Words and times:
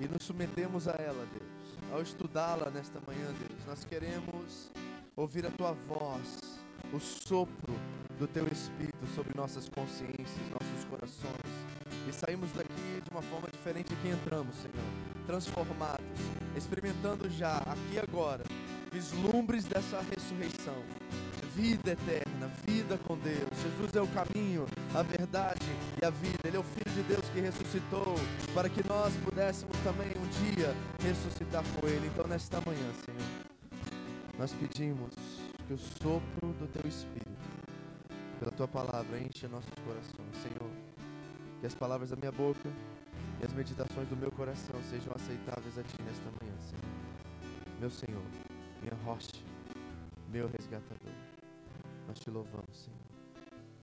e 0.00 0.08
nos 0.08 0.22
submetemos 0.22 0.88
a 0.88 0.92
ela, 0.92 1.26
Deus. 1.32 1.92
Ao 1.92 2.00
estudá-la 2.00 2.70
nesta 2.70 3.00
manhã, 3.06 3.26
Deus, 3.38 3.60
nós 3.66 3.84
queremos 3.84 4.70
ouvir 5.14 5.44
a 5.46 5.50
tua 5.50 5.72
voz, 5.86 6.40
o 6.92 6.98
sopro 6.98 7.74
do 8.18 8.26
teu 8.26 8.46
espírito 8.48 9.06
sobre 9.14 9.36
nossas 9.36 9.68
consciências, 9.68 10.50
nossos 10.50 10.84
corações. 10.88 11.52
E 12.08 12.12
saímos 12.12 12.50
daqui 12.52 13.02
de 13.04 13.10
uma 13.10 13.22
forma 13.22 13.48
diferente 13.52 13.94
que 13.96 14.08
entramos, 14.08 14.54
Senhor. 14.56 15.26
Transformados, 15.26 16.00
experimentando 16.56 17.28
já, 17.28 17.58
aqui 17.58 17.98
agora, 17.98 18.44
vislumbres 18.90 19.64
dessa 19.64 20.00
ressurreição. 20.00 20.82
Vida 21.54 21.90
eterna, 21.90 22.46
vida 22.64 22.98
com 23.06 23.18
Deus. 23.18 23.50
Jesus 23.62 23.94
é 23.94 24.00
o 24.00 24.06
caminho, 24.08 24.66
a 24.94 25.02
verdade 25.02 25.59
e 26.00 26.04
a 26.04 26.10
vida. 26.10 26.38
Ele 26.44 26.56
é 26.56 26.60
o 26.60 26.62
Filho 26.62 26.90
de 26.94 27.02
Deus 27.02 27.28
que 27.30 27.40
ressuscitou 27.40 28.14
para 28.54 28.68
que 28.68 28.86
nós 28.88 29.14
pudéssemos 29.24 29.76
também 29.78 30.08
um 30.16 30.26
dia 30.50 30.74
ressuscitar 31.02 31.62
com 31.74 31.86
Ele. 31.86 32.06
Então, 32.06 32.26
nesta 32.26 32.60
manhã, 32.60 32.92
Senhor, 33.04 33.20
nós 34.38 34.52
pedimos 34.52 35.14
que 35.66 35.74
o 35.74 35.78
sopro 35.78 36.52
do 36.54 36.66
Teu 36.72 36.88
Espírito, 36.88 37.30
pela 38.38 38.50
Tua 38.50 38.66
palavra, 38.66 39.18
encha 39.20 39.48
nossos 39.48 39.74
corações, 39.84 40.36
Senhor. 40.42 40.70
Que 41.60 41.66
as 41.66 41.74
palavras 41.74 42.10
da 42.10 42.16
minha 42.16 42.32
boca 42.32 42.70
e 43.40 43.44
as 43.44 43.52
meditações 43.52 44.08
do 44.08 44.16
meu 44.16 44.30
coração 44.30 44.80
sejam 44.88 45.12
aceitáveis 45.14 45.76
a 45.78 45.82
Ti 45.82 46.02
nesta 46.02 46.24
manhã, 46.40 46.56
Senhor. 46.58 47.78
Meu 47.78 47.90
Senhor, 47.90 48.22
minha 48.80 48.94
rocha, 49.04 49.36
meu 50.30 50.48
resgatador. 50.48 51.12
Nós 52.08 52.18
te 52.18 52.30
louvamos, 52.30 52.76
Senhor. 52.76 52.98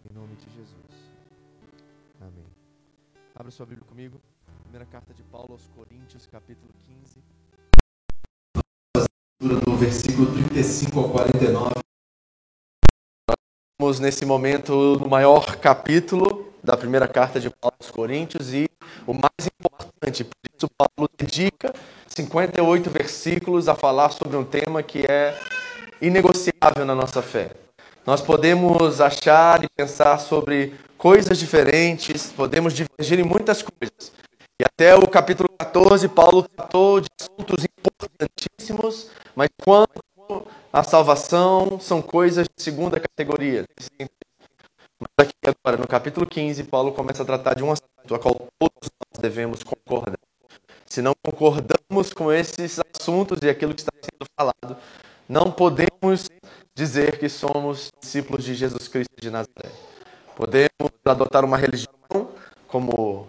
Em 0.10 0.14
nome 0.14 0.36
de 0.36 0.50
Jesus. 0.56 1.07
Amém. 2.28 2.46
Abra 3.34 3.52
sua 3.52 3.66
Bíblia 3.66 3.88
comigo. 3.88 4.22
Primeira 4.64 4.86
carta 4.86 5.14
de 5.14 5.24
Paulo 5.24 5.54
aos 5.54 5.66
Coríntios, 5.68 6.28
capítulo 6.28 6.74
15. 6.84 7.24
Do 9.40 9.78
versículo 9.78 10.34
35 10.34 11.00
ao 11.00 11.10
49. 11.10 11.76
Estamos 13.80 14.00
nesse 14.02 14.26
momento 14.26 15.00
no 15.00 15.08
maior 15.08 15.56
capítulo 15.58 16.52
da 16.62 16.76
primeira 16.76 17.08
carta 17.08 17.40
de 17.40 17.50
Paulo 17.50 17.78
aos 17.80 17.92
Coríntios 17.92 18.54
e 18.54 18.66
o 19.06 19.14
mais 19.14 19.48
importante. 19.48 20.26
Por 20.26 20.36
isso, 20.54 20.68
Paulo 20.78 21.10
dedica 21.18 21.74
58 22.08 22.90
versículos 22.90 23.70
a 23.70 23.76
falar 23.76 24.10
sobre 24.10 24.36
um 24.36 24.44
tema 24.44 24.84
que 24.84 25.06
é 25.10 25.40
inegociável 26.02 26.86
na 26.86 26.94
nossa 26.94 27.22
fé. 27.22 27.67
Nós 28.08 28.22
podemos 28.22 29.02
achar 29.02 29.66
e 29.66 29.68
pensar 29.76 30.18
sobre 30.18 30.74
coisas 30.98 31.38
diferentes, 31.38 32.32
podemos 32.32 32.74
divergir 32.74 33.20
em 33.20 33.24
muitas 33.24 33.62
coisas. 33.62 34.14
E 34.58 34.64
até 34.64 34.96
o 34.96 35.06
capítulo 35.10 35.50
14, 35.60 36.08
Paulo 36.08 36.48
tratou 36.48 37.02
de 37.02 37.10
assuntos 37.20 37.66
importantíssimos, 37.66 39.12
mas 39.36 39.50
quanto 39.62 40.48
a 40.72 40.84
salvação 40.84 41.82
são 41.82 42.02
coisas 42.02 42.48
de 42.48 42.64
segunda 42.64 42.98
categoria. 42.98 43.66
Mas 44.00 45.28
aqui 45.28 45.34
agora, 45.46 45.76
no 45.76 45.86
capítulo 45.86 46.26
15, 46.26 46.64
Paulo 46.64 46.94
começa 46.94 47.24
a 47.24 47.26
tratar 47.26 47.56
de 47.56 47.64
um 47.66 47.74
assunto 47.74 48.16
a 48.16 48.20
qual 48.20 48.36
todos 48.58 48.90
nós 48.90 49.22
devemos 49.22 49.64
concordar. 49.64 50.16
Se 50.86 51.02
não 51.02 51.12
concordamos 51.22 52.14
com 52.14 52.32
esses 52.32 52.80
assuntos 52.96 53.40
e 53.44 53.50
aquilo 53.50 53.74
que 53.74 53.82
está 53.82 53.92
sendo 54.02 54.30
falado, 54.40 54.78
não 55.28 55.52
podemos 55.52 56.30
dizer 56.78 57.18
que 57.18 57.28
somos 57.28 57.92
discípulos 58.00 58.46
de 58.46 58.54
Jesus 58.54 58.88
Cristo 58.88 59.20
de 59.20 59.32
Nazaré. 59.32 59.72
Podemos 60.36 60.92
adotar 61.04 61.44
uma 61.44 61.58
religião 61.58 61.90
como 62.68 63.28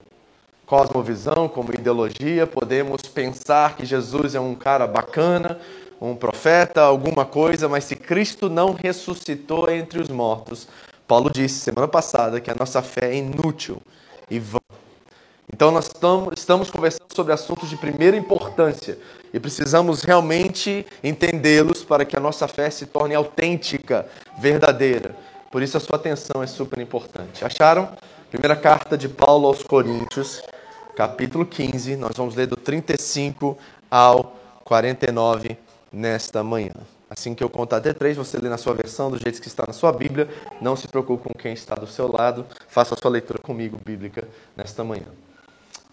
cosmovisão, 0.67 1.49
como 1.49 1.73
ideologia, 1.73 2.47
podemos 2.47 3.01
pensar 3.01 3.75
que 3.75 3.87
Jesus 3.87 4.35
é 4.35 4.41
um 4.41 4.55
cara 4.55 4.87
bacana, 4.87 5.59
um 5.99 6.15
profeta, 6.15 6.83
alguma 6.83 7.25
coisa, 7.25 7.71
mas 7.71 7.85
se 7.85 7.97
Cristo 7.97 8.51
não 8.51 8.75
ressuscitou 8.75 9.71
entre 9.71 9.99
os 9.99 10.11
mortos, 10.11 10.69
Paulo 11.07 11.31
disse 11.31 11.61
semana 11.61 11.89
passada 11.89 12.43
que 12.43 12.51
a 12.51 12.55
nossa 12.55 12.83
fé 12.83 13.13
é 13.13 13.17
inútil 13.17 13.81
e 14.31 14.39
vã. 14.39 14.59
Então 15.51 15.71
nós 15.71 15.91
estamos 16.37 16.71
conversando 16.71 17.15
sobre 17.17 17.33
assuntos 17.33 17.71
de 17.71 17.79
primeira 17.79 18.15
importância 18.15 18.99
e 19.33 19.41
precisamos 19.41 20.03
realmente 20.03 20.87
entendê-los 21.03 21.85
para 21.85 22.05
que 22.05 22.17
a 22.17 22.21
nossa 22.21 22.49
fé 22.49 22.71
se 22.71 22.87
torne 22.87 23.15
autêntica, 23.15 24.07
verdadeira. 24.41 25.15
Por 25.51 25.63
isso 25.63 25.77
a 25.77 25.81
sua 25.81 25.97
atenção 25.97 26.43
é 26.43 26.47
super 26.47 26.79
importante. 26.81 27.45
Acharam? 27.45 27.89
Primeira 28.31 28.55
carta 28.55 28.97
de 28.99 29.09
Paulo 29.09 29.47
aos 29.47 29.63
Coríntios, 29.63 30.43
capítulo 30.95 31.47
15, 31.47 31.97
nós 31.97 32.17
vamos 32.17 32.35
ler 32.35 32.47
do 32.47 32.57
35 32.57 33.57
ao 33.91 34.37
49 34.65 35.57
nesta 35.91 36.45
manhã. 36.45 36.75
Assim 37.11 37.35
que 37.35 37.43
eu 37.43 37.49
contar 37.49 37.79
até 37.79 37.95
três, 37.95 38.19
você 38.19 38.37
lê 38.37 38.51
na 38.51 38.59
sua 38.59 38.75
versão, 38.75 39.11
do 39.11 39.19
jeito 39.19 39.41
que 39.41 39.49
está 39.49 39.65
na 39.67 39.73
sua 39.73 39.91
Bíblia. 39.93 40.29
Não 40.61 40.77
se 40.77 40.87
preocupe 40.87 41.27
com 41.27 41.35
quem 41.35 41.55
está 41.55 41.75
do 41.75 41.87
seu 41.87 42.11
lado. 42.13 42.45
Faça 42.69 42.95
a 42.95 42.99
sua 42.99 43.11
leitura 43.11 43.39
comigo, 43.39 43.81
bíblica, 43.83 44.29
nesta 44.55 44.85
manhã. 44.85 45.07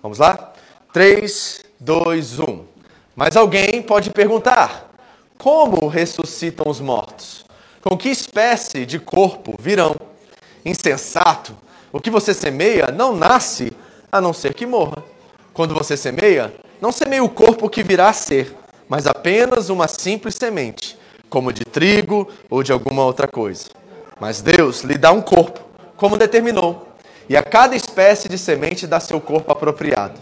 Vamos 0.04 0.20
lá? 0.20 0.54
3, 0.92 1.64
2, 1.80 2.40
1. 2.40 2.75
Mas 3.16 3.36
alguém 3.36 3.82
pode 3.82 4.10
perguntar: 4.10 4.90
como 5.38 5.88
ressuscitam 5.88 6.70
os 6.70 6.80
mortos? 6.80 7.46
Com 7.82 7.98
que 7.98 8.10
espécie 8.10 8.86
de 8.86 9.00
corpo 9.00 9.56
virão? 9.60 9.96
Insensato! 10.66 11.56
O 11.92 12.00
que 12.00 12.10
você 12.10 12.34
semeia 12.34 12.88
não 12.92 13.16
nasce 13.16 13.72
a 14.12 14.20
não 14.20 14.34
ser 14.34 14.54
que 14.54 14.66
morra. 14.66 15.04
Quando 15.54 15.74
você 15.74 15.96
semeia, 15.96 16.54
não 16.82 16.92
semeia 16.92 17.24
o 17.24 17.30
corpo 17.30 17.70
que 17.70 17.84
virá 17.84 18.10
a 18.10 18.14
ser, 18.14 18.54
mas 18.90 19.08
apenas 19.08 19.70
uma 19.70 19.88
simples 19.88 20.36
semente, 20.36 20.98
como 21.30 21.54
de 21.54 21.64
trigo 21.64 22.28
ou 22.50 22.62
de 22.62 22.74
alguma 22.74 23.06
outra 23.06 23.28
coisa. 23.28 23.70
Mas 24.20 24.42
Deus 24.42 24.82
lhe 24.82 24.98
dá 24.98 25.12
um 25.12 25.22
corpo, 25.22 25.62
como 25.96 26.18
determinou 26.18 26.96
e 27.28 27.36
a 27.36 27.44
cada 27.44 27.76
espécie 27.76 28.30
de 28.30 28.38
semente 28.38 28.86
dá 28.86 29.00
seu 29.00 29.20
corpo 29.20 29.52
apropriado. 29.52 30.20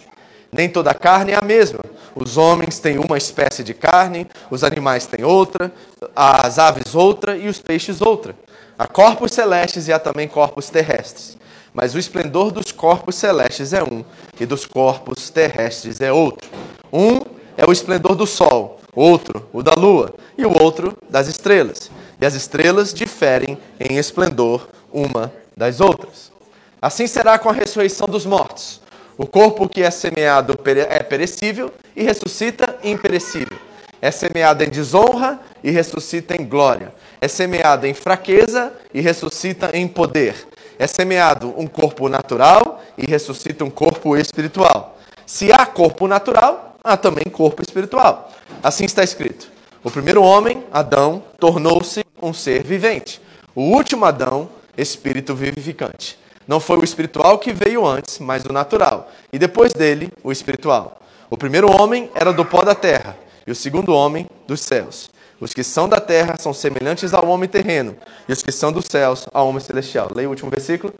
Nem 0.52 0.70
toda 0.70 0.94
carne 0.94 1.34
é 1.34 1.36
a 1.36 1.42
mesma. 1.42 1.80
Os 2.16 2.38
homens 2.38 2.79
têm 2.79 3.00
uma 3.00 3.18
espécie 3.18 3.63
de 3.63 3.74
carne, 3.74 4.28
os 4.51 4.63
animais 4.63 5.06
têm 5.06 5.25
outra, 5.25 5.72
as 6.16 6.59
aves 6.59 6.94
outra 6.94 7.35
e 7.35 7.47
os 7.47 7.59
peixes 7.59 8.01
outra. 8.01 8.35
Há 8.78 8.88
corpos 8.88 9.31
celestes 9.31 9.88
e 9.88 9.94
há 9.94 10.00
também 10.00 10.28
corpos 10.28 10.69
terrestres. 10.69 11.38
Mas 11.74 11.96
o 11.96 12.00
esplendor 12.00 12.51
dos 12.51 12.72
corpos 12.72 13.16
celestes 13.16 13.74
é 13.74 13.84
um, 13.84 14.06
e 14.40 14.46
dos 14.46 14.66
corpos 14.66 15.29
terrestres 15.31 16.01
é 16.01 16.12
outro. 16.12 16.47
Um 16.91 17.19
é 17.57 17.66
o 17.68 17.72
esplendor 17.72 18.16
do 18.16 18.28
sol, 18.28 18.80
outro 18.95 19.47
o 19.51 19.63
da 19.63 19.74
lua, 19.74 20.13
e 20.38 20.45
o 20.45 20.62
outro 20.62 20.95
das 21.09 21.28
estrelas. 21.28 21.90
E 22.22 22.25
as 22.25 22.35
estrelas 22.35 22.94
diferem 22.94 23.57
em 23.80 23.97
esplendor 23.97 24.68
uma 24.91 25.34
das 25.57 25.81
outras. 25.81 26.31
Assim 26.80 27.07
será 27.07 27.40
com 27.40 27.50
a 27.50 27.53
ressurreição 27.53 28.07
dos 28.07 28.25
mortos. 28.25 28.83
O 29.18 29.28
corpo 29.28 29.69
que 29.69 29.84
é 29.84 29.91
semeado 29.91 30.57
é 30.90 31.03
perecível 31.03 31.72
e 31.96 32.03
ressuscita 32.03 32.78
imperecível. 32.84 33.57
É 34.01 34.12
semeado 34.12 34.63
em 34.63 34.69
desonra 34.69 35.40
e 35.63 35.69
ressuscita 35.69 36.35
em 36.35 36.46
glória. 36.46 36.94
É 37.22 37.28
semeado 37.28 37.85
em 37.85 37.94
fraqueza 37.94 38.74
e 38.94 39.00
ressuscita 39.00 39.69
em 39.74 39.88
poder. 39.88 40.47
É 40.78 40.88
semeado 40.88 41.53
um 41.56 41.68
corpo 41.68 42.09
natural 42.09 42.84
e 42.97 43.06
ressuscita 43.06 43.63
um 43.63 43.69
corpo 43.69 44.18
espiritual. 44.18 44.97
Se 45.25 45.53
há 45.53 45.66
corpo 45.66 46.07
natural, 46.07 46.75
há 46.84 46.97
também 46.97 47.25
corpo 47.31 47.62
espiritual. 47.62 48.31
Assim 48.62 48.84
está 48.84 49.03
escrito: 49.03 49.50
O 49.84 49.91
primeiro 49.91 50.22
homem, 50.22 50.66
Adão, 50.72 51.24
tornou-se 51.40 52.03
um 52.22 52.34
ser 52.34 52.63
vivente. 52.63 53.22
O 53.56 53.62
último 53.62 54.06
Adão, 54.06 54.50
espírito 54.75 55.35
vivificante. 55.35 56.18
Não 56.48 56.59
foi 56.59 56.78
o 56.78 56.84
espiritual 56.84 57.40
que 57.40 57.54
veio 57.54 57.86
antes, 57.86 58.20
mas 58.20 58.44
o 58.46 58.52
natural, 58.52 59.09
e 59.31 59.40
depois 59.40 59.74
dele, 59.74 60.12
o 60.24 60.31
espiritual. 60.31 61.00
O 61.30 61.38
primeiro 61.38 61.72
homem 61.72 62.10
era 62.13 62.34
do 62.34 62.45
pó 62.45 62.63
da 62.63 62.75
terra, 62.75 63.18
e 63.48 63.51
o 63.51 63.56
segundo 63.56 63.94
homem 63.94 64.28
dos 64.48 64.62
céus. 64.62 65.10
Os 65.40 65.54
que 65.54 65.63
são 65.63 65.90
da 65.90 66.00
terra 66.00 66.36
são 66.40 66.54
semelhantes 66.54 67.13
ao 67.13 67.28
homem 67.28 67.50
terreno, 67.50 67.95
e 68.28 68.34
os 68.34 68.44
que 68.44 68.51
são 68.51 68.72
dos 68.72 68.86
céus 68.86 69.28
ao 69.34 69.48
homem 69.48 69.62
celestial. 69.62 70.10
Leia 70.13 70.28
o 70.28 70.31
último 70.31 70.50
versículo. 70.50 70.94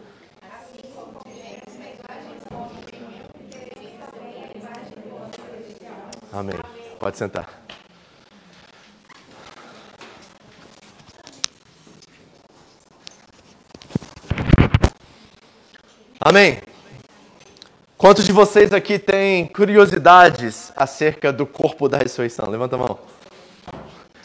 Amém. 6.32 6.58
Pode 6.98 7.16
sentar. 7.16 7.63
Amém? 16.20 16.58
Quantos 17.98 18.24
de 18.24 18.32
vocês 18.32 18.72
aqui 18.72 18.98
têm 18.98 19.46
curiosidades 19.46 20.72
acerca 20.76 21.32
do 21.32 21.44
corpo 21.44 21.88
da 21.88 21.98
ressurreição? 21.98 22.48
Levanta 22.48 22.76
a 22.76 22.78
mão. 22.78 22.98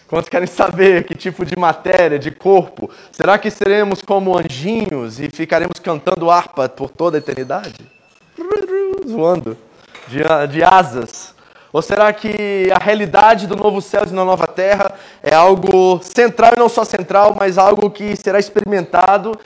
Quantos 0.07 0.30
querem 0.30 0.47
saber 0.47 1.03
que 1.03 1.15
tipo 1.15 1.45
de 1.45 1.57
matéria, 1.57 2.19
de 2.19 2.31
corpo? 2.31 2.89
Será 3.12 3.38
que 3.38 3.50
seremos 3.50 4.01
como 4.01 4.38
anjinhos 4.38 5.19
e 5.19 5.30
ficaremos 5.30 5.80
cantando 5.80 6.30
harpa 6.30 6.68
por 6.69 6.89
toda 6.89 7.18
a 7.18 7.19
eternidade? 7.19 7.80
Zoando, 9.07 9.57
de, 10.07 10.19
de 10.51 10.63
asas. 10.63 11.33
Ou 11.71 11.81
será 11.81 12.12
que 12.12 12.69
a 12.74 12.83
realidade 12.83 13.45
do 13.45 13.56
novo 13.56 13.81
céu 13.81 14.01
e 14.03 14.09
da 14.09 14.25
nova 14.25 14.47
terra 14.47 14.92
é 15.21 15.33
algo 15.33 16.00
central 16.01 16.53
e 16.56 16.59
não 16.59 16.68
só 16.68 16.83
central, 16.83 17.35
mas 17.39 17.59
algo 17.59 17.92
que 17.92 18.15
será 18.15 18.39
experimentado 18.39 19.39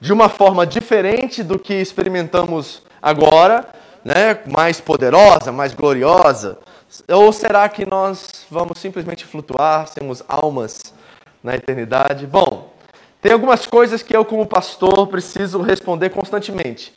de 0.00 0.12
uma 0.12 0.28
forma 0.28 0.66
diferente 0.66 1.42
do 1.42 1.58
que 1.58 1.74
experimentamos 1.74 2.82
agora, 3.02 3.66
né? 4.04 4.38
mais 4.46 4.80
poderosa, 4.80 5.52
mais 5.52 5.74
gloriosa? 5.74 6.58
Ou 7.08 7.32
será 7.32 7.68
que 7.68 7.88
nós 7.88 8.46
vamos 8.50 8.78
simplesmente 8.78 9.24
flutuar, 9.24 9.86
sermos 9.86 10.22
almas 10.26 10.94
na 11.42 11.54
eternidade? 11.54 12.26
Bom, 12.26 12.72
tem 13.20 13.32
algumas 13.32 13.66
coisas 13.66 14.02
que 14.02 14.16
eu, 14.16 14.24
como 14.24 14.46
pastor, 14.46 15.06
preciso 15.06 15.60
responder 15.60 16.08
constantemente. 16.08 16.92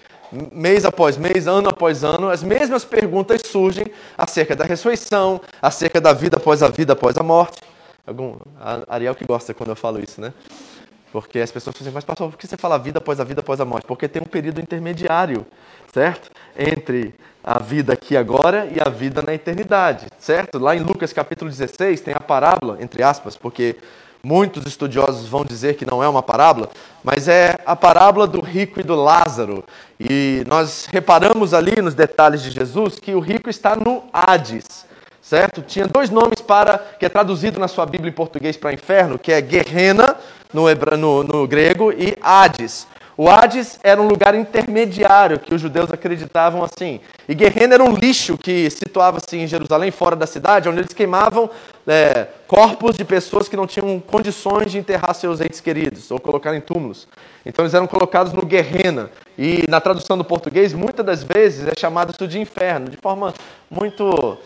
Mês 0.52 0.84
após 0.84 1.16
mês, 1.16 1.46
ano 1.46 1.70
após 1.70 2.04
ano, 2.04 2.30
as 2.30 2.42
mesmas 2.42 2.84
perguntas 2.84 3.42
surgem 3.46 3.86
acerca 4.18 4.56
da 4.56 4.64
ressurreição, 4.64 5.40
acerca 5.62 6.02
da 6.02 6.12
vida 6.14 6.38
após 6.38 6.64
a 6.64 6.70
vida, 6.70 6.94
após 6.94 7.18
a 7.18 7.24
morte. 7.24 7.62
Algum, 8.08 8.38
a 8.60 8.82
Ariel 8.88 9.14
que 9.14 9.26
gosta 9.26 9.54
quando 9.54 9.70
eu 9.70 9.76
falo 9.76 10.00
isso, 10.00 10.20
né? 10.20 10.34
Porque 11.14 11.38
as 11.38 11.52
pessoas 11.52 11.76
dizem, 11.76 11.94
mas 11.94 12.04
pastor, 12.04 12.32
por 12.32 12.40
que 12.40 12.48
você 12.48 12.58
fala 12.58 12.76
vida 12.80 12.98
após 12.98 13.20
a 13.20 13.24
vida 13.24 13.42
após 13.42 13.62
a 13.62 13.66
morte? 13.66 13.86
Porque 13.86 14.08
tem 14.08 14.20
um 14.20 14.26
período 14.26 14.60
intermediário, 14.60 15.46
certo? 15.94 16.32
Entre 16.58 17.14
a 17.44 17.60
vida 17.60 17.94
aqui 17.94 18.18
agora 18.18 18.68
e 18.76 18.82
a 18.82 18.90
vida 18.90 19.22
na 19.22 19.32
eternidade, 19.32 20.08
certo? 20.18 20.58
Lá 20.58 20.76
em 20.76 20.80
Lucas 20.80 21.14
capítulo 21.14 21.52
16 21.52 22.02
tem 22.02 22.16
a 22.16 22.20
parábola, 22.20 22.80
entre 22.82 23.04
aspas, 23.04 23.38
porque 23.38 23.76
muitos 24.24 24.66
estudiosos 24.66 25.30
vão 25.30 25.46
dizer 25.46 25.76
que 25.76 25.86
não 25.86 26.04
é 26.04 26.10
uma 26.10 26.24
parábola, 26.24 26.68
mas 27.04 27.28
é 27.28 27.58
a 27.64 27.76
parábola 27.76 28.26
do 28.26 28.42
rico 28.42 28.80
e 28.80 28.84
do 28.84 28.96
Lázaro. 28.96 29.64
E 30.00 30.44
nós 30.48 30.88
reparamos 30.92 31.54
ali 31.54 31.80
nos 31.80 31.94
detalhes 31.94 32.42
de 32.42 32.50
Jesus 32.50 32.98
que 32.98 33.14
o 33.14 33.20
rico 33.20 33.52
está 33.52 33.76
no 33.76 34.04
Hades 34.12 34.92
certo? 35.24 35.62
Tinha 35.62 35.88
dois 35.88 36.10
nomes 36.10 36.42
para 36.42 36.78
que 36.78 37.06
é 37.06 37.10
traduzido 37.10 37.58
na 37.58 37.70
sua 37.70 37.86
Bíblia 37.86 38.10
em 38.10 38.14
português 38.14 38.58
para 38.58 38.74
inferno, 38.74 39.18
que 39.18 39.32
é 39.32 39.40
Guerrena 39.40 40.18
no, 40.54 40.66
no, 40.98 41.24
no 41.24 41.48
grego 41.48 41.92
e 41.92 42.18
Hades. 42.22 42.88
O 43.16 43.30
Hades 43.30 43.80
era 43.84 44.02
um 44.02 44.08
lugar 44.08 44.34
intermediário 44.34 45.38
que 45.38 45.54
os 45.54 45.62
judeus 45.62 45.92
acreditavam 45.92 46.64
assim. 46.64 47.00
E 47.30 47.36
Guerrena 47.36 47.76
era 47.76 47.84
um 47.84 47.94
lixo 47.94 48.38
que 48.38 48.70
situava-se 48.72 49.38
em 49.38 49.46
Jerusalém, 49.46 49.92
fora 49.92 50.16
da 50.16 50.26
cidade, 50.26 50.68
onde 50.68 50.80
eles 50.80 50.94
queimavam 50.94 51.48
é, 51.88 52.28
corpos 52.48 52.96
de 52.96 53.06
pessoas 53.06 53.48
que 53.48 53.56
não 53.56 53.68
tinham 53.68 54.00
condições 54.00 54.72
de 54.72 54.80
enterrar 54.80 55.14
seus 55.14 55.42
entes 55.42 55.62
queridos 55.62 56.10
ou 56.10 56.20
colocar 56.20 56.56
em 56.56 56.62
túmulos. 56.62 57.08
Então 57.46 57.64
eles 57.64 57.76
eram 57.76 57.86
colocados 57.86 58.34
no 58.34 58.44
Guerrena. 58.44 59.12
E 59.38 59.64
na 59.70 59.80
tradução 59.80 60.18
do 60.18 60.24
português, 60.24 60.74
muitas 60.74 61.06
das 61.06 61.24
vezes 61.24 61.68
é 61.68 61.74
chamado 61.80 62.12
isso 62.12 62.28
de 62.28 62.40
inferno, 62.40 62.90
de 62.90 62.98
forma 62.98 63.34
muito 63.70 64.38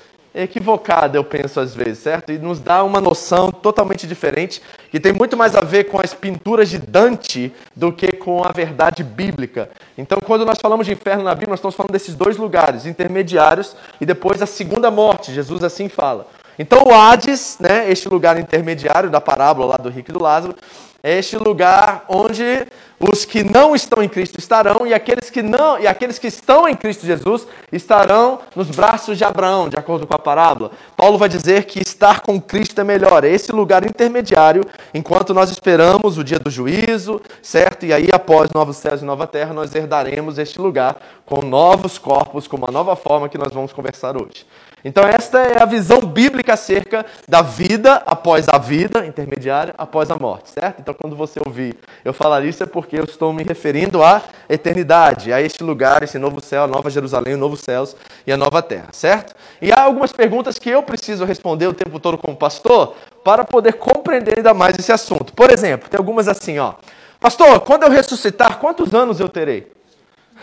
equivocada, 0.43 1.17
eu 1.17 1.23
penso 1.23 1.59
às 1.59 1.73
vezes, 1.73 1.99
certo? 1.99 2.31
E 2.31 2.37
nos 2.37 2.59
dá 2.59 2.83
uma 2.83 3.01
noção 3.01 3.51
totalmente 3.51 4.05
diferente, 4.05 4.61
que 4.91 4.99
tem 4.99 5.11
muito 5.11 5.35
mais 5.35 5.55
a 5.55 5.61
ver 5.61 5.85
com 5.85 5.99
as 5.99 6.13
pinturas 6.13 6.69
de 6.69 6.77
Dante 6.77 7.51
do 7.75 7.91
que 7.91 8.07
com 8.13 8.43
a 8.43 8.51
verdade 8.51 9.03
bíblica. 9.03 9.69
Então, 9.97 10.19
quando 10.23 10.45
nós 10.45 10.59
falamos 10.61 10.85
de 10.85 10.93
inferno 10.93 11.23
na 11.23 11.33
Bíblia, 11.33 11.51
nós 11.51 11.59
estamos 11.59 11.75
falando 11.75 11.91
desses 11.91 12.15
dois 12.15 12.37
lugares, 12.37 12.85
intermediários, 12.85 13.75
e 13.99 14.05
depois 14.05 14.41
a 14.41 14.45
segunda 14.45 14.91
morte, 14.91 15.33
Jesus 15.33 15.63
assim 15.63 15.89
fala. 15.89 16.27
Então, 16.59 16.83
o 16.85 16.93
Hades, 16.93 17.57
né, 17.59 17.89
este 17.89 18.09
lugar 18.09 18.39
intermediário 18.39 19.09
da 19.09 19.21
parábola 19.21 19.73
lá 19.73 19.77
do 19.77 19.89
rico 19.89 20.09
e 20.09 20.13
do 20.13 20.21
Lázaro, 20.21 20.55
é 21.03 21.17
este 21.17 21.37
lugar 21.37 22.05
onde 22.07 22.65
os 22.99 23.25
que 23.25 23.43
não 23.43 23.75
estão 23.75 24.01
em 24.01 24.09
Cristo 24.09 24.39
estarão 24.39 24.87
e 24.87 24.93
aqueles 24.93 25.29
que 25.29 25.43
não 25.43 25.79
e 25.79 25.85
aqueles 25.85 26.17
que 26.17 26.27
estão 26.27 26.67
em 26.67 26.75
Cristo 26.75 27.05
Jesus 27.05 27.47
estarão 27.71 28.39
nos 28.55 28.71
braços 28.71 29.17
de 29.17 29.23
Abraão, 29.23 29.69
de 29.69 29.77
acordo 29.77 30.07
com 30.07 30.15
a 30.15 30.19
parábola. 30.19 30.71
Paulo 30.95 31.17
vai 31.17 31.29
dizer 31.29 31.65
que 31.65 31.79
estar 31.79 32.21
com 32.21 32.41
Cristo 32.41 32.81
é 32.81 32.83
melhor, 32.83 33.23
é 33.23 33.29
esse 33.29 33.51
lugar 33.51 33.85
intermediário, 33.85 34.63
enquanto 34.93 35.33
nós 35.33 35.51
esperamos 35.51 36.17
o 36.17 36.23
dia 36.23 36.39
do 36.39 36.49
juízo, 36.49 37.21
certo? 37.41 37.85
E 37.85 37.93
aí 37.93 38.09
após 38.11 38.49
novos 38.51 38.77
céus 38.77 39.01
e 39.01 39.05
nova 39.05 39.27
terra, 39.27 39.53
nós 39.53 39.75
herdaremos 39.75 40.39
este 40.39 40.59
lugar 40.59 40.97
com 41.25 41.41
novos 41.43 41.99
corpos, 41.99 42.47
com 42.47 42.57
uma 42.57 42.71
nova 42.71 42.95
forma 42.95 43.29
que 43.29 43.37
nós 43.37 43.53
vamos 43.53 43.71
conversar 43.71 44.19
hoje. 44.19 44.45
Então, 44.85 45.03
esta 45.03 45.39
é 45.39 45.61
a 45.61 45.65
visão 45.65 46.01
bíblica 46.01 46.53
acerca 46.53 47.05
da 47.27 47.41
vida 47.41 47.95
após 48.05 48.47
a 48.47 48.59
vida, 48.59 49.05
intermediária, 49.05 49.73
após 49.77 50.11
a 50.11 50.15
morte, 50.15 50.51
certo? 50.51 50.79
Então, 50.79 50.93
quando 50.93 51.15
você 51.15 51.39
ouvir 51.43 51.75
eu 52.05 52.13
falar 52.13 52.45
isso, 52.45 52.61
é 52.61 52.65
porque 52.65 52.97
eu 52.97 53.03
estou 53.03 53.33
me 53.33 53.43
referindo 53.43 54.03
à 54.03 54.21
eternidade, 54.47 55.33
a 55.33 55.41
este 55.41 55.63
lugar, 55.63 56.03
esse 56.03 56.19
novo 56.19 56.39
céu, 56.39 56.63
a 56.63 56.67
nova 56.67 56.91
Jerusalém, 56.91 57.33
os 57.33 57.39
novos 57.39 57.61
céus 57.61 57.95
e 58.25 58.31
a 58.31 58.37
nova 58.37 58.61
terra, 58.61 58.89
certo? 58.91 59.35
E 59.59 59.71
há 59.71 59.81
algumas 59.81 60.13
perguntas 60.13 60.59
que 60.59 60.69
eu 60.69 60.83
preciso 60.83 61.25
responder 61.25 61.67
o 61.67 61.73
tempo 61.73 61.99
todo 61.99 62.17
como 62.17 62.37
pastor 62.37 62.95
para 63.23 63.43
poder 63.43 63.73
compreender 63.73 64.37
ainda 64.37 64.53
mais 64.53 64.77
esse 64.77 64.91
assunto. 64.91 65.33
Por 65.33 65.49
exemplo, 65.49 65.89
tem 65.89 65.97
algumas 65.97 66.27
assim, 66.27 66.59
ó. 66.59 66.75
Pastor, 67.19 67.61
quando 67.61 67.83
eu 67.83 67.89
ressuscitar, 67.89 68.59
quantos 68.59 68.93
anos 68.93 69.19
eu 69.19 69.27
terei? 69.27 69.71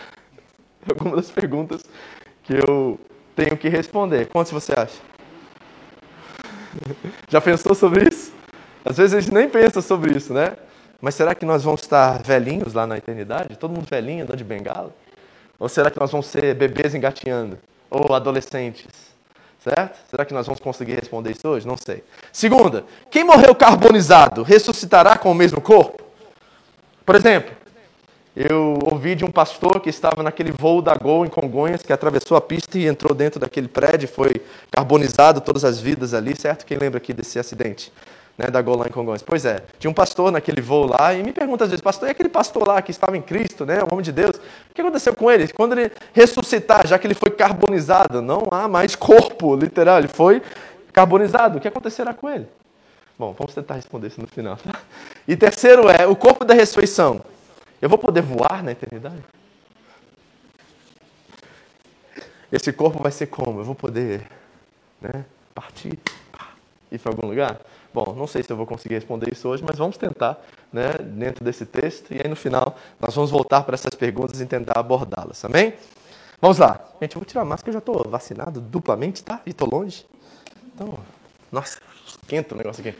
Algumas 0.89 1.15
das 1.15 1.31
perguntas 1.31 1.83
que 2.43 2.53
eu 2.53 2.99
tenho 3.35 3.57
que 3.57 3.69
responder. 3.69 4.27
Quantos 4.27 4.51
você 4.51 4.73
acha? 4.73 4.97
Já 7.27 7.41
pensou 7.41 7.75
sobre 7.75 8.07
isso? 8.09 8.33
Às 8.83 8.97
vezes 8.97 9.13
a 9.13 9.19
gente 9.19 9.33
nem 9.33 9.49
pensa 9.49 9.81
sobre 9.81 10.15
isso, 10.15 10.33
né? 10.33 10.55
Mas 11.01 11.15
será 11.15 11.35
que 11.35 11.45
nós 11.45 11.63
vamos 11.63 11.81
estar 11.81 12.21
velhinhos 12.23 12.73
lá 12.73 12.87
na 12.87 12.97
eternidade? 12.97 13.57
Todo 13.57 13.71
mundo 13.71 13.87
velhinho, 13.89 14.23
andando 14.23 14.37
de 14.37 14.43
bengala? 14.43 14.93
Ou 15.59 15.69
será 15.69 15.89
que 15.89 15.99
nós 15.99 16.11
vamos 16.11 16.27
ser 16.27 16.53
bebês 16.55 16.95
engatinhando? 16.95 17.57
Ou 17.89 18.13
adolescentes? 18.13 18.87
Certo? 19.59 19.97
Será 20.09 20.25
que 20.25 20.33
nós 20.33 20.45
vamos 20.45 20.59
conseguir 20.59 20.93
responder 20.93 21.31
isso 21.31 21.47
hoje? 21.47 21.67
Não 21.67 21.77
sei. 21.77 22.03
Segunda, 22.31 22.85
quem 23.09 23.23
morreu 23.23 23.55
carbonizado 23.55 24.43
ressuscitará 24.43 25.17
com 25.17 25.31
o 25.31 25.35
mesmo 25.35 25.59
corpo? 25.59 26.03
Por 27.05 27.15
exemplo, 27.15 27.55
eu 28.35 28.77
ouvi 28.91 29.15
de 29.15 29.23
um 29.23 29.31
pastor 29.31 29.79
que 29.79 29.89
estava 29.89 30.21
naquele 30.21 30.51
voo 30.51 30.81
da 30.81 30.93
Gol 30.93 31.25
em 31.25 31.29
Congonhas, 31.29 31.81
que 31.81 31.93
atravessou 31.93 32.35
a 32.35 32.41
pista 32.41 32.77
e 32.77 32.85
entrou 32.85 33.13
dentro 33.13 33.39
daquele 33.39 33.69
prédio, 33.69 34.09
foi 34.09 34.41
carbonizado 34.69 35.39
todas 35.39 35.63
as 35.63 35.79
vidas 35.79 36.13
ali, 36.13 36.35
certo? 36.35 36.65
Quem 36.65 36.77
lembra 36.77 36.97
aqui 36.97 37.13
desse 37.13 37.39
acidente? 37.39 37.93
Né, 38.37 38.47
da 38.47 38.61
Gol 38.61 38.75
lá 38.75 38.87
em 38.87 38.91
Congonhas. 38.91 39.23
Pois 39.23 39.45
é, 39.45 39.63
tinha 39.79 39.89
um 39.89 39.93
pastor 39.93 40.29
naquele 40.29 40.59
voo 40.59 40.87
lá 40.87 41.13
e 41.13 41.23
me 41.23 41.31
pergunta 41.31 41.63
às 41.63 41.69
vezes, 41.69 41.81
pastor, 41.81 42.09
e 42.09 42.11
aquele 42.11 42.27
pastor 42.27 42.67
lá 42.67 42.81
que 42.81 42.91
estava 42.91 43.15
em 43.15 43.21
Cristo, 43.21 43.65
né, 43.65 43.81
o 43.81 43.93
homem 43.93 44.03
de 44.03 44.11
Deus, 44.11 44.35
o 44.35 44.73
que 44.73 44.81
aconteceu 44.81 45.15
com 45.15 45.31
ele? 45.31 45.47
Quando 45.47 45.71
ele 45.71 45.89
ressuscitar, 46.11 46.85
já 46.85 46.99
que 46.99 47.07
ele 47.07 47.13
foi 47.13 47.29
carbonizado, 47.29 48.21
não 48.21 48.43
há 48.51 48.67
mais 48.67 48.93
corpo, 48.93 49.55
literal, 49.55 49.99
ele 49.99 50.09
foi 50.09 50.41
carbonizado, 50.91 51.59
o 51.59 51.61
que 51.61 51.67
acontecerá 51.69 52.13
com 52.13 52.29
ele? 52.29 52.45
Bom, 53.17 53.33
vamos 53.39 53.55
tentar 53.55 53.75
responder 53.75 54.07
isso 54.07 54.19
no 54.19 54.27
final. 54.27 54.57
Tá? 54.57 54.73
E 55.25 55.37
terceiro 55.37 55.89
é, 55.89 56.05
o 56.05 56.17
corpo 56.17 56.43
da 56.43 56.53
ressurreição 56.53 57.21
eu 57.81 57.89
vou 57.89 57.97
poder 57.97 58.21
voar 58.21 58.63
na 58.63 58.71
eternidade? 58.71 59.23
Esse 62.51 62.71
corpo 62.71 63.01
vai 63.01 63.11
ser 63.11 63.27
como? 63.27 63.59
Eu 63.59 63.63
vou 63.63 63.75
poder 63.75 64.25
né, 65.01 65.25
partir, 65.53 65.99
ir 66.91 66.99
para 66.99 67.11
algum 67.11 67.27
lugar? 67.27 67.59
Bom, 67.93 68.13
não 68.13 68.27
sei 68.27 68.43
se 68.43 68.51
eu 68.51 68.57
vou 68.57 68.65
conseguir 68.65 68.95
responder 68.95 69.31
isso 69.31 69.47
hoje, 69.47 69.63
mas 69.65 69.77
vamos 69.77 69.97
tentar 69.97 70.37
né, 70.71 70.93
dentro 70.99 71.43
desse 71.43 71.65
texto 71.65 72.13
e 72.13 72.21
aí 72.21 72.27
no 72.27 72.35
final 72.35 72.75
nós 72.99 73.15
vamos 73.15 73.31
voltar 73.31 73.63
para 73.63 73.75
essas 73.75 73.93
perguntas 73.95 74.39
e 74.41 74.45
tentar 74.45 74.79
abordá-las, 74.79 75.43
amém? 75.45 75.73
Vamos 76.41 76.57
lá. 76.57 76.79
Gente, 77.01 77.15
eu 77.15 77.21
vou 77.21 77.25
tirar 77.25 77.41
a 77.41 77.45
máscara, 77.45 77.69
eu 77.69 77.73
já 77.73 77.79
estou 77.79 78.05
vacinado 78.09 78.59
duplamente, 78.59 79.23
tá? 79.23 79.41
E 79.45 79.51
estou 79.51 79.69
longe. 79.69 80.05
Então, 80.73 80.97
nossa, 81.51 81.79
esquenta 82.05 82.53
o 82.53 82.57
negócio 82.57 82.85
aqui. 82.85 82.97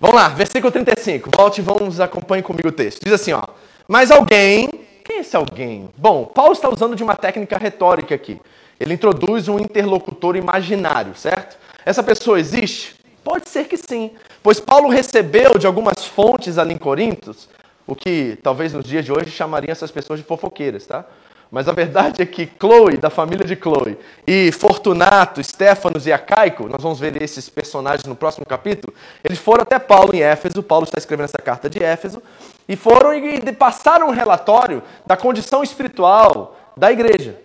Vamos 0.00 0.16
lá, 0.16 0.28
versículo 0.28 0.70
35. 0.72 1.30
Volte 1.36 1.60
e 1.60 1.64
vamos, 1.64 2.00
acompanhe 2.00 2.42
comigo 2.42 2.68
o 2.68 2.72
texto. 2.72 3.02
Diz 3.02 3.12
assim, 3.12 3.32
ó. 3.32 3.42
Mas 3.90 4.10
alguém, 4.10 4.68
quem 5.02 5.16
é 5.16 5.20
esse 5.20 5.34
alguém? 5.34 5.88
Bom, 5.96 6.26
Paulo 6.26 6.52
está 6.52 6.68
usando 6.68 6.94
de 6.94 7.02
uma 7.02 7.16
técnica 7.16 7.56
retórica 7.56 8.14
aqui. 8.14 8.38
Ele 8.78 8.92
introduz 8.92 9.48
um 9.48 9.58
interlocutor 9.58 10.36
imaginário, 10.36 11.14
certo? 11.14 11.56
Essa 11.86 12.02
pessoa 12.02 12.38
existe? 12.38 12.96
Pode 13.24 13.48
ser 13.48 13.66
que 13.66 13.78
sim, 13.78 14.10
pois 14.42 14.60
Paulo 14.60 14.90
recebeu 14.90 15.56
de 15.56 15.66
algumas 15.66 16.04
fontes 16.04 16.58
ali 16.58 16.74
em 16.74 16.78
Corintos, 16.78 17.48
o 17.86 17.94
que 17.94 18.38
talvez 18.42 18.74
nos 18.74 18.84
dias 18.84 19.06
de 19.06 19.10
hoje 19.10 19.30
chamariam 19.30 19.72
essas 19.72 19.90
pessoas 19.90 20.20
de 20.20 20.26
fofoqueiras, 20.26 20.86
tá? 20.86 21.06
Mas 21.50 21.66
a 21.66 21.72
verdade 21.72 22.20
é 22.20 22.26
que 22.26 22.50
Chloe, 22.60 22.98
da 22.98 23.08
família 23.08 23.46
de 23.46 23.56
Chloe, 23.56 23.98
e 24.26 24.52
Fortunato, 24.52 25.42
Stefanos 25.42 26.06
e 26.06 26.12
Acaico, 26.12 26.68
nós 26.68 26.82
vamos 26.82 27.00
ver 27.00 27.22
esses 27.22 27.48
personagens 27.48 28.04
no 28.04 28.14
próximo 28.14 28.44
capítulo, 28.44 28.92
eles 29.24 29.38
foram 29.38 29.62
até 29.62 29.78
Paulo 29.78 30.14
em 30.14 30.20
Éfeso, 30.20 30.62
Paulo 30.62 30.84
está 30.84 30.98
escrevendo 30.98 31.24
essa 31.24 31.38
carta 31.38 31.70
de 31.70 31.82
Éfeso, 31.82 32.22
e 32.68 32.76
foram 32.76 33.14
e 33.14 33.52
passaram 33.52 34.08
um 34.08 34.12
relatório 34.12 34.82
da 35.06 35.16
condição 35.16 35.62
espiritual 35.62 36.54
da 36.76 36.92
igreja. 36.92 37.40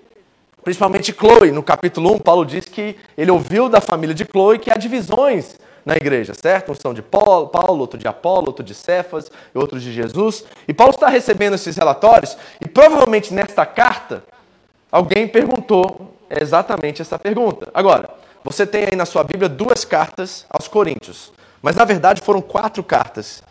Principalmente 0.63 1.13
Chloe, 1.13 1.51
no 1.51 1.63
capítulo 1.63 2.13
1, 2.15 2.19
Paulo 2.19 2.45
diz 2.45 2.65
que 2.65 2.98
ele 3.17 3.31
ouviu 3.31 3.69
da 3.69 3.79
família 3.79 4.13
de 4.13 4.25
Chloe 4.25 4.60
que 4.60 4.69
há 4.69 4.75
divisões 4.75 5.57
na 5.86 5.96
igreja, 5.96 6.34
certo? 6.34 6.72
Um 6.72 6.75
são 6.75 6.94
de 6.94 7.02
Paulo, 7.02 7.52
outro 7.80 8.00
de 8.00 8.08
Apolo, 8.08 8.48
outro 8.48 8.63
de 8.63 8.74
Cefas 8.74 9.32
e 9.54 9.58
outro 9.58 9.80
de 9.80 9.92
Jesus. 9.92 10.46
E 10.68 10.74
Paulo 10.74 10.94
está 10.94 11.08
recebendo 11.08 11.56
esses 11.56 11.75
relatórios 11.75 12.38
e 12.62 12.68
provavelmente 12.68 13.34
nesta 13.34 13.66
carta 13.66 14.24
alguém 14.92 15.28
perguntou 15.28 16.16
exatamente 16.30 17.02
essa 17.02 17.20
pergunta. 17.20 17.70
Agora, 17.74 18.10
você 18.44 18.66
tem 18.66 18.86
aí 18.86 18.96
na 18.96 19.06
sua 19.06 19.24
Bíblia 19.24 19.48
duas 19.48 19.86
cartas 19.86 20.46
aos 20.50 20.68
Coríntios. 20.68 21.32
Mas 21.62 21.75
na 21.75 21.86
verdade 21.86 22.22
foram 22.22 22.42
quatro 22.42 22.84
cartas 22.84 23.42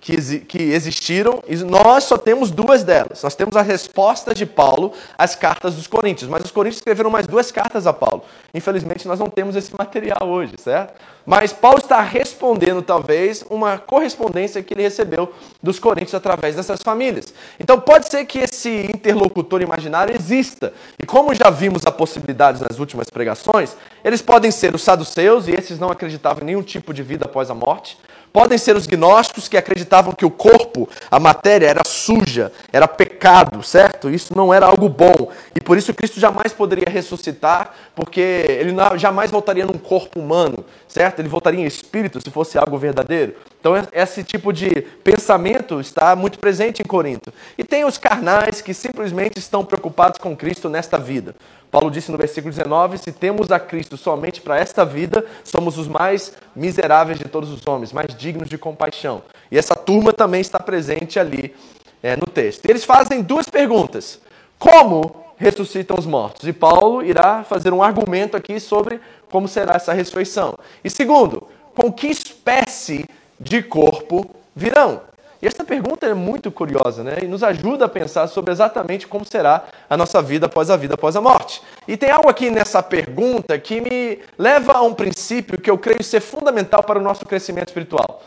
que, 0.00 0.40
que 0.40 0.62
existiram 0.72 1.42
e 1.46 1.56
nós 1.56 2.04
só 2.04 2.16
temos 2.16 2.50
duas 2.50 2.82
delas. 2.82 3.22
Nós 3.22 3.34
temos 3.34 3.54
a 3.54 3.62
resposta 3.62 4.34
de 4.34 4.46
Paulo 4.46 4.92
às 5.16 5.36
cartas 5.36 5.74
dos 5.74 5.86
Coríntios, 5.86 6.30
mas 6.30 6.42
os 6.42 6.50
Coríntios 6.50 6.78
escreveram 6.78 7.10
mais 7.10 7.26
duas 7.26 7.52
cartas 7.52 7.86
a 7.86 7.92
Paulo. 7.92 8.24
Infelizmente 8.54 9.06
nós 9.06 9.20
não 9.20 9.28
temos 9.28 9.54
esse 9.54 9.76
material 9.76 10.26
hoje, 10.26 10.54
certo? 10.58 10.94
Mas 11.26 11.52
Paulo 11.52 11.78
está 11.78 12.00
respondendo 12.00 12.80
talvez 12.80 13.44
uma 13.50 13.78
correspondência 13.78 14.62
que 14.62 14.72
ele 14.72 14.82
recebeu 14.82 15.32
dos 15.62 15.78
Coríntios 15.78 16.14
através 16.14 16.56
dessas 16.56 16.80
famílias. 16.82 17.34
Então 17.58 17.78
pode 17.78 18.08
ser 18.08 18.24
que 18.24 18.38
esse 18.38 18.86
interlocutor 18.92 19.60
imaginário 19.60 20.14
exista. 20.14 20.72
E 20.98 21.04
como 21.04 21.34
já 21.34 21.50
vimos 21.50 21.84
a 21.84 21.92
possibilidade 21.92 22.62
nas 22.62 22.78
últimas 22.78 23.10
pregações, 23.10 23.76
eles 24.02 24.22
podem 24.22 24.50
ser 24.50 24.74
os 24.74 24.82
saduceus 24.82 25.46
e 25.46 25.52
esses 25.52 25.78
não 25.78 25.90
acreditavam 25.90 26.42
em 26.42 26.46
nenhum 26.46 26.62
tipo 26.62 26.94
de 26.94 27.02
vida 27.02 27.26
após 27.26 27.50
a 27.50 27.54
morte. 27.54 27.98
Podem 28.32 28.56
ser 28.56 28.76
os 28.76 28.86
gnósticos 28.86 29.48
que 29.48 29.56
acreditavam 29.56 30.12
que 30.12 30.24
o 30.24 30.30
corpo, 30.30 30.88
a 31.10 31.18
matéria, 31.18 31.66
era 31.66 31.82
suja, 31.84 32.52
era 32.72 32.86
pecado, 32.86 33.62
certo? 33.62 34.08
Isso 34.08 34.36
não 34.36 34.54
era 34.54 34.66
algo 34.66 34.88
bom. 34.88 35.30
E 35.54 35.60
por 35.60 35.76
isso 35.76 35.92
Cristo 35.92 36.20
jamais 36.20 36.52
poderia 36.52 36.88
ressuscitar, 36.88 37.74
porque 37.94 38.20
ele 38.20 38.74
jamais 38.96 39.30
voltaria 39.30 39.66
num 39.66 39.78
corpo 39.78 40.20
humano, 40.20 40.64
certo? 40.86 41.18
Ele 41.18 41.28
voltaria 41.28 41.60
em 41.60 41.66
espírito 41.66 42.20
se 42.20 42.30
fosse 42.30 42.56
algo 42.56 42.78
verdadeiro. 42.78 43.34
Então, 43.60 43.74
esse 43.92 44.24
tipo 44.24 44.52
de 44.52 44.70
pensamento 45.04 45.80
está 45.80 46.16
muito 46.16 46.38
presente 46.38 46.80
em 46.80 46.84
Corinto. 46.84 47.30
E 47.58 47.62
tem 47.62 47.84
os 47.84 47.98
carnais 47.98 48.62
que 48.62 48.72
simplesmente 48.72 49.38
estão 49.38 49.62
preocupados 49.64 50.18
com 50.18 50.34
Cristo 50.34 50.70
nesta 50.70 50.96
vida. 50.96 51.34
Paulo 51.70 51.90
disse 51.90 52.10
no 52.10 52.16
versículo 52.16 52.52
19: 52.52 52.96
Se 52.96 53.12
temos 53.12 53.52
a 53.52 53.60
Cristo 53.60 53.98
somente 53.98 54.40
para 54.40 54.58
esta 54.58 54.84
vida, 54.84 55.24
somos 55.44 55.76
os 55.76 55.86
mais 55.86 56.32
miseráveis 56.56 57.18
de 57.18 57.26
todos 57.26 57.50
os 57.50 57.64
homens, 57.66 57.92
mais 57.92 58.14
dignos 58.16 58.48
de 58.48 58.56
compaixão. 58.56 59.22
E 59.52 59.58
essa 59.58 59.76
turma 59.76 60.12
também 60.12 60.40
está 60.40 60.58
presente 60.58 61.20
ali 61.20 61.54
é, 62.02 62.16
no 62.16 62.26
texto. 62.26 62.64
E 62.64 62.70
eles 62.70 62.84
fazem 62.84 63.20
duas 63.20 63.48
perguntas: 63.48 64.20
Como 64.58 65.26
ressuscitam 65.36 65.98
os 65.98 66.06
mortos? 66.06 66.48
E 66.48 66.52
Paulo 66.52 67.04
irá 67.04 67.44
fazer 67.44 67.74
um 67.74 67.82
argumento 67.82 68.38
aqui 68.38 68.58
sobre 68.58 69.00
como 69.30 69.46
será 69.46 69.74
essa 69.74 69.92
ressurreição. 69.92 70.54
E 70.82 70.88
segundo, 70.88 71.46
com 71.74 71.92
que 71.92 72.08
espécie 72.08 73.04
de 73.40 73.62
corpo 73.62 74.30
virão? 74.54 75.00
E 75.42 75.46
essa 75.46 75.64
pergunta 75.64 76.06
é 76.06 76.12
muito 76.12 76.52
curiosa, 76.52 77.02
né? 77.02 77.16
E 77.22 77.26
nos 77.26 77.42
ajuda 77.42 77.86
a 77.86 77.88
pensar 77.88 78.26
sobre 78.26 78.52
exatamente 78.52 79.06
como 79.06 79.24
será 79.24 79.64
a 79.88 79.96
nossa 79.96 80.20
vida 80.20 80.44
após 80.44 80.68
a 80.68 80.76
vida 80.76 80.94
após 80.94 81.16
a 81.16 81.20
morte. 81.20 81.62
E 81.88 81.96
tem 81.96 82.10
algo 82.10 82.28
aqui 82.28 82.50
nessa 82.50 82.82
pergunta 82.82 83.58
que 83.58 83.80
me 83.80 84.18
leva 84.36 84.74
a 84.74 84.82
um 84.82 84.92
princípio 84.92 85.58
que 85.58 85.70
eu 85.70 85.78
creio 85.78 86.04
ser 86.04 86.20
fundamental 86.20 86.82
para 86.82 86.98
o 86.98 87.02
nosso 87.02 87.24
crescimento 87.24 87.68
espiritual. 87.68 88.22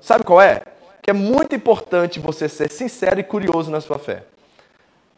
Sabe 0.00 0.22
qual 0.22 0.40
é? 0.40 0.62
Que 1.02 1.10
é 1.10 1.12
muito 1.12 1.56
importante 1.56 2.20
você 2.20 2.48
ser 2.48 2.70
sincero 2.70 3.18
e 3.18 3.24
curioso 3.24 3.68
na 3.68 3.80
sua 3.80 3.98
fé. 3.98 4.22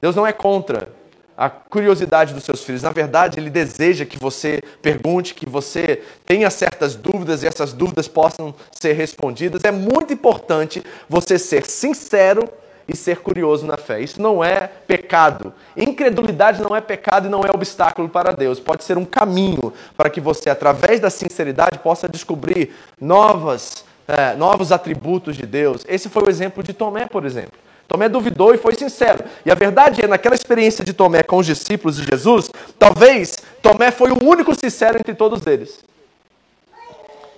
Deus 0.01 0.17
não 0.17 0.27
é 0.27 0.33
contra 0.33 0.89
a 1.37 1.49
curiosidade 1.49 2.35
dos 2.35 2.45
seus 2.45 2.63
filhos. 2.63 2.83
Na 2.83 2.91
verdade, 2.91 3.39
ele 3.39 3.51
deseja 3.51 4.05
que 4.05 4.19
você 4.19 4.61
pergunte, 4.81 5.35
que 5.35 5.49
você 5.49 6.03
tenha 6.25 6.51
certas 6.51 6.95
dúvidas 6.95 7.43
e 7.43 7.47
essas 7.47 7.73
dúvidas 7.73 8.09
possam 8.09 8.55
ser 8.71 8.93
respondidas. 8.93 9.63
É 9.65 9.71
muito 9.71 10.13
importante 10.13 10.83
você 11.09 11.39
ser 11.39 11.65
sincero 11.65 12.49
e 12.87 12.97
ser 12.97 13.19
curioso 13.19 13.67
na 13.67 13.77
fé. 13.77 14.01
Isso 14.01 14.21
não 14.21 14.43
é 14.43 14.69
pecado. 14.87 15.53
Incredulidade 15.77 16.61
não 16.61 16.75
é 16.77 16.81
pecado 16.81 17.27
e 17.27 17.31
não 17.31 17.43
é 17.43 17.51
obstáculo 17.51 18.09
para 18.09 18.33
Deus. 18.33 18.61
Pode 18.61 18.85
ser 18.85 18.99
um 18.99 19.05
caminho 19.05 19.73
para 19.97 20.11
que 20.11 20.21
você, 20.21 20.51
através 20.51 21.01
da 21.01 21.11
sinceridade, 21.11 21.79
possa 21.79 22.09
descobrir 22.09 22.75
novas, 23.01 23.85
é, 24.07 24.35
novos 24.35 24.73
atributos 24.73 25.37
de 25.37 25.47
Deus. 25.47 25.85
Esse 25.89 26.09
foi 26.09 26.25
o 26.25 26.31
exemplo 26.31 26.63
de 26.63 26.73
Tomé, 26.73 27.07
por 27.07 27.25
exemplo. 27.25 27.59
Tomé 27.93 28.09
duvidou 28.09 28.55
e 28.55 28.59
foi 28.59 28.75
sincero. 28.75 29.23
E 29.45 29.51
a 29.51 29.55
verdade 29.55 30.03
é, 30.03 30.09
naquela 30.09 30.35
experiência 30.35 30.83
de 30.83 30.95
Tomé 30.95 31.23
com 31.23 31.37
os 31.37 31.45
discípulos 31.45 31.97
de 31.97 32.07
Jesus, 32.11 32.51
talvez 32.79 33.37
Tomé 33.61 33.91
foi 33.91 34.11
o 34.11 34.25
único 34.25 34.59
sincero 34.59 34.97
entre 34.99 35.15
todos 35.15 35.47
eles. 35.47 35.79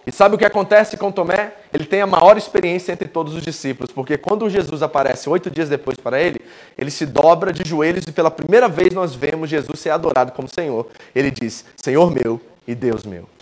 E 0.06 0.12
sabe 0.12 0.37
o 0.37 0.38
que 0.38 0.44
acontece 0.44 0.96
com 0.96 1.11
Tomé? 1.11 1.54
Ele 1.73 1.84
tem 1.84 2.02
a 2.02 2.06
maior 2.06 2.37
experiência 2.37 2.92
entre 2.92 3.08
todos 3.08 3.34
os 3.34 3.42
discípulos, 3.42 3.90
porque 3.90 4.16
quando 4.16 4.49
Jesus 4.49 4.80
aparece 4.80 5.28
oito 5.28 5.50
dias 5.50 5.68
depois 5.68 5.96
para 5.96 6.20
ele, 6.20 6.40
ele 6.78 6.90
se 6.90 7.04
dobra 7.04 7.52
de 7.52 7.68
joelhos 7.68 8.04
e 8.06 8.12
pela 8.12 8.30
primeira 8.30 8.68
vez 8.68 8.94
nós 8.94 9.12
vemos 9.12 9.50
Jesus 9.50 9.80
ser 9.80 9.90
adorado 9.90 10.30
como 10.32 10.46
Senhor. 10.46 10.87
Ele 11.14 11.32
diz: 11.32 11.64
Senhor 11.82 12.12
meu 12.12 12.40
e 12.68 12.76
Deus 12.76 13.02
meu. 13.02 13.33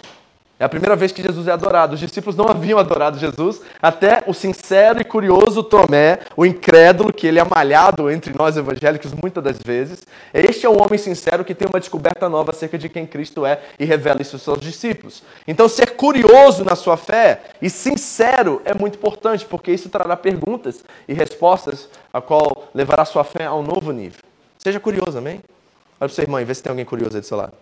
É 0.62 0.64
a 0.64 0.68
primeira 0.68 0.94
vez 0.94 1.10
que 1.10 1.20
Jesus 1.20 1.48
é 1.48 1.50
adorado. 1.50 1.94
Os 1.94 1.98
discípulos 1.98 2.36
não 2.36 2.46
haviam 2.46 2.78
adorado 2.78 3.18
Jesus 3.18 3.60
até 3.82 4.22
o 4.28 4.32
sincero 4.32 5.00
e 5.00 5.04
curioso 5.04 5.60
Tomé, 5.60 6.20
o 6.36 6.46
incrédulo, 6.46 7.12
que 7.12 7.26
ele 7.26 7.40
é 7.40 7.44
malhado 7.44 8.08
entre 8.08 8.32
nós 8.32 8.56
evangélicos 8.56 9.12
muitas 9.12 9.42
das 9.42 9.58
vezes. 9.58 10.04
Este 10.32 10.64
é 10.64 10.70
um 10.70 10.80
homem 10.80 10.96
sincero 10.96 11.44
que 11.44 11.52
tem 11.52 11.66
uma 11.66 11.80
descoberta 11.80 12.28
nova 12.28 12.52
acerca 12.52 12.78
de 12.78 12.88
quem 12.88 13.04
Cristo 13.04 13.44
é 13.44 13.60
e 13.76 13.84
revela 13.84 14.22
isso 14.22 14.36
aos 14.36 14.42
seus 14.42 14.60
discípulos. 14.60 15.24
Então, 15.48 15.68
ser 15.68 15.96
curioso 15.96 16.64
na 16.64 16.76
sua 16.76 16.96
fé 16.96 17.40
e 17.60 17.68
sincero 17.68 18.62
é 18.64 18.72
muito 18.72 18.94
importante, 18.94 19.44
porque 19.44 19.72
isso 19.72 19.88
trará 19.88 20.16
perguntas 20.16 20.84
e 21.08 21.12
respostas, 21.12 21.88
a 22.12 22.20
qual 22.20 22.68
levará 22.72 23.02
a 23.02 23.06
sua 23.06 23.24
fé 23.24 23.46
a 23.46 23.54
um 23.56 23.64
novo 23.64 23.90
nível. 23.90 24.20
Seja 24.58 24.78
curioso, 24.78 25.18
amém? 25.18 25.40
Olha 25.40 25.98
para 25.98 26.06
o 26.06 26.10
seu 26.10 26.22
irmão 26.22 26.40
e 26.40 26.44
vê 26.44 26.54
se 26.54 26.62
tem 26.62 26.70
alguém 26.70 26.84
curioso 26.84 27.16
aí 27.16 27.20
do 27.20 27.26
seu 27.26 27.36
lado. 27.36 27.52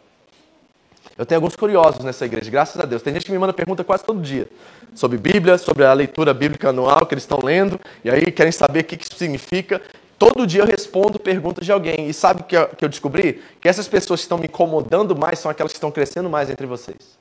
Eu 1.18 1.26
tenho 1.26 1.38
alguns 1.38 1.54
curiosos 1.54 2.04
nessa 2.04 2.24
igreja, 2.24 2.50
graças 2.50 2.80
a 2.80 2.86
Deus. 2.86 3.02
Tem 3.02 3.12
gente 3.12 3.26
que 3.26 3.32
me 3.32 3.38
manda 3.38 3.52
pergunta 3.52 3.84
quase 3.84 4.04
todo 4.04 4.20
dia 4.20 4.48
sobre 4.94 5.18
Bíblia, 5.18 5.58
sobre 5.58 5.84
a 5.84 5.92
leitura 5.92 6.32
bíblica 6.32 6.70
anual 6.70 7.06
que 7.06 7.14
eles 7.14 7.24
estão 7.24 7.38
lendo, 7.42 7.78
e 8.04 8.10
aí 8.10 8.30
querem 8.32 8.52
saber 8.52 8.80
o 8.80 8.84
que 8.84 8.94
isso 8.94 9.16
significa. 9.16 9.80
Todo 10.18 10.46
dia 10.46 10.62
eu 10.62 10.66
respondo 10.66 11.18
perguntas 11.18 11.64
de 11.64 11.72
alguém. 11.72 12.08
E 12.08 12.12
sabe 12.12 12.42
o 12.42 12.44
que 12.44 12.84
eu 12.84 12.88
descobri? 12.88 13.42
Que 13.60 13.68
essas 13.68 13.88
pessoas 13.88 14.20
que 14.20 14.24
estão 14.24 14.36
me 14.36 14.44
incomodando 14.46 15.16
mais 15.16 15.38
são 15.38 15.50
aquelas 15.50 15.72
que 15.72 15.76
estão 15.78 15.90
crescendo 15.90 16.28
mais 16.28 16.50
entre 16.50 16.66
vocês. 16.66 17.18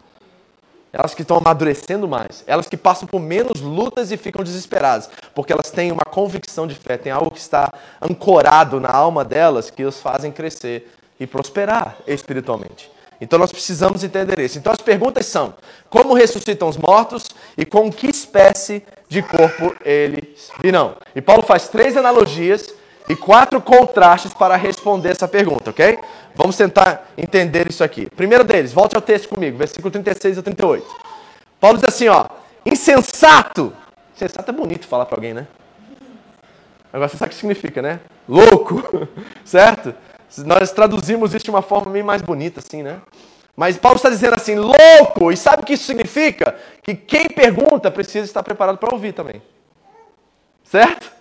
Elas 0.92 1.14
que 1.14 1.22
estão 1.22 1.38
amadurecendo 1.38 2.10
mais. 2.10 2.44
Elas 2.46 2.68
que 2.68 2.76
passam 2.76 3.08
por 3.08 3.22
menos 3.22 3.62
lutas 3.62 4.12
e 4.12 4.18
ficam 4.18 4.44
desesperadas. 4.44 5.10
Porque 5.34 5.54
elas 5.54 5.72
têm 5.72 5.94
uma 5.94 6.04
convicção 6.04 6.68
de 6.68 6.76
fé, 6.76 6.98
tem 6.98 7.12
algo 7.12 7.32
que 7.32 7.40
está 7.40 7.72
ancorado 8.02 8.82
na 8.82 8.90
alma 8.92 9.24
delas 9.24 9.70
que 9.70 9.86
os 9.86 10.02
fazem 10.02 10.32
crescer 10.32 10.92
e 11.18 11.26
prosperar 11.26 11.96
espiritualmente. 12.06 12.92
Então 13.22 13.38
nós 13.38 13.52
precisamos 13.52 14.04
entender 14.04 14.40
isso. 14.40 14.58
Então 14.58 14.72
as 14.72 14.82
perguntas 14.82 15.26
são: 15.26 15.54
como 15.90 16.14
ressuscitam 16.14 16.68
os 16.68 16.78
mortos 16.78 17.28
e 17.58 17.66
com 17.66 17.92
que 17.92 18.08
espécie 18.08 18.84
de 19.08 19.22
corpo 19.22 19.76
eles 19.84 20.50
virão? 20.62 20.96
E 21.16 21.22
Paulo 21.22 21.44
faz 21.44 21.68
três 21.68 21.98
analogias 21.98 22.74
e 23.10 23.16
quatro 23.16 23.60
contrastes 23.60 24.34
para 24.34 24.56
responder 24.56 25.10
essa 25.10 25.28
pergunta, 25.28 25.72
ok? 25.72 25.98
Vamos 26.36 26.56
tentar 26.56 27.10
entender 27.18 27.68
isso 27.70 27.84
aqui. 27.84 28.08
Primeiro 28.16 28.44
deles, 28.44 28.72
volte 28.72 28.96
ao 28.96 29.02
texto 29.02 29.30
comigo, 29.30 29.58
versículo 29.58 29.92
36 29.92 30.38
a 30.38 30.44
38. 30.44 30.86
Paulo 31.60 31.78
diz 31.78 31.86
assim, 31.86 32.08
ó: 32.08 32.26
insensato. 32.66 33.74
Insensato 34.16 34.52
é 34.52 34.54
bonito 34.54 34.88
falar 34.88 35.06
para 35.06 35.18
alguém, 35.18 35.34
né? 35.34 35.48
Agora 36.92 37.10
você 37.10 37.18
sabe 37.18 37.30
o 37.30 37.34
que 37.34 37.40
significa, 37.40 37.82
né? 37.82 38.00
Louco, 38.28 38.82
certo? 39.44 39.94
Nós 40.38 40.72
traduzimos 40.72 41.34
isso 41.34 41.46
de 41.46 41.50
uma 41.50 41.62
forma 41.62 41.92
bem 41.92 42.04
mais 42.04 42.22
bonita, 42.22 42.60
assim, 42.60 42.84
né? 42.84 43.02
Mas 43.56 43.78
Paulo 43.78 43.98
está 43.98 44.10
dizendo 44.10 44.36
assim, 44.36 44.56
louco! 44.56 45.32
E 45.32 45.38
sabe 45.38 45.64
o 45.64 45.66
que 45.66 45.74
isso 45.74 45.84
significa? 45.84 46.56
Que 46.82 46.96
quem 46.96 47.28
pergunta 47.28 47.92
precisa 47.92 48.26
estar 48.26 48.42
preparado 48.42 48.78
para 48.78 48.94
ouvir 48.94 49.14
também. 49.14 49.42
Certo? 50.64 51.12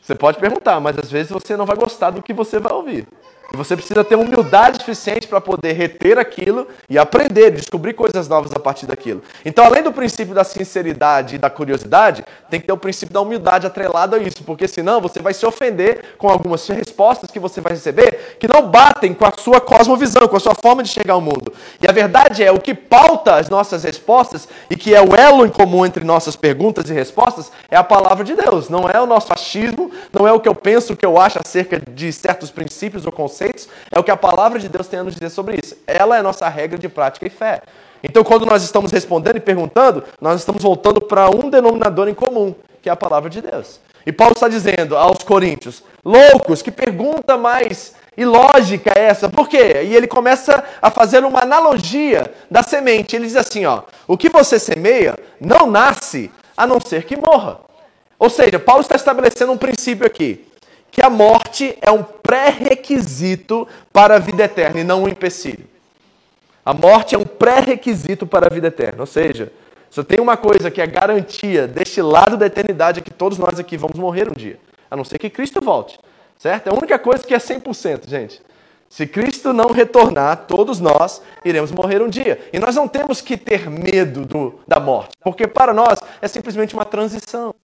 Você 0.00 0.14
pode 0.14 0.38
perguntar, 0.38 0.80
mas 0.80 0.98
às 0.98 1.10
vezes 1.10 1.30
você 1.30 1.56
não 1.56 1.66
vai 1.66 1.76
gostar 1.76 2.10
do 2.10 2.22
que 2.22 2.32
você 2.32 2.58
vai 2.58 2.72
ouvir. 2.72 3.06
Você 3.54 3.76
precisa 3.76 4.02
ter 4.02 4.16
humildade 4.16 4.78
suficiente 4.78 5.28
para 5.28 5.40
poder 5.40 5.72
reter 5.72 6.18
aquilo 6.18 6.66
e 6.88 6.98
aprender, 6.98 7.50
descobrir 7.50 7.92
coisas 7.92 8.26
novas 8.26 8.50
a 8.52 8.58
partir 8.58 8.86
daquilo. 8.86 9.22
Então, 9.44 9.64
além 9.66 9.82
do 9.82 9.92
princípio 9.92 10.34
da 10.34 10.42
sinceridade 10.42 11.34
e 11.34 11.38
da 11.38 11.50
curiosidade, 11.50 12.24
tem 12.48 12.58
que 12.58 12.66
ter 12.66 12.72
o 12.72 12.78
princípio 12.78 13.12
da 13.12 13.20
humildade 13.20 13.66
atrelado 13.66 14.16
a 14.16 14.18
isso, 14.18 14.42
porque 14.44 14.66
senão 14.66 15.02
você 15.02 15.20
vai 15.20 15.34
se 15.34 15.44
ofender 15.44 16.16
com 16.16 16.30
algumas 16.30 16.66
respostas 16.66 17.30
que 17.30 17.38
você 17.38 17.60
vai 17.60 17.72
receber 17.72 18.36
que 18.40 18.48
não 18.48 18.70
batem 18.70 19.12
com 19.12 19.26
a 19.26 19.32
sua 19.32 19.60
cosmovisão, 19.60 20.26
com 20.26 20.36
a 20.36 20.40
sua 20.40 20.54
forma 20.54 20.82
de 20.82 20.88
chegar 20.88 21.14
ao 21.14 21.20
mundo. 21.20 21.52
E 21.80 21.86
a 21.86 21.92
verdade 21.92 22.42
é, 22.42 22.50
o 22.50 22.58
que 22.58 22.72
pauta 22.72 23.36
as 23.36 23.50
nossas 23.50 23.84
respostas 23.84 24.48
e 24.70 24.76
que 24.76 24.94
é 24.94 25.02
o 25.02 25.14
elo 25.14 25.44
em 25.44 25.50
comum 25.50 25.84
entre 25.84 26.04
nossas 26.04 26.36
perguntas 26.36 26.88
e 26.88 26.94
respostas 26.94 27.52
é 27.70 27.76
a 27.76 27.84
palavra 27.84 28.24
de 28.24 28.34
Deus. 28.34 28.70
Não 28.70 28.88
é 28.88 28.98
o 28.98 29.06
nosso 29.06 29.30
achismo, 29.30 29.90
não 30.10 30.26
é 30.26 30.32
o 30.32 30.40
que 30.40 30.48
eu 30.48 30.54
penso, 30.54 30.94
o 30.94 30.96
que 30.96 31.04
eu 31.04 31.20
acho 31.20 31.38
acerca 31.38 31.82
de 31.90 32.10
certos 32.12 32.50
princípios 32.50 33.04
ou 33.04 33.12
conceitos 33.12 33.41
conceitos, 33.42 33.68
é 33.90 33.98
o 33.98 34.04
que 34.04 34.10
a 34.10 34.16
palavra 34.16 34.58
de 34.58 34.68
Deus 34.68 34.86
tem 34.86 35.00
a 35.00 35.04
nos 35.04 35.14
dizer 35.14 35.30
sobre 35.30 35.58
isso. 35.62 35.76
Ela 35.86 36.16
é 36.16 36.20
a 36.20 36.22
nossa 36.22 36.48
regra 36.48 36.78
de 36.78 36.88
prática 36.88 37.26
e 37.26 37.30
fé. 37.30 37.62
Então, 38.02 38.24
quando 38.24 38.46
nós 38.46 38.62
estamos 38.62 38.90
respondendo 38.90 39.36
e 39.36 39.40
perguntando, 39.40 40.04
nós 40.20 40.40
estamos 40.40 40.62
voltando 40.62 41.00
para 41.00 41.30
um 41.30 41.48
denominador 41.48 42.08
em 42.08 42.14
comum, 42.14 42.54
que 42.80 42.88
é 42.88 42.92
a 42.92 42.96
palavra 42.96 43.30
de 43.30 43.40
Deus. 43.40 43.80
E 44.04 44.12
Paulo 44.12 44.32
está 44.32 44.48
dizendo 44.48 44.96
aos 44.96 45.22
Coríntios: 45.22 45.84
loucos, 46.04 46.62
que 46.62 46.70
pergunta 46.70 47.36
mais 47.36 47.94
ilógica 48.16 48.92
é 48.96 49.04
essa? 49.04 49.28
Por 49.28 49.48
quê? 49.48 49.82
E 49.84 49.94
ele 49.94 50.08
começa 50.08 50.64
a 50.80 50.90
fazer 50.90 51.24
uma 51.24 51.42
analogia 51.42 52.32
da 52.50 52.62
semente. 52.62 53.14
Ele 53.14 53.26
diz 53.26 53.36
assim, 53.36 53.64
ó, 53.64 53.82
o 54.08 54.16
que 54.16 54.28
você 54.28 54.58
semeia 54.58 55.16
não 55.40 55.70
nasce 55.70 56.30
a 56.56 56.66
não 56.66 56.80
ser 56.80 57.04
que 57.04 57.16
morra. 57.16 57.60
Ou 58.18 58.28
seja, 58.28 58.58
Paulo 58.58 58.82
está 58.82 58.96
estabelecendo 58.96 59.52
um 59.52 59.56
princípio 59.56 60.06
aqui, 60.06 60.44
que 60.92 61.00
a 61.00 61.08
morte 61.08 61.76
é 61.80 61.90
um 61.90 62.02
pré-requisito 62.02 63.66
para 63.90 64.16
a 64.16 64.18
vida 64.18 64.44
eterna 64.44 64.78
e 64.78 64.84
não 64.84 65.04
um 65.04 65.08
empecilho. 65.08 65.64
A 66.64 66.74
morte 66.74 67.14
é 67.14 67.18
um 67.18 67.24
pré-requisito 67.24 68.26
para 68.26 68.46
a 68.46 68.50
vida 68.50 68.68
eterna. 68.68 69.00
Ou 69.00 69.06
seja, 69.06 69.50
só 69.90 70.04
tem 70.04 70.20
uma 70.20 70.36
coisa 70.36 70.70
que 70.70 70.82
é 70.82 70.86
garantia 70.86 71.66
deste 71.66 72.02
lado 72.02 72.36
da 72.36 72.44
eternidade 72.44 73.00
é 73.00 73.02
que 73.02 73.10
todos 73.10 73.38
nós 73.38 73.58
aqui 73.58 73.78
vamos 73.78 73.98
morrer 73.98 74.28
um 74.28 74.34
dia. 74.34 74.60
A 74.90 74.94
não 74.94 75.02
ser 75.02 75.18
que 75.18 75.30
Cristo 75.30 75.62
volte. 75.64 75.98
Certo? 76.38 76.66
É 76.66 76.70
a 76.70 76.74
única 76.74 76.98
coisa 76.98 77.24
que 77.24 77.34
é 77.34 77.38
100%, 77.38 78.06
gente. 78.06 78.42
Se 78.90 79.06
Cristo 79.06 79.54
não 79.54 79.68
retornar, 79.68 80.44
todos 80.46 80.78
nós 80.78 81.22
iremos 81.42 81.72
morrer 81.72 82.02
um 82.02 82.08
dia. 82.08 82.38
E 82.52 82.58
nós 82.58 82.74
não 82.74 82.86
temos 82.86 83.22
que 83.22 83.38
ter 83.38 83.70
medo 83.70 84.26
do, 84.26 84.60
da 84.68 84.78
morte, 84.78 85.16
porque 85.24 85.46
para 85.46 85.72
nós 85.72 85.98
é 86.20 86.28
simplesmente 86.28 86.74
uma 86.74 86.84
transição. 86.84 87.54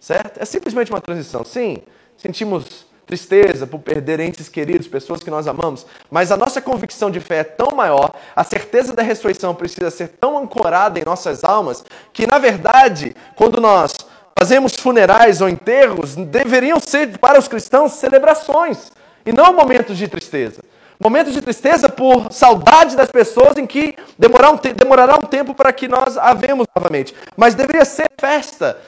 Certo? 0.00 0.40
É 0.40 0.46
simplesmente 0.46 0.90
uma 0.90 1.00
transição. 1.02 1.44
Sim, 1.44 1.82
sentimos 2.24 2.86
tristeza 3.04 3.66
por 3.66 3.80
perder 3.80 4.18
entes 4.18 4.48
queridos, 4.48 4.88
pessoas 4.88 5.22
que 5.22 5.30
nós 5.30 5.46
amamos, 5.46 5.84
mas 6.10 6.32
a 6.32 6.38
nossa 6.38 6.58
convicção 6.58 7.10
de 7.10 7.20
fé 7.20 7.40
é 7.40 7.44
tão 7.44 7.76
maior, 7.76 8.14
a 8.34 8.42
certeza 8.42 8.94
da 8.94 9.02
ressurreição 9.02 9.54
precisa 9.54 9.90
ser 9.90 10.08
tão 10.08 10.38
ancorada 10.38 10.98
em 10.98 11.04
nossas 11.04 11.44
almas, 11.44 11.84
que 12.14 12.26
na 12.26 12.38
verdade, 12.38 13.14
quando 13.36 13.60
nós 13.60 13.92
fazemos 14.38 14.74
funerais 14.74 15.42
ou 15.42 15.50
enterros, 15.50 16.16
deveriam 16.16 16.80
ser 16.80 17.18
para 17.18 17.38
os 17.38 17.46
cristãos 17.46 17.92
celebrações 17.92 18.90
e 19.26 19.32
não 19.32 19.52
momentos 19.52 19.98
de 19.98 20.08
tristeza. 20.08 20.62
Momentos 20.98 21.34
de 21.34 21.42
tristeza 21.42 21.90
por 21.90 22.32
saudade 22.32 22.96
das 22.96 23.10
pessoas 23.10 23.58
em 23.58 23.66
que 23.66 23.94
demorará 24.18 24.50
um, 24.50 24.56
demorará 24.74 25.16
um 25.16 25.26
tempo 25.26 25.52
para 25.52 25.72
que 25.74 25.88
nós 25.88 26.16
a 26.16 26.32
vemos 26.32 26.66
novamente. 26.74 27.14
Mas 27.36 27.54
deveria 27.54 27.84
ser 27.84 28.08
festa. 28.18 28.78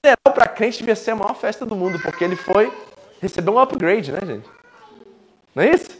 Funeral 0.00 0.34
para 0.34 0.48
crente 0.48 0.78
devia 0.78 0.96
ser 0.96 1.12
a 1.12 1.16
maior 1.16 1.34
festa 1.34 1.66
do 1.66 1.74
mundo, 1.74 1.98
porque 2.00 2.24
ele 2.24 2.36
foi 2.36 2.72
recebeu 3.22 3.54
um 3.54 3.58
upgrade, 3.60 4.10
né, 4.10 4.18
gente? 4.26 4.48
Não 5.54 5.62
é 5.62 5.70
isso? 5.70 5.90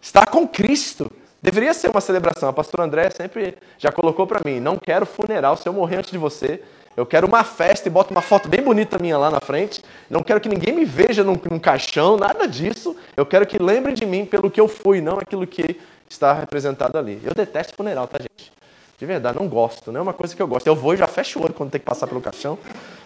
Está 0.00 0.26
com 0.26 0.46
Cristo. 0.46 1.10
Deveria 1.40 1.72
ser 1.72 1.88
uma 1.88 2.02
celebração. 2.02 2.48
A 2.50 2.52
pastora 2.52 2.84
André 2.84 3.08
sempre 3.10 3.56
já 3.78 3.90
colocou 3.90 4.26
para 4.26 4.40
mim: 4.44 4.60
não 4.60 4.76
quero 4.76 5.06
funeral 5.06 5.56
se 5.56 5.66
eu 5.66 5.72
morrer 5.72 5.96
antes 5.96 6.10
de 6.10 6.18
você. 6.18 6.62
Eu 6.96 7.04
quero 7.04 7.26
uma 7.26 7.44
festa 7.44 7.88
e 7.88 7.90
boto 7.90 8.10
uma 8.10 8.22
foto 8.22 8.48
bem 8.48 8.62
bonita 8.62 8.98
minha 8.98 9.18
lá 9.18 9.30
na 9.30 9.40
frente. 9.40 9.82
Não 10.08 10.22
quero 10.22 10.40
que 10.40 10.48
ninguém 10.48 10.74
me 10.74 10.84
veja 10.84 11.22
num, 11.22 11.38
num 11.50 11.58
caixão, 11.58 12.16
nada 12.16 12.46
disso. 12.46 12.96
Eu 13.14 13.26
quero 13.26 13.46
que 13.46 13.58
lembrem 13.58 13.94
de 13.94 14.06
mim 14.06 14.24
pelo 14.24 14.50
que 14.50 14.60
eu 14.60 14.66
fui, 14.66 15.00
não 15.02 15.18
aquilo 15.18 15.46
que 15.46 15.78
está 16.08 16.32
representado 16.32 16.96
ali. 16.96 17.20
Eu 17.22 17.34
detesto 17.34 17.74
funeral, 17.74 18.06
tá, 18.08 18.18
gente? 18.18 18.50
De 18.98 19.04
verdade, 19.04 19.38
não 19.38 19.46
gosto. 19.46 19.92
Não 19.92 20.00
é 20.00 20.02
uma 20.02 20.14
coisa 20.14 20.34
que 20.34 20.40
eu 20.40 20.48
gosto. 20.48 20.66
Eu 20.66 20.74
vou 20.74 20.94
e 20.94 20.96
já 20.96 21.06
fecho 21.06 21.38
o 21.38 21.44
olho 21.44 21.52
quando 21.52 21.70
tem 21.70 21.78
que 21.78 21.84
passar 21.84 22.06
pelo 22.06 22.20
caixão. 22.20 22.58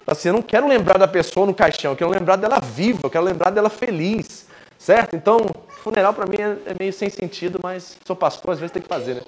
Assim, 0.05 0.29
eu 0.29 0.33
não 0.33 0.41
quero 0.41 0.67
lembrar 0.67 0.97
da 0.97 1.07
pessoa 1.07 1.45
no 1.45 1.53
caixão, 1.53 1.91
eu 1.91 1.95
quero 1.95 2.09
lembrar 2.09 2.35
dela 2.35 2.59
viva, 2.59 3.01
eu 3.03 3.09
quero 3.09 3.23
lembrar 3.23 3.49
dela 3.51 3.69
feliz. 3.69 4.47
Certo? 4.77 5.15
Então, 5.15 5.39
funeral 5.83 6.13
para 6.13 6.25
mim 6.25 6.37
é, 6.41 6.71
é, 6.71 6.75
meio 6.79 6.91
sem 6.91 7.09
sentido, 7.09 7.59
mas 7.61 7.97
sou 8.03 8.15
pastor, 8.15 8.53
às 8.53 8.59
vezes 8.59 8.71
tem 8.71 8.81
que 8.81 8.87
fazer, 8.87 9.15
né? 9.15 9.21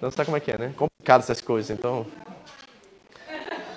Não 0.00 0.10
sabe 0.10 0.26
como 0.26 0.36
é 0.36 0.40
que 0.40 0.50
é, 0.50 0.56
né? 0.56 0.72
Complicado 0.76 1.20
essas 1.20 1.40
coisas. 1.42 1.70
Então, 1.70 2.06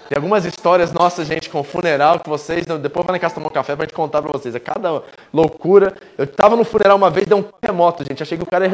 tem 0.08 0.16
algumas 0.16 0.46
histórias 0.46 0.94
nossas, 0.94 1.28
gente, 1.28 1.50
com 1.50 1.64
funeral 1.64 2.20
que 2.20 2.30
vocês. 2.30 2.66
Depois 2.66 3.06
vai 3.06 3.14
na 3.16 3.20
casa 3.20 3.36
tomar 3.36 3.48
um 3.48 3.52
café 3.52 3.76
pra 3.76 3.86
gente 3.86 3.94
contar 3.94 4.22
pra 4.22 4.32
vocês. 4.32 4.56
É 4.56 4.60
cada 4.60 5.04
loucura. 5.34 5.96
Eu 6.18 6.28
tava 6.28 6.56
no 6.56 6.64
funeral 6.64 6.96
uma 6.98 7.10
vez, 7.10 7.26
deu 7.26 7.38
um 7.38 7.44
terremoto, 7.44 8.04
gente. 8.08 8.22
Achei 8.22 8.38
que 8.38 8.44
o 8.44 8.48
cara 8.48 8.68
ia 8.68 8.74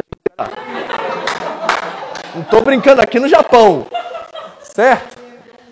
não 2.37 2.43
tô 2.43 2.61
brincando 2.61 3.01
aqui 3.01 3.19
no 3.19 3.27
Japão. 3.27 3.87
Certo? 4.61 5.17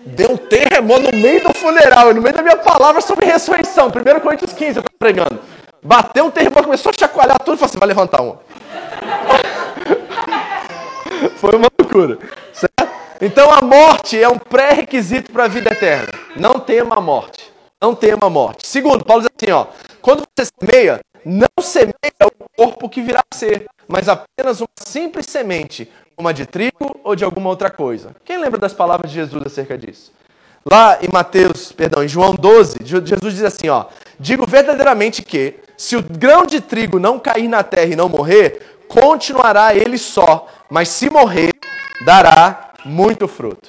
Deu 0.06 0.30
um 0.30 0.36
terremoto 0.36 1.02
no 1.02 1.18
meio 1.18 1.42
do 1.42 1.52
funeral, 1.52 2.14
no 2.14 2.22
meio 2.22 2.34
da 2.34 2.40
minha 2.40 2.56
palavra 2.56 3.00
sobre 3.00 3.26
ressurreição. 3.26 3.88
1 3.88 4.20
Coríntios 4.20 4.52
15, 4.52 4.76
eu 4.76 4.82
tô 4.84 4.90
pregando. 4.96 5.40
Bateu 5.82 6.26
um 6.26 6.30
terremoto, 6.30 6.62
começou 6.62 6.90
a 6.90 6.94
chacoalhar 6.98 7.40
tudo 7.40 7.56
e 7.56 7.58
falou 7.58 7.70
assim: 7.70 7.78
vai 7.78 7.88
levantar 7.88 8.22
um. 8.22 8.36
Foi 11.36 11.56
uma 11.56 11.68
loucura. 11.76 12.18
Certo? 12.52 12.88
Então 13.20 13.50
a 13.50 13.60
morte 13.60 14.22
é 14.22 14.28
um 14.28 14.38
pré-requisito 14.38 15.32
para 15.32 15.44
a 15.44 15.48
vida 15.48 15.72
eterna. 15.72 16.12
Não 16.36 16.60
tema 16.60 16.96
a 16.96 17.00
morte. 17.00 17.52
Não 17.82 17.92
tema 17.92 18.26
a 18.26 18.30
morte. 18.30 18.64
Segundo, 18.66 19.04
Paulo 19.04 19.22
diz 19.22 19.30
assim: 19.36 19.50
ó, 19.52 19.66
quando 20.00 20.22
você 20.38 20.48
semeia, 20.60 21.00
não 21.24 21.48
semeia 21.60 21.92
o 22.24 22.30
corpo 22.56 22.88
que 22.88 23.02
virá 23.02 23.24
a 23.28 23.36
ser, 23.36 23.66
mas 23.88 24.08
apenas 24.08 24.60
uma 24.60 24.68
simples 24.78 25.26
semente, 25.26 25.90
uma 26.18 26.32
de 26.32 26.46
trigo 26.46 26.98
ou 27.04 27.14
de 27.14 27.24
alguma 27.24 27.50
outra 27.50 27.70
coisa. 27.70 28.16
Quem 28.24 28.38
lembra 28.38 28.58
das 28.58 28.72
palavras 28.72 29.10
de 29.10 29.16
Jesus 29.16 29.42
acerca 29.44 29.76
disso? 29.76 30.12
Lá 30.64 30.98
em 31.00 31.08
Mateus, 31.12 31.70
perdão, 31.70 32.02
em 32.02 32.08
João 32.08 32.34
12, 32.34 32.78
Jesus 32.82 33.34
diz 33.34 33.44
assim, 33.44 33.68
ó: 33.68 33.86
Digo 34.18 34.46
verdadeiramente 34.46 35.22
que 35.22 35.54
se 35.76 35.94
o 35.94 36.02
grão 36.02 36.44
de 36.44 36.60
trigo 36.60 36.98
não 36.98 37.18
cair 37.18 37.46
na 37.46 37.62
terra 37.62 37.92
e 37.92 37.96
não 37.96 38.08
morrer, 38.08 38.78
continuará 38.88 39.74
ele 39.74 39.98
só, 39.98 40.48
mas 40.70 40.88
se 40.88 41.10
morrer, 41.10 41.50
dará 42.04 42.72
muito 42.84 43.28
fruto. 43.28 43.68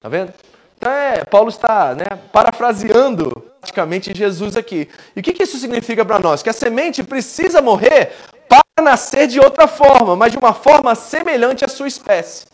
Tá 0.00 0.08
vendo? 0.08 0.32
Então 0.76 0.92
é, 0.92 1.24
Paulo 1.24 1.48
está 1.48 1.94
né, 1.94 2.04
parafraseando 2.32 3.44
praticamente 3.60 4.12
Jesus 4.14 4.56
aqui. 4.56 4.88
E 5.14 5.20
o 5.20 5.22
que, 5.22 5.32
que 5.32 5.44
isso 5.44 5.56
significa 5.58 6.04
para 6.04 6.18
nós? 6.18 6.42
Que 6.42 6.50
a 6.50 6.52
semente 6.52 7.02
precisa 7.02 7.62
morrer 7.62 8.12
para 8.52 8.84
nascer 8.84 9.26
de 9.26 9.40
outra 9.40 9.66
forma, 9.66 10.14
mas 10.14 10.32
de 10.32 10.38
uma 10.38 10.52
forma 10.52 10.94
semelhante 10.94 11.64
à 11.64 11.68
sua 11.68 11.88
espécie. 11.88 12.46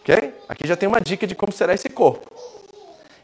Ok? 0.00 0.32
Aqui 0.48 0.66
já 0.66 0.76
tem 0.76 0.88
uma 0.88 1.00
dica 1.00 1.26
de 1.26 1.34
como 1.34 1.52
será 1.52 1.74
esse 1.74 1.90
corpo. 1.90 2.30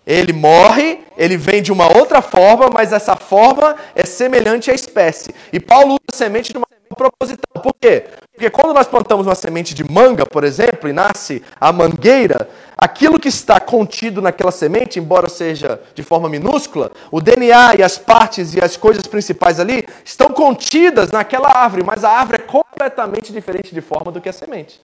Ele 0.07 0.33
morre, 0.33 1.01
ele 1.17 1.37
vem 1.37 1.63
de 1.63 1.73
uma 1.73 1.97
outra 1.97 2.21
forma, 2.21 2.69
mas 2.69 2.93
essa 2.93 3.17
forma 3.17 3.77
é 3.95 4.05
semelhante 4.05 4.71
à 4.71 4.75
espécie. 4.75 5.35
E 5.53 5.61
Paulo 5.61 5.93
usa 5.93 6.19
semente 6.19 6.53
de 6.53 6.59
uma 6.59 6.67
proposital. 6.95 7.63
Por 7.63 7.75
quê? 7.81 8.05
Porque 8.33 8.51
quando 8.51 8.75
nós 8.75 8.87
plantamos 8.87 9.27
uma 9.27 9.35
semente 9.35 9.75
de 9.75 9.85
manga, 9.85 10.27
por 10.27 10.45
exemplo, 10.45 10.89
e 10.89 10.93
nasce 10.93 11.43
a 11.61 11.73
mangueira, 11.73 12.49
aquilo 12.77 13.19
que 13.19 13.29
está 13.29 13.61
contido 13.61 14.21
naquela 14.21 14.51
semente, 14.51 14.99
embora 14.99 15.29
seja 15.29 15.81
de 15.95 16.03
forma 16.03 16.29
minúscula, 16.29 16.91
o 17.11 17.21
DNA 17.21 17.77
e 17.77 17.83
as 17.83 17.99
partes 17.99 18.55
e 18.55 18.65
as 18.65 18.77
coisas 18.77 19.07
principais 19.07 19.61
ali 19.61 19.87
estão 20.05 20.29
contidas 20.31 21.11
naquela 21.13 21.49
árvore, 21.49 21.85
mas 21.85 22.05
a 22.05 22.11
árvore 22.11 22.43
é 22.43 22.47
completamente 22.47 23.33
diferente 23.33 23.75
de 23.75 23.81
forma 23.81 24.11
do 24.11 24.21
que 24.21 24.29
a 24.29 24.33
semente. 24.33 24.81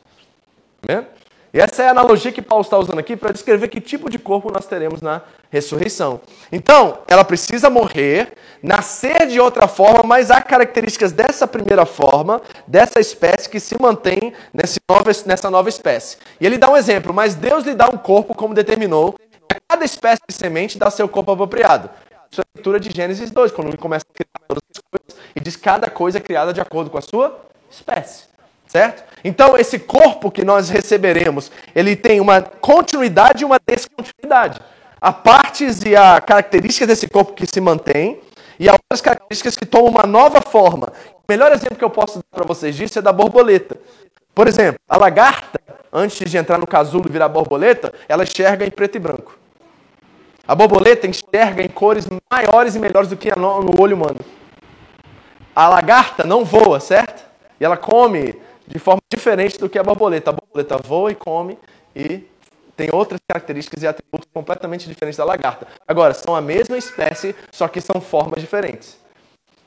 Amém? 0.87 1.05
E 1.53 1.61
essa 1.61 1.83
é 1.83 1.89
a 1.89 1.93
analogia 1.93 2.31
que 2.31 2.43
Paulo 2.43 2.63
está 2.63 2.77
usando 2.77 2.99
aqui 2.99 3.17
para 3.17 3.33
descrever 3.33 3.69
que 3.69 3.81
tipo 3.81 4.11
de 4.11 4.19
corpo 4.19 4.53
nós 4.53 4.67
teremos 4.67 5.01
na 5.01 5.23
ressurreição. 5.51 6.21
Então, 6.53 6.99
ela 7.09 7.25
precisa 7.25 7.71
morrer, 7.71 8.35
nascer 8.63 9.27
de 9.27 9.41
outra 9.41 9.67
forma, 9.67 10.03
mas 10.05 10.31
há 10.31 10.43
características 10.43 11.11
dessa 11.11 11.47
primeira 11.47 11.87
forma, 11.87 12.43
dessa 12.67 13.01
espécie, 13.01 13.49
que 13.49 13.59
se 13.59 13.75
mantém 13.81 14.35
nessa 14.53 15.51
nova 15.51 15.69
espécie. 15.71 16.19
E 16.39 16.45
ele 16.45 16.59
dá 16.59 16.71
um 16.71 16.77
exemplo, 16.77 17.15
mas 17.15 17.35
Deus 17.35 17.65
lhe 17.65 17.75
dá 17.75 17.89
um 17.89 17.97
corpo 17.97 18.35
como 18.35 18.53
determinou, 18.53 19.15
a 19.51 19.57
cada 19.67 19.87
espécie 19.87 20.21
de 20.29 20.35
semente 20.35 20.79
dá 20.79 20.91
seu 20.91 21.09
corpo 21.09 21.33
apropriado. 21.33 21.89
Isso 22.31 22.43
é 22.43 22.45
a 22.45 22.47
leitura 22.57 22.79
de 22.79 22.91
Gênesis 22.91 23.31
2, 23.31 23.53
quando 23.53 23.69
ele 23.69 23.79
começa 23.79 24.05
a 24.07 24.15
criar 24.15 24.47
todas 24.47 24.63
as 24.71 24.83
coisas, 24.83 25.25
e 25.35 25.41
diz 25.41 25.57
que 25.57 25.63
cada 25.63 25.89
coisa 25.89 26.19
é 26.19 26.21
criada 26.21 26.53
de 26.53 26.61
acordo 26.61 26.91
com 26.91 26.99
a 26.99 27.01
sua 27.01 27.41
espécie. 27.71 28.25
Certo? 28.69 29.03
Então, 29.25 29.57
esse 29.57 29.79
corpo 29.79 30.31
que 30.31 30.45
nós 30.45 30.69
receberemos, 30.69 31.51
ele 31.75 31.97
tem 31.97 32.21
uma 32.21 32.43
continuidade 32.43 33.43
e 33.43 33.45
uma 33.45 33.59
descontinuidade. 33.67 34.61
Há 35.01 35.13
partes 35.13 35.81
e 35.83 35.97
há 35.97 36.21
características 36.21 36.89
desse 36.89 37.09
corpo 37.09 37.33
que 37.33 37.47
se 37.47 37.61
mantém, 37.61 38.21
e 38.61 38.69
há 38.69 38.73
outras 38.73 39.01
características 39.01 39.57
que 39.57 39.65
tomam 39.65 39.91
uma 39.91 40.03
nova 40.03 40.41
forma. 40.43 40.93
O 41.15 41.23
melhor 41.29 41.53
exemplo 41.53 41.77
que 41.77 41.85
eu 41.85 41.91
posso 41.91 42.19
dar 42.19 42.39
para 42.39 42.45
vocês 42.45 42.77
disso 42.77 42.99
é 42.99 43.03
da 43.03 43.13
borboleta. 43.13 43.77
Por 44.35 44.47
exemplo, 44.47 44.81
a 44.89 44.97
lagarta, 44.97 45.61
antes 45.93 46.31
de 46.31 46.37
entrar 46.37 46.59
no 46.59 46.67
casulo 46.67 47.07
e 47.09 47.13
virar 47.13 47.29
borboleta, 47.29 47.93
ela 48.09 48.25
enxerga 48.25 48.67
em 48.67 48.71
preto 48.71 48.97
e 48.97 48.99
branco. 48.99 49.39
A 50.47 50.55
borboleta 50.55 51.07
enxerga 51.07 51.63
em 51.63 51.69
cores 51.69 52.07
maiores 52.31 52.75
e 52.75 52.79
melhores 52.79 53.09
do 53.09 53.17
que 53.17 53.31
no 53.39 53.81
olho 53.81 53.97
humano. 53.97 54.21
A 55.55 55.69
lagarta 55.69 56.25
não 56.25 56.45
voa, 56.45 56.81
certo? 56.81 57.25
E 57.61 57.65
ela 57.65 57.77
come 57.77 58.35
de 58.69 58.79
forma 58.79 59.01
diferente 59.13 59.59
do 59.59 59.69
que 59.69 59.79
a 59.79 59.83
borboleta. 59.83 60.31
A 60.31 60.33
borboleta 60.33 60.77
voa 60.79 61.11
e 61.11 61.15
come 61.15 61.59
e 61.97 62.25
tem 62.77 62.91
outras 62.93 63.21
características 63.27 63.83
e 63.83 63.87
atributos 63.89 64.29
completamente 64.33 64.87
diferentes 64.87 65.17
da 65.17 65.25
lagarta. 65.25 65.67
Agora, 65.87 66.15
são 66.15 66.37
a 66.37 66.41
mesma 66.41 66.79
espécie, 66.79 67.35
só 67.51 67.67
que 67.67 67.81
são 67.81 68.01
formas 68.01 68.41
diferentes. 68.41 68.99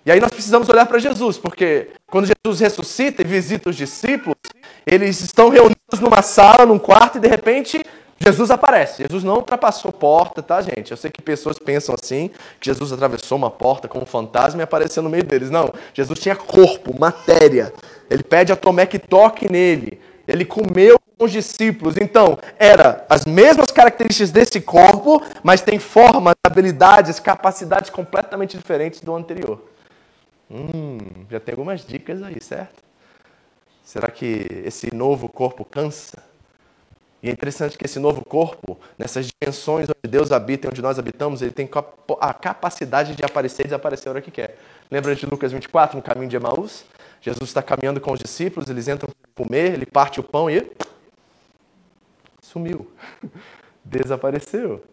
E 0.05 0.11
aí 0.11 0.19
nós 0.19 0.31
precisamos 0.31 0.69
olhar 0.69 0.85
para 0.85 0.97
Jesus, 0.97 1.37
porque 1.37 1.89
quando 2.07 2.25
Jesus 2.25 2.59
ressuscita 2.59 3.21
e 3.21 3.25
visita 3.25 3.69
os 3.69 3.75
discípulos, 3.75 4.37
eles 4.85 5.19
estão 5.21 5.49
reunidos 5.49 5.99
numa 5.99 6.21
sala, 6.21 6.65
num 6.65 6.79
quarto, 6.79 7.17
e 7.17 7.21
de 7.21 7.27
repente 7.27 7.83
Jesus 8.23 8.51
aparece. 8.51 9.01
Jesus 9.01 9.23
não 9.23 9.35
ultrapassou 9.35 9.91
porta, 9.91 10.43
tá, 10.43 10.61
gente? 10.61 10.91
Eu 10.91 10.97
sei 10.97 11.09
que 11.09 11.21
pessoas 11.21 11.57
pensam 11.57 11.95
assim, 11.99 12.29
que 12.59 12.67
Jesus 12.67 12.91
atravessou 12.93 13.35
uma 13.35 13.49
porta 13.49 13.87
como 13.87 14.03
um 14.03 14.05
fantasma 14.05 14.61
e 14.61 14.63
apareceu 14.63 15.01
no 15.01 15.09
meio 15.09 15.23
deles. 15.23 15.49
Não. 15.49 15.73
Jesus 15.91 16.19
tinha 16.19 16.35
corpo, 16.35 16.97
matéria. 16.99 17.73
Ele 18.09 18.21
pede 18.21 18.51
a 18.51 18.55
Tomé 18.55 18.85
que 18.85 18.99
toque 18.99 19.51
nele. 19.51 19.99
Ele 20.27 20.45
comeu 20.45 20.99
com 21.17 21.25
os 21.25 21.31
discípulos. 21.31 21.95
Então, 21.99 22.37
era 22.59 23.03
as 23.09 23.25
mesmas 23.25 23.71
características 23.71 24.29
desse 24.29 24.61
corpo, 24.61 25.19
mas 25.41 25.61
tem 25.61 25.79
formas, 25.79 26.35
habilidades, 26.45 27.19
capacidades 27.19 27.89
completamente 27.89 28.55
diferentes 28.55 29.01
do 29.01 29.15
anterior. 29.15 29.61
Hum, 30.49 30.99
já 31.29 31.39
tem 31.39 31.53
algumas 31.53 31.83
dicas 31.83 32.21
aí, 32.21 32.37
certo? 32.39 32.83
Será 33.83 34.11
que 34.11 34.61
esse 34.63 34.93
novo 34.93 35.27
corpo 35.27 35.65
cansa? 35.65 36.30
E 37.23 37.29
é 37.29 37.31
interessante 37.31 37.77
que 37.77 37.85
esse 37.85 37.99
novo 37.99 38.25
corpo, 38.25 38.79
nessas 38.97 39.27
dimensões 39.27 39.87
onde 39.87 40.11
Deus 40.11 40.31
habita 40.31 40.67
e 40.67 40.69
onde 40.69 40.81
nós 40.81 40.97
habitamos, 40.97 41.41
ele 41.41 41.51
tem 41.51 41.69
a 42.19 42.33
capacidade 42.33 43.15
de 43.15 43.23
aparecer 43.23 43.63
e 43.63 43.65
desaparecer 43.65 44.07
a 44.07 44.11
hora 44.11 44.21
que 44.21 44.31
quer. 44.31 44.57
Lembra 44.89 45.15
de 45.15 45.25
Lucas 45.27 45.51
24, 45.51 45.97
no 45.97 46.01
caminho 46.01 46.27
de 46.27 46.35
Emaús? 46.35 46.83
Jesus 47.21 47.49
está 47.49 47.61
caminhando 47.61 48.01
com 48.01 48.11
os 48.11 48.19
discípulos, 48.19 48.67
eles 48.69 48.87
entram 48.87 49.07
para 49.09 49.45
comer, 49.45 49.73
ele 49.73 49.85
parte 49.85 50.19
o 50.19 50.23
pão 50.23 50.49
e 50.49 50.71
sumiu. 52.41 52.91
Desapareceu. 53.85 54.83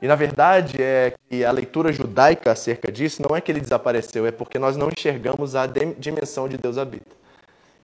E 0.00 0.06
na 0.08 0.14
verdade 0.14 0.82
é 0.82 1.14
que 1.28 1.44
a 1.44 1.52
leitura 1.52 1.92
judaica 1.92 2.52
acerca 2.52 2.90
disso 2.90 3.22
não 3.22 3.36
é 3.36 3.40
que 3.40 3.52
ele 3.52 3.60
desapareceu, 3.60 4.26
é 4.26 4.30
porque 4.30 4.58
nós 4.58 4.76
não 4.76 4.88
enxergamos 4.88 5.54
a 5.54 5.66
dimensão 5.66 6.48
de 6.48 6.56
Deus 6.56 6.78
habita. 6.78 7.23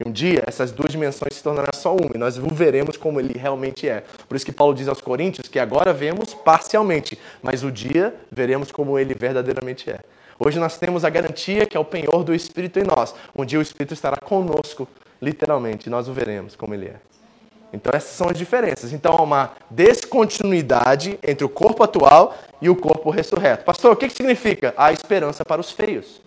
E 0.02 0.08
um 0.08 0.10
dia 0.10 0.42
essas 0.46 0.72
duas 0.72 0.90
dimensões 0.90 1.34
se 1.34 1.42
tornarão 1.42 1.72
só 1.74 1.94
uma, 1.94 2.12
e 2.14 2.18
nós 2.18 2.38
o 2.38 2.54
veremos 2.54 2.96
como 2.96 3.20
ele 3.20 3.38
realmente 3.38 3.86
é. 3.86 4.02
Por 4.26 4.34
isso 4.34 4.46
que 4.46 4.52
Paulo 4.52 4.74
diz 4.74 4.88
aos 4.88 5.00
Coríntios 5.00 5.46
que 5.46 5.58
agora 5.58 5.92
vemos 5.92 6.32
parcialmente, 6.32 7.18
mas 7.42 7.62
o 7.62 7.70
dia 7.70 8.14
veremos 8.32 8.72
como 8.72 8.98
ele 8.98 9.12
verdadeiramente 9.12 9.90
é. 9.90 10.00
Hoje 10.38 10.58
nós 10.58 10.78
temos 10.78 11.04
a 11.04 11.10
garantia 11.10 11.66
que 11.66 11.76
é 11.76 11.80
o 11.80 11.84
penhor 11.84 12.24
do 12.24 12.34
Espírito 12.34 12.78
em 12.78 12.84
nós. 12.84 13.14
Um 13.36 13.44
dia 13.44 13.58
o 13.58 13.62
Espírito 13.62 13.92
estará 13.92 14.16
conosco, 14.16 14.88
literalmente, 15.20 15.88
e 15.88 15.90
nós 15.90 16.08
o 16.08 16.14
veremos 16.14 16.56
como 16.56 16.72
ele 16.72 16.86
é. 16.86 16.96
Então 17.70 17.92
essas 17.94 18.12
são 18.12 18.28
as 18.28 18.38
diferenças. 18.38 18.94
Então 18.94 19.14
há 19.14 19.22
uma 19.22 19.52
descontinuidade 19.68 21.18
entre 21.22 21.44
o 21.44 21.48
corpo 21.48 21.82
atual 21.82 22.34
e 22.60 22.70
o 22.70 22.74
corpo 22.74 23.10
ressurreto. 23.10 23.64
Pastor, 23.64 23.92
o 23.92 23.96
que 23.96 24.08
significa? 24.08 24.72
A 24.78 24.92
esperança 24.92 25.44
para 25.44 25.60
os 25.60 25.70
feios. 25.70 26.22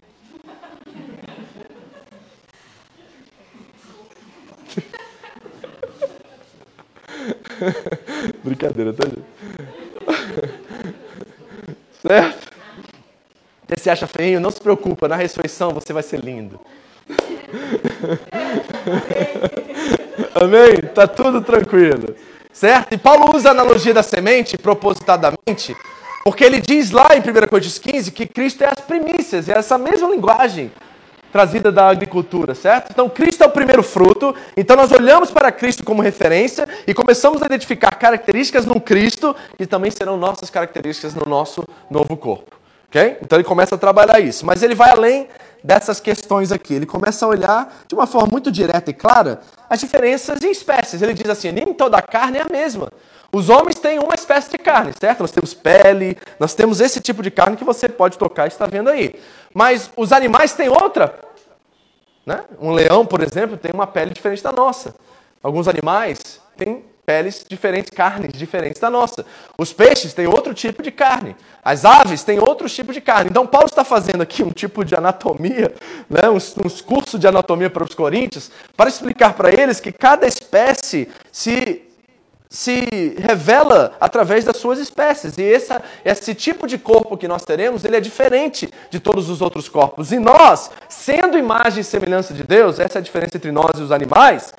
Brincadeira, 8.43 8.93
tá, 8.93 9.07
gente? 9.07 9.23
certo? 12.01 12.53
Você 13.67 13.81
se 13.81 13.89
acha 13.89 14.07
feio? 14.07 14.39
Não 14.39 14.51
se 14.51 14.61
preocupa, 14.61 15.07
na 15.07 15.15
ressurreição 15.15 15.71
você 15.71 15.93
vai 15.93 16.03
ser 16.03 16.19
lindo. 16.19 16.59
Amém? 20.35 20.81
Tá 20.93 21.07
tudo 21.07 21.41
tranquilo. 21.41 22.15
Certo? 22.51 22.93
E 22.93 22.97
Paulo 22.97 23.35
usa 23.35 23.49
a 23.49 23.51
analogia 23.51 23.93
da 23.93 24.03
semente 24.03 24.57
propositadamente, 24.57 25.75
porque 26.23 26.43
ele 26.43 26.61
diz 26.61 26.91
lá 26.91 27.15
em 27.15 27.19
1 27.19 27.47
Coríntios 27.47 27.79
15 27.79 28.11
que 28.11 28.27
Cristo 28.27 28.63
é 28.63 28.67
as 28.67 28.79
primícias, 28.79 29.49
é 29.49 29.57
essa 29.57 29.77
mesma 29.77 30.09
linguagem 30.09 30.71
trazida 31.33 31.71
da 31.71 31.89
agricultura, 31.89 32.53
certo? 32.53 32.91
Então, 32.91 33.09
Cristo 33.09 33.43
é 33.43 33.47
o 33.47 33.49
primeiro 33.49 33.81
fruto, 33.81 34.35
então 34.55 34.75
nós 34.75 34.91
olhamos 34.91 35.31
para 35.31 35.51
Cristo 35.51 35.83
como 35.83 35.99
referência 35.99 36.67
e 36.85 36.93
começamos 36.93 37.41
a 37.41 37.47
identificar 37.47 37.89
características 37.95 38.67
no 38.67 38.79
Cristo 38.79 39.35
que 39.57 39.65
também 39.65 39.89
serão 39.89 40.15
nossas 40.15 40.51
características 40.51 41.15
no 41.15 41.25
nosso 41.25 41.63
novo 41.89 42.15
corpo. 42.15 42.55
ok? 42.87 43.17
Então 43.19 43.39
ele 43.39 43.43
começa 43.43 43.73
a 43.73 43.77
trabalhar 43.79 44.19
isso, 44.19 44.45
mas 44.45 44.61
ele 44.61 44.75
vai 44.75 44.91
além 44.91 45.27
dessas 45.63 45.99
questões 45.99 46.51
aqui. 46.51 46.73
Ele 46.73 46.85
começa 46.85 47.25
a 47.25 47.29
olhar 47.29 47.83
de 47.87 47.95
uma 47.95 48.05
forma 48.05 48.27
muito 48.31 48.51
direta 48.51 48.91
e 48.91 48.93
clara 48.93 49.39
as 49.69 49.79
diferenças 49.79 50.43
em 50.43 50.51
espécies. 50.51 51.01
Ele 51.01 51.13
diz 51.13 51.29
assim: 51.29 51.51
nem 51.51 51.73
toda 51.73 52.01
carne 52.01 52.37
é 52.37 52.41
a 52.41 52.49
mesma. 52.49 52.91
Os 53.31 53.49
homens 53.49 53.79
têm 53.79 53.97
uma 53.97 54.13
espécie 54.13 54.51
de 54.51 54.59
carne, 54.59 54.93
certo? 54.99 55.21
Nós 55.21 55.31
temos 55.31 55.53
pele, 55.55 56.17
nós 56.39 56.53
temos 56.53 56.79
esse 56.79 57.01
tipo 57.01 57.23
de 57.23 57.31
carne 57.31 57.57
que 57.57 57.63
você 57.63 57.89
pode 57.89 58.17
tocar 58.17 58.45
e 58.45 58.49
está 58.49 58.67
vendo 58.67 58.89
aí. 58.89 59.19
Mas 59.53 59.89
os 59.97 60.11
animais 60.11 60.53
têm 60.53 60.69
outra. 60.69 61.19
Né? 62.25 62.43
Um 62.59 62.71
leão, 62.71 63.05
por 63.05 63.23
exemplo, 63.23 63.57
tem 63.57 63.71
uma 63.73 63.87
pele 63.87 64.11
diferente 64.11 64.43
da 64.43 64.51
nossa. 64.51 64.93
Alguns 65.41 65.67
animais 65.67 66.39
têm 66.55 66.85
peles 67.05 67.45
diferentes, 67.47 67.89
carnes 67.89 68.31
diferentes 68.33 68.79
da 68.79 68.89
nossa. 68.89 69.25
Os 69.57 69.73
peixes 69.73 70.13
têm 70.13 70.27
outro 70.27 70.53
tipo 70.53 70.81
de 70.81 70.91
carne. 70.91 71.35
As 71.63 71.85
aves 71.85 72.23
têm 72.23 72.39
outro 72.39 72.69
tipo 72.69 72.93
de 72.93 73.01
carne. 73.01 73.29
Então, 73.29 73.45
Paulo 73.45 73.67
está 73.67 73.83
fazendo 73.83 74.21
aqui 74.21 74.43
um 74.43 74.51
tipo 74.51 74.83
de 74.83 74.95
anatomia, 74.95 75.73
né, 76.09 76.29
uns, 76.29 76.55
uns 76.63 76.81
cursos 76.81 77.19
de 77.19 77.27
anatomia 77.27 77.69
para 77.69 77.83
os 77.83 77.93
coríntios, 77.93 78.51
para 78.75 78.89
explicar 78.89 79.33
para 79.33 79.51
eles 79.51 79.79
que 79.79 79.91
cada 79.91 80.27
espécie 80.27 81.09
se 81.31 81.81
se 82.53 83.15
revela 83.17 83.97
através 83.99 84.45
das 84.45 84.57
suas 84.57 84.77
espécies. 84.77 85.39
E 85.39 85.43
essa, 85.43 85.81
esse 86.05 86.35
tipo 86.35 86.67
de 86.67 86.77
corpo 86.77 87.17
que 87.17 87.27
nós 87.27 87.43
teremos, 87.43 87.83
ele 87.83 87.97
é 87.97 87.99
diferente 87.99 88.71
de 88.91 88.99
todos 88.99 89.27
os 89.27 89.41
outros 89.41 89.67
corpos. 89.67 90.11
E 90.11 90.19
nós, 90.19 90.69
sendo 90.87 91.35
imagem 91.35 91.81
e 91.81 91.83
semelhança 91.83 92.31
de 92.31 92.43
Deus, 92.43 92.79
essa 92.79 92.99
é 92.99 93.01
a 93.01 93.03
diferença 93.03 93.37
entre 93.37 93.51
nós 93.51 93.79
e 93.79 93.81
os 93.81 93.91
animais, 93.91 94.53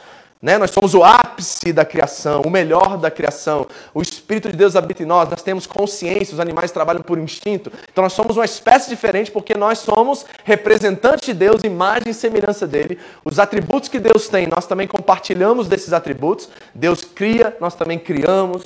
né? 0.44 0.58
Nós 0.58 0.72
somos 0.72 0.92
o 0.92 1.02
ápice 1.02 1.72
da 1.72 1.86
criação, 1.86 2.42
o 2.42 2.50
melhor 2.50 2.98
da 2.98 3.10
criação. 3.10 3.66
O 3.94 4.02
Espírito 4.02 4.50
de 4.50 4.56
Deus 4.58 4.76
habita 4.76 5.02
em 5.02 5.06
nós, 5.06 5.30
nós 5.30 5.40
temos 5.40 5.66
consciência, 5.66 6.34
os 6.34 6.38
animais 6.38 6.70
trabalham 6.70 7.00
por 7.00 7.16
instinto. 7.18 7.72
Então 7.90 8.04
nós 8.04 8.12
somos 8.12 8.36
uma 8.36 8.44
espécie 8.44 8.90
diferente 8.90 9.30
porque 9.30 9.54
nós 9.54 9.78
somos 9.78 10.26
representantes 10.44 11.24
de 11.24 11.32
Deus, 11.32 11.64
imagem 11.64 12.10
e 12.10 12.14
semelhança 12.14 12.66
dele. 12.66 12.98
Os 13.24 13.38
atributos 13.38 13.88
que 13.88 13.98
Deus 13.98 14.28
tem, 14.28 14.46
nós 14.46 14.66
também 14.66 14.86
compartilhamos 14.86 15.66
desses 15.66 15.94
atributos. 15.94 16.50
Deus 16.74 17.04
cria, 17.04 17.56
nós 17.58 17.74
também 17.74 17.98
criamos. 17.98 18.64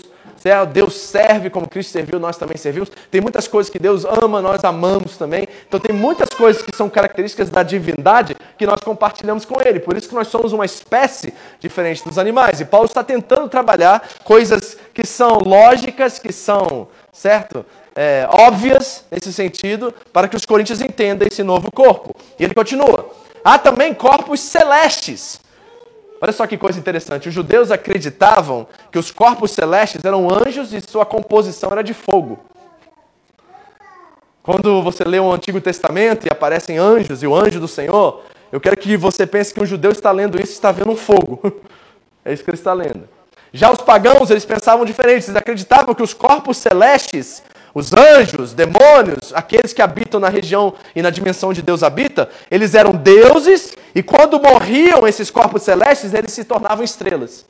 Deus 0.73 0.95
serve 0.95 1.51
como 1.51 1.69
Cristo 1.69 1.93
serviu, 1.93 2.19
nós 2.19 2.37
também 2.37 2.57
servimos. 2.57 2.91
Tem 3.11 3.21
muitas 3.21 3.49
coisas 3.49 3.71
que 3.71 3.79
Deus 3.79 4.05
ama, 4.05 4.41
nós 4.41 4.65
amamos 4.65 5.17
também. 5.17 5.47
Então 5.67 5.79
tem 5.81 5.95
muitas 5.95 6.29
coisas 6.31 6.63
que 6.63 6.75
são 6.75 6.89
características 6.89 7.51
da 7.51 7.63
divindade 7.63 8.37
que 8.57 8.67
nós 8.67 8.81
compartilhamos 8.81 9.45
com 9.45 9.61
Ele. 9.61 9.81
Por 9.81 9.97
isso 9.97 10.09
que 10.09 10.15
nós 10.15 10.29
somos 10.29 10.53
uma 10.53 10.65
espécie 10.65 11.35
diferente 11.61 12.05
dos 12.05 12.19
animais. 12.19 12.61
E 12.61 12.65
Paulo 12.65 12.87
está 12.87 13.03
tentando 13.03 13.49
trabalhar 13.49 14.09
coisas 14.25 14.77
que 14.95 15.07
são 15.07 15.39
lógicas, 15.39 16.19
que 16.19 16.33
são, 16.33 16.89
certo? 17.13 17.65
É, 17.95 18.29
óbvias 18.31 19.05
nesse 19.11 19.33
sentido, 19.33 19.93
para 20.13 20.29
que 20.29 20.37
os 20.37 20.47
coríntios 20.47 20.81
entendam 20.81 21.27
esse 21.27 21.43
novo 21.43 21.71
corpo. 21.73 22.15
E 22.39 22.45
ele 22.45 22.55
continua. 22.55 23.11
Há 23.45 23.59
também 23.59 23.93
corpos 23.93 24.41
celestes. 24.41 25.41
Olha 26.21 26.33
só 26.33 26.47
que 26.47 26.59
coisa 26.59 26.79
interessante. 26.79 27.29
Os 27.29 27.35
judeus 27.35 27.71
acreditavam 27.71 28.67
que 28.91 28.99
os 28.99 29.11
corpos 29.11 29.53
celestes 29.53 30.05
eram 30.05 30.29
anjos 30.29 30.73
e 30.73 30.81
sua 30.81 31.07
composição 31.07 31.71
era 31.71 31.83
de 31.83 31.95
fogo. 31.95 32.39
Quando 34.43 34.83
você 34.83 35.05
lê 35.05 35.21
o 35.21 35.33
Antigo 35.33 35.61
Testamento 35.61 36.27
e 36.27 36.31
aparecem 36.31 36.79
anjos 36.79 37.23
e 37.23 37.27
o 37.27 37.35
anjo 37.35 37.61
do 37.61 37.69
Senhor, 37.69 38.23
eu 38.51 38.61
quero 38.61 38.77
que 38.77 38.97
você 38.97 39.27
pense 39.27 39.53
que 39.53 39.61
um 39.61 39.67
judeu 39.67 39.93
está 39.93 40.11
lendo 40.11 40.41
isso 40.41 40.53
e 40.53 40.55
está 40.55 40.73
vendo 40.73 40.91
um 40.91 40.97
fogo. 40.97 41.41
É 42.25 42.33
isso 42.35 42.45
que 42.45 42.51
ele 42.51 42.59
está 42.59 42.75
lendo. 42.75 43.09
Já 43.53 43.73
os 43.73 43.81
pagãos, 43.81 44.31
eles 44.31 44.45
pensavam 44.45 44.85
diferente. 44.85 45.25
Eles 45.25 45.37
acreditavam 45.37 45.95
que 45.95 46.03
os 46.03 46.13
corpos 46.13 46.59
celestes 46.59 47.43
os 47.79 47.93
anjos, 47.93 48.53
demônios, 48.53 49.33
aqueles 49.33 49.73
que 49.73 49.81
habitam 49.81 50.19
na 50.19 50.29
região 50.29 50.75
e 50.97 51.01
na 51.01 51.11
dimensão 51.11 51.53
de 51.53 51.63
Deus 51.63 51.83
habita, 51.83 52.29
eles 52.51 52.75
eram 52.75 52.93
deuses 52.93 53.77
e 53.95 54.03
quando 54.03 54.41
morriam 54.41 55.07
esses 55.07 55.31
corpos 55.31 55.63
celestes, 55.63 56.13
eles 56.13 56.33
se 56.33 56.45
tornavam 56.45 56.85
estrelas. 56.85 57.47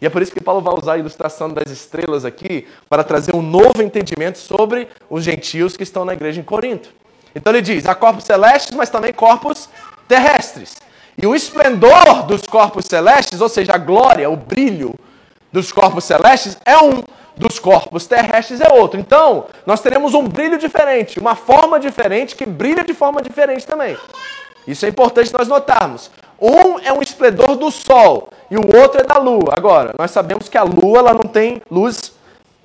E 0.00 0.06
é 0.06 0.10
por 0.10 0.20
isso 0.22 0.32
que 0.32 0.42
Paulo 0.42 0.60
vai 0.60 0.74
usar 0.74 0.94
a 0.94 0.98
ilustração 0.98 1.48
das 1.48 1.70
estrelas 1.70 2.24
aqui 2.24 2.66
para 2.88 3.02
trazer 3.02 3.34
um 3.34 3.42
novo 3.42 3.82
entendimento 3.82 4.38
sobre 4.38 4.88
os 5.08 5.24
gentios 5.24 5.76
que 5.76 5.82
estão 5.82 6.04
na 6.04 6.12
igreja 6.12 6.40
em 6.40 6.44
Corinto. 6.44 6.90
Então 7.34 7.52
ele 7.52 7.62
diz: 7.62 7.86
há 7.86 7.94
corpos 7.94 8.24
celestes, 8.24 8.74
mas 8.74 8.90
também 8.90 9.12
corpos 9.12 9.68
terrestres. 10.08 10.76
E 11.16 11.26
o 11.26 11.34
esplendor 11.34 12.24
dos 12.26 12.42
corpos 12.42 12.86
celestes, 12.86 13.40
ou 13.40 13.48
seja, 13.48 13.74
a 13.74 13.78
glória, 13.78 14.30
o 14.30 14.36
brilho 14.36 14.94
dos 15.52 15.70
corpos 15.70 16.04
celestes, 16.04 16.56
é 16.64 16.78
um 16.78 17.02
dos 17.40 17.58
corpos 17.58 18.06
terrestres 18.06 18.60
é 18.60 18.70
outro. 18.70 19.00
Então, 19.00 19.46
nós 19.64 19.80
teremos 19.80 20.14
um 20.14 20.28
brilho 20.28 20.58
diferente, 20.58 21.18
uma 21.18 21.34
forma 21.34 21.80
diferente 21.80 22.36
que 22.36 22.44
brilha 22.44 22.84
de 22.84 22.92
forma 22.92 23.22
diferente 23.22 23.66
também. 23.66 23.96
Isso 24.66 24.84
é 24.84 24.88
importante 24.88 25.32
nós 25.32 25.48
notarmos. 25.48 26.10
Um 26.38 26.78
é 26.78 26.92
um 26.92 27.02
esplendor 27.02 27.56
do 27.56 27.70
sol 27.70 28.28
e 28.50 28.56
o 28.56 28.76
outro 28.76 29.00
é 29.00 29.04
da 29.04 29.18
lua. 29.18 29.54
Agora, 29.56 29.94
nós 29.98 30.10
sabemos 30.10 30.48
que 30.48 30.58
a 30.58 30.62
lua 30.62 30.98
ela 30.98 31.14
não 31.14 31.24
tem 31.24 31.62
luz 31.70 32.12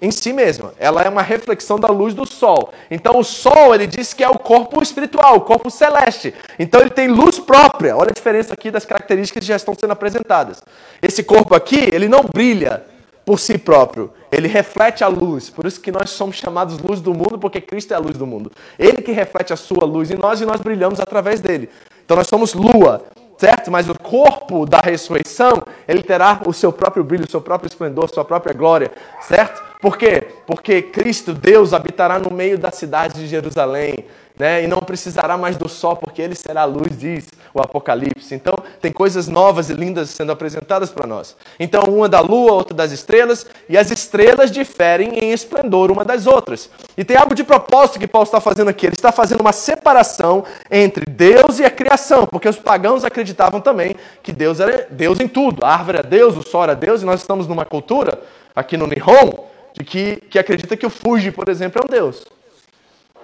em 0.01 0.11
si 0.11 0.33
mesma. 0.33 0.73
Ela 0.77 1.01
é 1.03 1.09
uma 1.09 1.21
reflexão 1.21 1.79
da 1.79 1.87
luz 1.87 2.13
do 2.13 2.25
sol. 2.25 2.73
Então 2.91 3.17
o 3.17 3.23
sol, 3.23 3.73
ele 3.73 3.87
diz 3.87 4.13
que 4.13 4.23
é 4.23 4.29
o 4.29 4.37
corpo 4.37 4.83
espiritual, 4.83 5.37
o 5.37 5.41
corpo 5.41 5.69
celeste. 5.69 6.33
Então 6.59 6.81
ele 6.81 6.89
tem 6.89 7.07
luz 7.07 7.39
própria. 7.39 7.95
Olha 7.95 8.09
a 8.09 8.13
diferença 8.13 8.53
aqui 8.53 8.69
das 8.69 8.85
características 8.85 9.41
que 9.41 9.47
já 9.47 9.55
estão 9.55 9.73
sendo 9.73 9.91
apresentadas. 9.91 10.61
Esse 11.01 11.23
corpo 11.23 11.55
aqui, 11.55 11.89
ele 11.93 12.09
não 12.09 12.23
brilha 12.23 12.83
por 13.25 13.39
si 13.39 13.57
próprio. 13.57 14.11
Ele 14.31 14.47
reflete 14.47 15.03
a 15.03 15.07
luz. 15.07 15.49
Por 15.49 15.65
isso 15.65 15.81
que 15.81 15.91
nós 15.91 16.11
somos 16.11 16.35
chamados 16.35 16.77
luz 16.79 17.01
do 17.01 17.13
mundo, 17.13 17.39
porque 17.39 17.59
Cristo 17.59 17.93
é 17.93 17.95
a 17.95 17.99
luz 17.99 18.17
do 18.17 18.27
mundo. 18.27 18.51
Ele 18.77 19.01
que 19.01 19.11
reflete 19.11 19.51
a 19.51 19.57
sua 19.57 19.85
luz 19.85 20.11
em 20.11 20.15
nós 20.15 20.39
e 20.41 20.45
nós 20.45 20.61
brilhamos 20.61 20.99
através 20.99 21.41
dele. 21.41 21.69
Então 22.05 22.15
nós 22.15 22.27
somos 22.27 22.53
lua, 22.53 23.03
certo? 23.37 23.71
Mas 23.71 23.89
o 23.89 23.97
corpo 23.97 24.65
da 24.65 24.79
ressurreição, 24.79 25.63
ele 25.87 26.03
terá 26.03 26.41
o 26.45 26.53
seu 26.53 26.71
próprio 26.71 27.03
brilho, 27.03 27.25
o 27.25 27.31
seu 27.31 27.41
próprio 27.41 27.67
esplendor, 27.67 28.09
sua 28.09 28.23
própria 28.23 28.53
glória, 28.53 28.91
certo? 29.21 29.74
Por 29.81 29.97
quê? 29.97 30.27
Porque 30.47 30.81
Cristo, 30.81 31.33
Deus, 31.33 31.73
habitará 31.73 32.19
no 32.19 32.31
meio 32.31 32.57
da 32.57 32.71
cidade 32.71 33.19
de 33.19 33.27
Jerusalém 33.27 34.05
né? 34.37 34.63
E 34.63 34.67
não 34.67 34.79
precisará 34.79 35.37
mais 35.37 35.55
do 35.55 35.69
sol, 35.69 35.95
porque 35.95 36.21
ele 36.21 36.35
será 36.35 36.61
a 36.61 36.65
luz, 36.65 36.97
diz 36.97 37.27
o 37.53 37.61
Apocalipse. 37.61 38.35
Então, 38.35 38.53
tem 38.81 38.91
coisas 38.91 39.27
novas 39.27 39.69
e 39.69 39.73
lindas 39.73 40.09
sendo 40.09 40.31
apresentadas 40.31 40.89
para 40.89 41.07
nós. 41.07 41.35
Então, 41.59 41.83
uma 41.83 42.09
da 42.09 42.19
lua, 42.19 42.51
outra 42.51 42.75
das 42.75 42.91
estrelas, 42.91 43.45
e 43.69 43.77
as 43.77 43.91
estrelas 43.91 44.51
diferem 44.51 45.19
em 45.19 45.31
esplendor 45.31 45.89
uma 45.89 46.03
das 46.03 46.27
outras. 46.27 46.69
E 46.97 47.03
tem 47.03 47.15
algo 47.15 47.33
de 47.33 47.43
propósito 47.43 47.99
que 47.99 48.07
Paulo 48.07 48.25
está 48.25 48.41
fazendo 48.41 48.69
aqui. 48.69 48.85
Ele 48.85 48.95
está 48.95 49.11
fazendo 49.11 49.39
uma 49.39 49.53
separação 49.53 50.43
entre 50.69 51.05
Deus 51.05 51.59
e 51.59 51.63
a 51.63 51.69
criação, 51.71 52.27
porque 52.27 52.49
os 52.49 52.57
pagãos 52.57 53.05
acreditavam 53.05 53.61
também 53.61 53.95
que 54.21 54.33
Deus 54.33 54.59
era 54.59 54.87
Deus 54.89 55.19
em 55.19 55.27
tudo. 55.27 55.63
A 55.63 55.69
árvore 55.69 55.99
é 55.99 56.03
Deus, 56.03 56.35
o 56.35 56.43
sol 56.43 56.63
era 56.63 56.75
Deus, 56.75 57.01
e 57.01 57.05
nós 57.05 57.21
estamos 57.21 57.47
numa 57.47 57.65
cultura, 57.65 58.21
aqui 58.53 58.75
no 58.75 58.87
Nihon, 58.87 59.45
de 59.75 59.83
que, 59.83 60.15
que 60.29 60.39
acredita 60.39 60.77
que 60.77 60.85
o 60.85 60.89
Fuji, 60.89 61.31
por 61.31 61.49
exemplo, 61.49 61.81
é 61.81 61.85
um 61.85 61.89
Deus. 61.89 62.25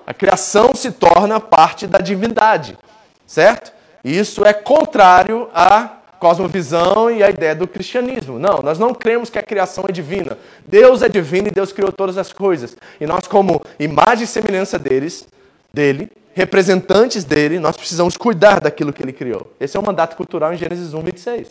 A 0.05 0.13
criação 0.13 0.75
se 0.75 0.91
torna 0.91 1.39
parte 1.39 1.87
da 1.87 1.99
divindade, 1.99 2.77
certo? 3.25 3.71
Isso 4.03 4.45
é 4.45 4.51
contrário 4.51 5.49
à 5.53 5.97
cosmovisão 6.19 7.09
e 7.09 7.23
à 7.23 7.29
ideia 7.29 7.55
do 7.55 7.67
cristianismo. 7.67 8.37
Não, 8.37 8.59
nós 8.61 8.77
não 8.77 8.93
cremos 8.93 9.29
que 9.29 9.39
a 9.39 9.43
criação 9.43 9.85
é 9.87 9.91
divina. 9.91 10.37
Deus 10.67 11.01
é 11.01 11.07
divino 11.07 11.47
e 11.47 11.51
Deus 11.51 11.71
criou 11.71 11.91
todas 11.91 12.17
as 12.17 12.33
coisas. 12.33 12.75
E 12.99 13.05
nós, 13.05 13.27
como 13.27 13.61
imagem 13.79 14.25
e 14.25 14.27
semelhança 14.27 14.77
deles, 14.77 15.27
dele, 15.73 16.11
representantes 16.33 17.23
dele, 17.23 17.59
nós 17.59 17.77
precisamos 17.77 18.17
cuidar 18.17 18.59
daquilo 18.59 18.91
que 18.91 19.01
ele 19.01 19.13
criou. 19.13 19.53
Esse 19.59 19.77
é 19.77 19.79
o 19.79 19.85
mandato 19.85 20.17
cultural 20.17 20.53
em 20.53 20.57
Gênesis 20.57 20.93
1, 20.93 21.01
26. 21.01 21.47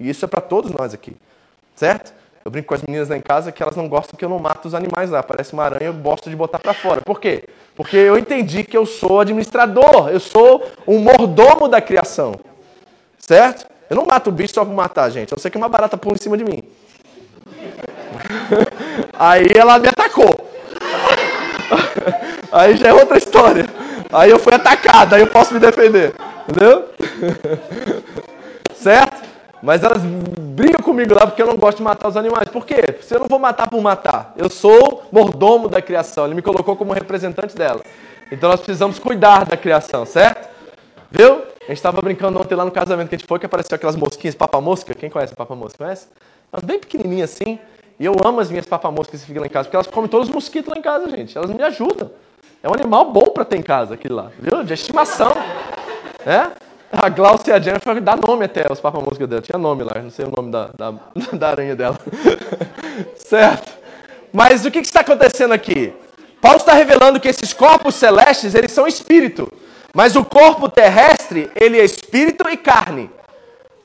E 0.00 0.10
isso 0.10 0.24
é 0.24 0.28
para 0.28 0.40
todos 0.40 0.72
nós 0.72 0.92
aqui, 0.92 1.16
certo? 1.76 2.19
Eu 2.42 2.50
brinco 2.50 2.68
com 2.68 2.74
as 2.74 2.82
meninas 2.82 3.08
lá 3.08 3.16
em 3.16 3.20
casa 3.20 3.52
que 3.52 3.62
elas 3.62 3.76
não 3.76 3.86
gostam 3.86 4.16
que 4.16 4.24
eu 4.24 4.28
não 4.28 4.38
mato 4.38 4.66
os 4.66 4.74
animais 4.74 5.10
lá. 5.10 5.22
Parece 5.22 5.52
uma 5.52 5.64
aranha, 5.64 5.86
eu 5.88 5.92
gosto 5.92 6.30
de 6.30 6.36
botar 6.36 6.58
para 6.58 6.72
fora. 6.72 7.02
Por 7.02 7.20
quê? 7.20 7.44
Porque 7.76 7.96
eu 7.96 8.16
entendi 8.16 8.64
que 8.64 8.76
eu 8.76 8.86
sou 8.86 9.20
administrador, 9.20 10.08
eu 10.10 10.18
sou 10.18 10.66
um 10.86 10.98
mordomo 10.98 11.68
da 11.68 11.80
criação. 11.80 12.40
Certo? 13.18 13.66
Eu 13.90 13.96
não 13.96 14.06
mato 14.06 14.30
o 14.30 14.32
bicho 14.32 14.54
só 14.54 14.64
para 14.64 14.74
matar, 14.74 15.10
gente. 15.10 15.32
Eu 15.32 15.38
sei 15.38 15.50
que 15.50 15.58
uma 15.58 15.68
barata 15.68 15.98
pula 15.98 16.14
em 16.14 16.22
cima 16.22 16.38
de 16.38 16.44
mim. 16.44 16.62
Aí 19.18 19.48
ela 19.54 19.78
me 19.78 19.88
atacou. 19.88 20.48
Aí 22.50 22.76
já 22.76 22.88
é 22.88 22.94
outra 22.94 23.18
história. 23.18 23.66
Aí 24.12 24.30
eu 24.30 24.38
fui 24.38 24.52
atacado, 24.52 25.14
aí 25.14 25.20
eu 25.20 25.28
posso 25.28 25.54
me 25.54 25.60
defender. 25.60 26.12
Entendeu? 26.48 26.88
Certo? 28.74 29.29
Mas 29.62 29.82
elas 29.82 30.02
brigam 30.02 30.80
comigo 30.82 31.14
lá 31.14 31.26
porque 31.26 31.42
eu 31.42 31.46
não 31.46 31.56
gosto 31.56 31.78
de 31.78 31.82
matar 31.82 32.08
os 32.08 32.16
animais. 32.16 32.48
Por 32.48 32.64
quê? 32.64 32.80
Porque 32.82 33.14
eu 33.14 33.20
não 33.20 33.26
vou 33.28 33.38
matar 33.38 33.68
por 33.68 33.80
matar. 33.80 34.32
Eu 34.36 34.48
sou 34.48 35.02
mordomo 35.12 35.68
da 35.68 35.82
criação. 35.82 36.24
Ele 36.24 36.34
me 36.34 36.42
colocou 36.42 36.76
como 36.76 36.92
representante 36.92 37.54
dela. 37.54 37.82
Então 38.32 38.48
nós 38.48 38.60
precisamos 38.60 38.98
cuidar 38.98 39.44
da 39.44 39.56
criação, 39.56 40.06
certo? 40.06 40.48
Viu? 41.10 41.42
A 41.62 41.66
gente 41.66 41.76
estava 41.76 42.00
brincando 42.00 42.40
ontem 42.40 42.54
lá 42.54 42.64
no 42.64 42.70
casamento 42.70 43.08
que 43.08 43.14
a 43.16 43.18
gente 43.18 43.26
foi, 43.26 43.38
que 43.38 43.46
apareceu 43.46 43.74
aquelas 43.74 43.96
mosquinhas, 43.96 44.34
papa-mosca. 44.34 44.94
Quem 44.94 45.10
conhece 45.10 45.34
papa-mosca? 45.34 45.78
Conhece? 45.78 46.08
Elas 46.52 46.64
bem 46.64 46.78
pequenininhas 46.78 47.32
assim. 47.32 47.58
E 47.98 48.04
eu 48.04 48.16
amo 48.24 48.40
as 48.40 48.50
minhas 48.50 48.66
papa-moscas 48.66 49.20
que 49.20 49.26
ficam 49.26 49.42
lá 49.42 49.46
em 49.46 49.50
casa, 49.50 49.64
porque 49.64 49.76
elas 49.76 49.86
comem 49.86 50.08
todos 50.08 50.28
os 50.28 50.34
mosquitos 50.34 50.72
lá 50.72 50.78
em 50.78 50.82
casa, 50.82 51.10
gente. 51.10 51.36
Elas 51.36 51.50
me 51.50 51.62
ajudam. 51.62 52.10
É 52.62 52.68
um 52.68 52.72
animal 52.72 53.12
bom 53.12 53.26
para 53.26 53.44
ter 53.44 53.58
em 53.58 53.62
casa, 53.62 53.94
aquilo 53.94 54.16
lá. 54.16 54.30
Viu? 54.38 54.64
De 54.64 54.72
estimação. 54.72 55.32
É? 56.24 56.50
A 56.92 57.08
Glaucia 57.08 57.52
e 57.52 57.56
a 57.56 57.60
Jennifer 57.60 58.00
dá 58.00 58.16
nome 58.16 58.44
até 58.44 58.66
aos 58.68 58.80
música 59.04 59.26
dela. 59.26 59.40
Tinha 59.40 59.58
nome 59.58 59.84
lá, 59.84 59.92
não 60.02 60.10
sei 60.10 60.24
o 60.24 60.30
nome 60.30 60.50
da, 60.50 60.70
da, 60.76 60.92
da 61.32 61.48
aranha 61.48 61.76
dela. 61.76 61.98
certo? 63.16 63.72
Mas 64.32 64.64
o 64.64 64.70
que, 64.70 64.78
está 64.78 65.00
acontecendo 65.00 65.52
aqui? 65.52 65.92
Paulo 66.40 66.56
está 66.56 66.72
revelando 66.72 67.20
que 67.20 67.28
esses 67.28 67.52
corpos 67.52 67.94
celestes, 67.94 68.54
eles 68.54 68.72
são 68.72 68.86
espírito. 68.86 69.52
Mas 69.94 70.16
o 70.16 70.24
corpo 70.24 70.68
terrestre, 70.68 71.50
ele 71.54 71.78
é 71.78 71.84
espírito 71.84 72.48
e 72.48 72.56
carne. 72.56 73.10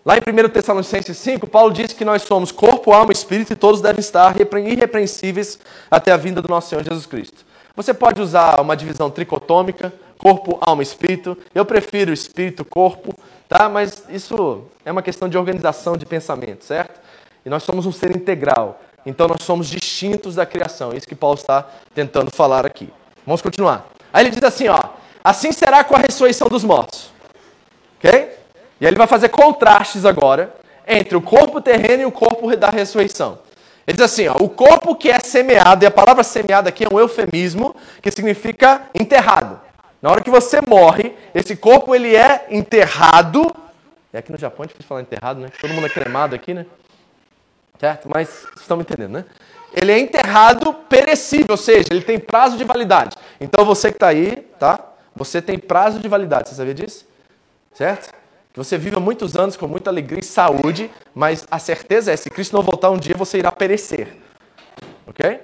Lá 0.04 0.16
em 0.18 0.20
1 0.20 0.50
Tessalonicenses 0.50 1.18
5, 1.18 1.48
Paulo 1.48 1.74
diz 1.74 1.94
que 1.94 2.06
nós 2.06 2.24
somos 2.24 2.52
corpo, 2.52 2.92
alma 2.92 3.12
espírito 3.12 3.54
e 3.54 3.56
todos 3.56 3.82
devem 3.82 4.00
estar 4.00 4.36
irrepreensíveis 4.40 5.60
até 5.90 6.12
a 6.12 6.18
vinda 6.18 6.42
do 6.42 6.48
nosso 6.48 6.70
Senhor 6.70 6.84
Jesus 6.84 7.06
Cristo. 7.06 7.45
Você 7.76 7.94
pode 7.94 8.22
usar 8.22 8.62
uma 8.62 8.76
divisão 8.76 9.10
tricotômica, 9.10 9.94
corpo, 10.18 10.58
alma, 10.62 10.82
espírito. 10.82 11.38
Eu 11.54 11.66
prefiro 11.66 12.14
espírito, 12.14 12.64
corpo, 12.64 13.14
tá? 13.50 13.68
Mas 13.68 14.04
isso 14.10 14.64
é 14.86 14.92
uma 14.92 15.02
questão 15.02 15.28
de 15.28 15.38
organização 15.38 15.98
de 15.98 16.06
pensamento, 16.06 16.64
certo? 16.64 17.00
E 17.46 17.50
nós 17.50 17.64
somos 17.64 17.86
um 17.86 17.92
ser 17.92 18.16
integral. 18.16 18.80
Então 19.06 19.28
nós 19.28 19.44
somos 19.44 19.68
distintos 19.68 20.36
da 20.36 20.46
criação. 20.46 20.92
É 20.92 20.98
isso 20.98 21.08
que 21.08 21.16
Paulo 21.16 21.38
está 21.38 21.68
tentando 21.94 22.32
falar 22.32 22.66
aqui. 22.66 22.90
Vamos 23.26 23.42
continuar. 23.42 23.88
Aí 24.12 24.24
ele 24.24 24.32
diz 24.32 24.44
assim, 24.44 24.68
ó: 24.68 24.80
Assim 25.24 25.52
será 25.52 25.84
com 25.84 25.96
a 25.96 26.00
ressurreição 26.00 26.48
dos 26.48 26.64
mortos. 26.64 27.12
OK? 27.98 28.12
E 28.80 28.86
aí 28.86 28.90
ele 28.90 28.98
vai 28.98 29.08
fazer 29.08 29.30
contrastes 29.30 30.06
agora 30.06 30.54
entre 30.88 31.18
o 31.18 31.22
corpo 31.22 31.60
terreno 31.60 32.04
e 32.04 32.06
o 32.06 32.12
corpo 32.12 32.56
da 32.56 32.70
ressurreição. 32.70 33.40
Ele 33.88 33.98
diz 33.98 34.06
assim: 34.06 34.28
ó, 34.28 34.36
o 34.38 34.50
corpo 34.50 34.96
que 34.96 35.10
é 35.10 35.20
semeado, 35.20 35.84
e 35.84 35.88
a 35.88 35.92
palavra 35.92 36.24
semeado 36.24 36.68
aqui 36.68 36.86
é 36.86 36.88
um 36.94 37.00
eufemismo 37.00 37.76
que 38.02 38.12
significa 38.12 38.84
enterrado. 38.94 39.60
Na 40.02 40.12
hora 40.12 40.22
que 40.22 40.30
você 40.30 40.60
morre, 40.62 41.16
esse 41.34 41.56
corpo 41.56 41.94
ele 41.96 42.16
é 42.16 42.48
enterrado. 42.50 43.56
É 44.12 44.20
aqui 44.20 44.32
no 44.32 44.38
Japão 44.38 44.64
gente 44.64 44.76
pode 44.76 44.88
falar 44.88 45.02
enterrado, 45.02 45.40
né? 45.40 45.50
Todo 45.60 45.74
mundo 45.74 45.88
é 45.88 45.90
cremado 45.90 46.36
aqui, 46.36 46.54
né? 46.54 46.66
Certo? 47.80 48.10
Mas 48.10 48.30
vocês 48.30 48.62
estão 48.62 48.78
me 48.78 48.84
entendendo, 48.84 49.12
né? 49.12 49.26
Ele 49.74 49.92
é 49.92 50.00
enterrado 50.00 50.74
perecível, 50.74 51.48
ou 51.52 51.58
seja, 51.58 51.90
ele 51.92 52.02
tem 52.02 52.18
prazo 52.18 52.56
de 52.56 52.64
validade. 52.64 53.18
Então 53.42 53.66
você 53.66 53.90
que 53.90 53.98
está 53.98 54.08
aí, 54.08 54.38
tá? 54.58 54.80
Você 55.16 55.42
tem 55.42 55.60
prazo 55.60 56.00
de 56.00 56.08
validade, 56.08 56.50
você 56.50 56.56
sabia 56.56 56.74
disso? 56.74 57.06
Certo? 57.74 58.14
Que 58.56 58.60
você 58.60 58.78
viva 58.78 59.02
muitos 59.02 59.36
anos 59.36 59.58
com 59.58 59.68
muita 59.68 59.90
alegria 59.90 60.22
e 60.22 60.24
saúde, 60.24 60.90
mas 61.14 61.46
a 61.52 61.60
certeza 61.60 62.14
é, 62.14 62.16
se 62.16 62.30
Cristo 62.30 62.56
não 62.56 62.64
voltar 62.64 62.90
um 62.90 62.98
dia, 62.98 63.14
você 63.14 63.38
irá 63.38 63.52
perecer. 63.52 64.16
Ok? 65.06 65.42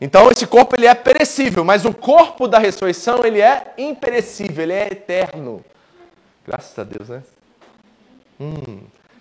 Então 0.00 0.28
esse 0.28 0.44
corpo 0.44 0.74
ele 0.76 0.86
é 0.86 0.94
perecível, 0.94 1.64
mas 1.64 1.84
o 1.84 1.94
corpo 1.94 2.48
da 2.48 2.58
ressurreição 2.58 3.24
ele 3.24 3.40
é 3.40 3.72
imperecível, 3.78 4.64
ele 4.64 4.72
é 4.72 4.88
eterno. 4.88 5.64
Graças 6.44 6.76
a 6.76 6.82
Deus, 6.82 7.10
né? 7.10 7.22
Hum. 8.40 8.80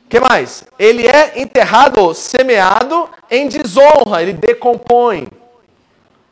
que 0.10 0.20
mais? 0.20 0.64
Ele 0.80 1.06
é 1.06 1.40
enterrado, 1.40 2.16
semeado 2.16 3.08
em 3.30 3.48
desonra, 3.48 4.24
ele 4.24 4.34
decompõe. 4.34 5.28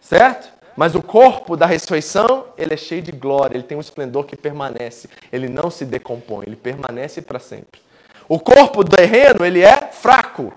Certo? 0.02 0.52
Mas 0.80 0.96
o 0.96 1.04
corpo 1.04 1.58
da 1.58 1.66
ressurreição, 1.66 2.46
ele 2.58 2.74
é 2.74 2.78
cheio 2.78 3.02
de 3.02 3.12
glória, 3.12 3.54
ele 3.54 3.66
tem 3.66 3.78
um 3.78 3.82
esplendor 3.82 4.24
que 4.24 4.38
permanece, 4.38 5.10
ele 5.30 5.50
não 5.50 5.70
se 5.70 5.84
decompõe, 5.84 6.46
ele 6.48 6.56
permanece 6.56 7.22
para 7.22 7.38
sempre. 7.38 7.82
O 8.30 8.40
corpo 8.40 8.82
do 8.82 8.96
terreno, 8.96 9.44
ele 9.46 9.60
é 9.60 9.76
fraco, 9.92 10.54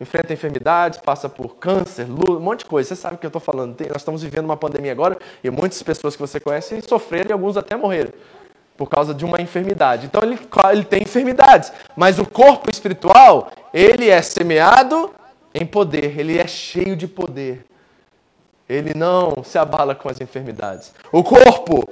enfrenta 0.00 0.32
enfermidades, 0.32 0.98
passa 0.98 1.28
por 1.28 1.54
câncer, 1.54 2.04
um 2.10 2.40
monte 2.40 2.58
de 2.58 2.64
coisa. 2.64 2.88
Você 2.88 2.96
sabe 2.96 3.14
o 3.14 3.18
que 3.18 3.26
eu 3.26 3.28
estou 3.28 3.40
falando. 3.40 3.76
Nós 3.78 3.98
estamos 3.98 4.24
vivendo 4.24 4.44
uma 4.44 4.56
pandemia 4.56 4.90
agora 4.90 5.16
e 5.44 5.48
muitas 5.50 5.80
pessoas 5.84 6.16
que 6.16 6.20
você 6.20 6.40
conhece 6.40 6.82
sofreram 6.82 7.30
e 7.30 7.32
alguns 7.32 7.56
até 7.56 7.76
morreram 7.76 8.10
por 8.76 8.88
causa 8.88 9.14
de 9.14 9.24
uma 9.24 9.40
enfermidade. 9.40 10.06
Então 10.06 10.20
ele, 10.24 10.36
ele 10.72 10.84
tem 10.84 11.02
enfermidades, 11.02 11.72
mas 11.94 12.18
o 12.18 12.26
corpo 12.26 12.68
espiritual, 12.68 13.52
ele 13.72 14.10
é 14.10 14.20
semeado 14.20 15.14
em 15.54 15.64
poder, 15.64 16.18
ele 16.18 16.40
é 16.40 16.46
cheio 16.48 16.96
de 16.96 17.06
poder. 17.06 17.64
Ele 18.68 18.94
não 18.94 19.42
se 19.44 19.58
abala 19.58 19.94
com 19.94 20.08
as 20.08 20.20
enfermidades. 20.20 20.92
O 21.12 21.22
corpo 21.22 21.88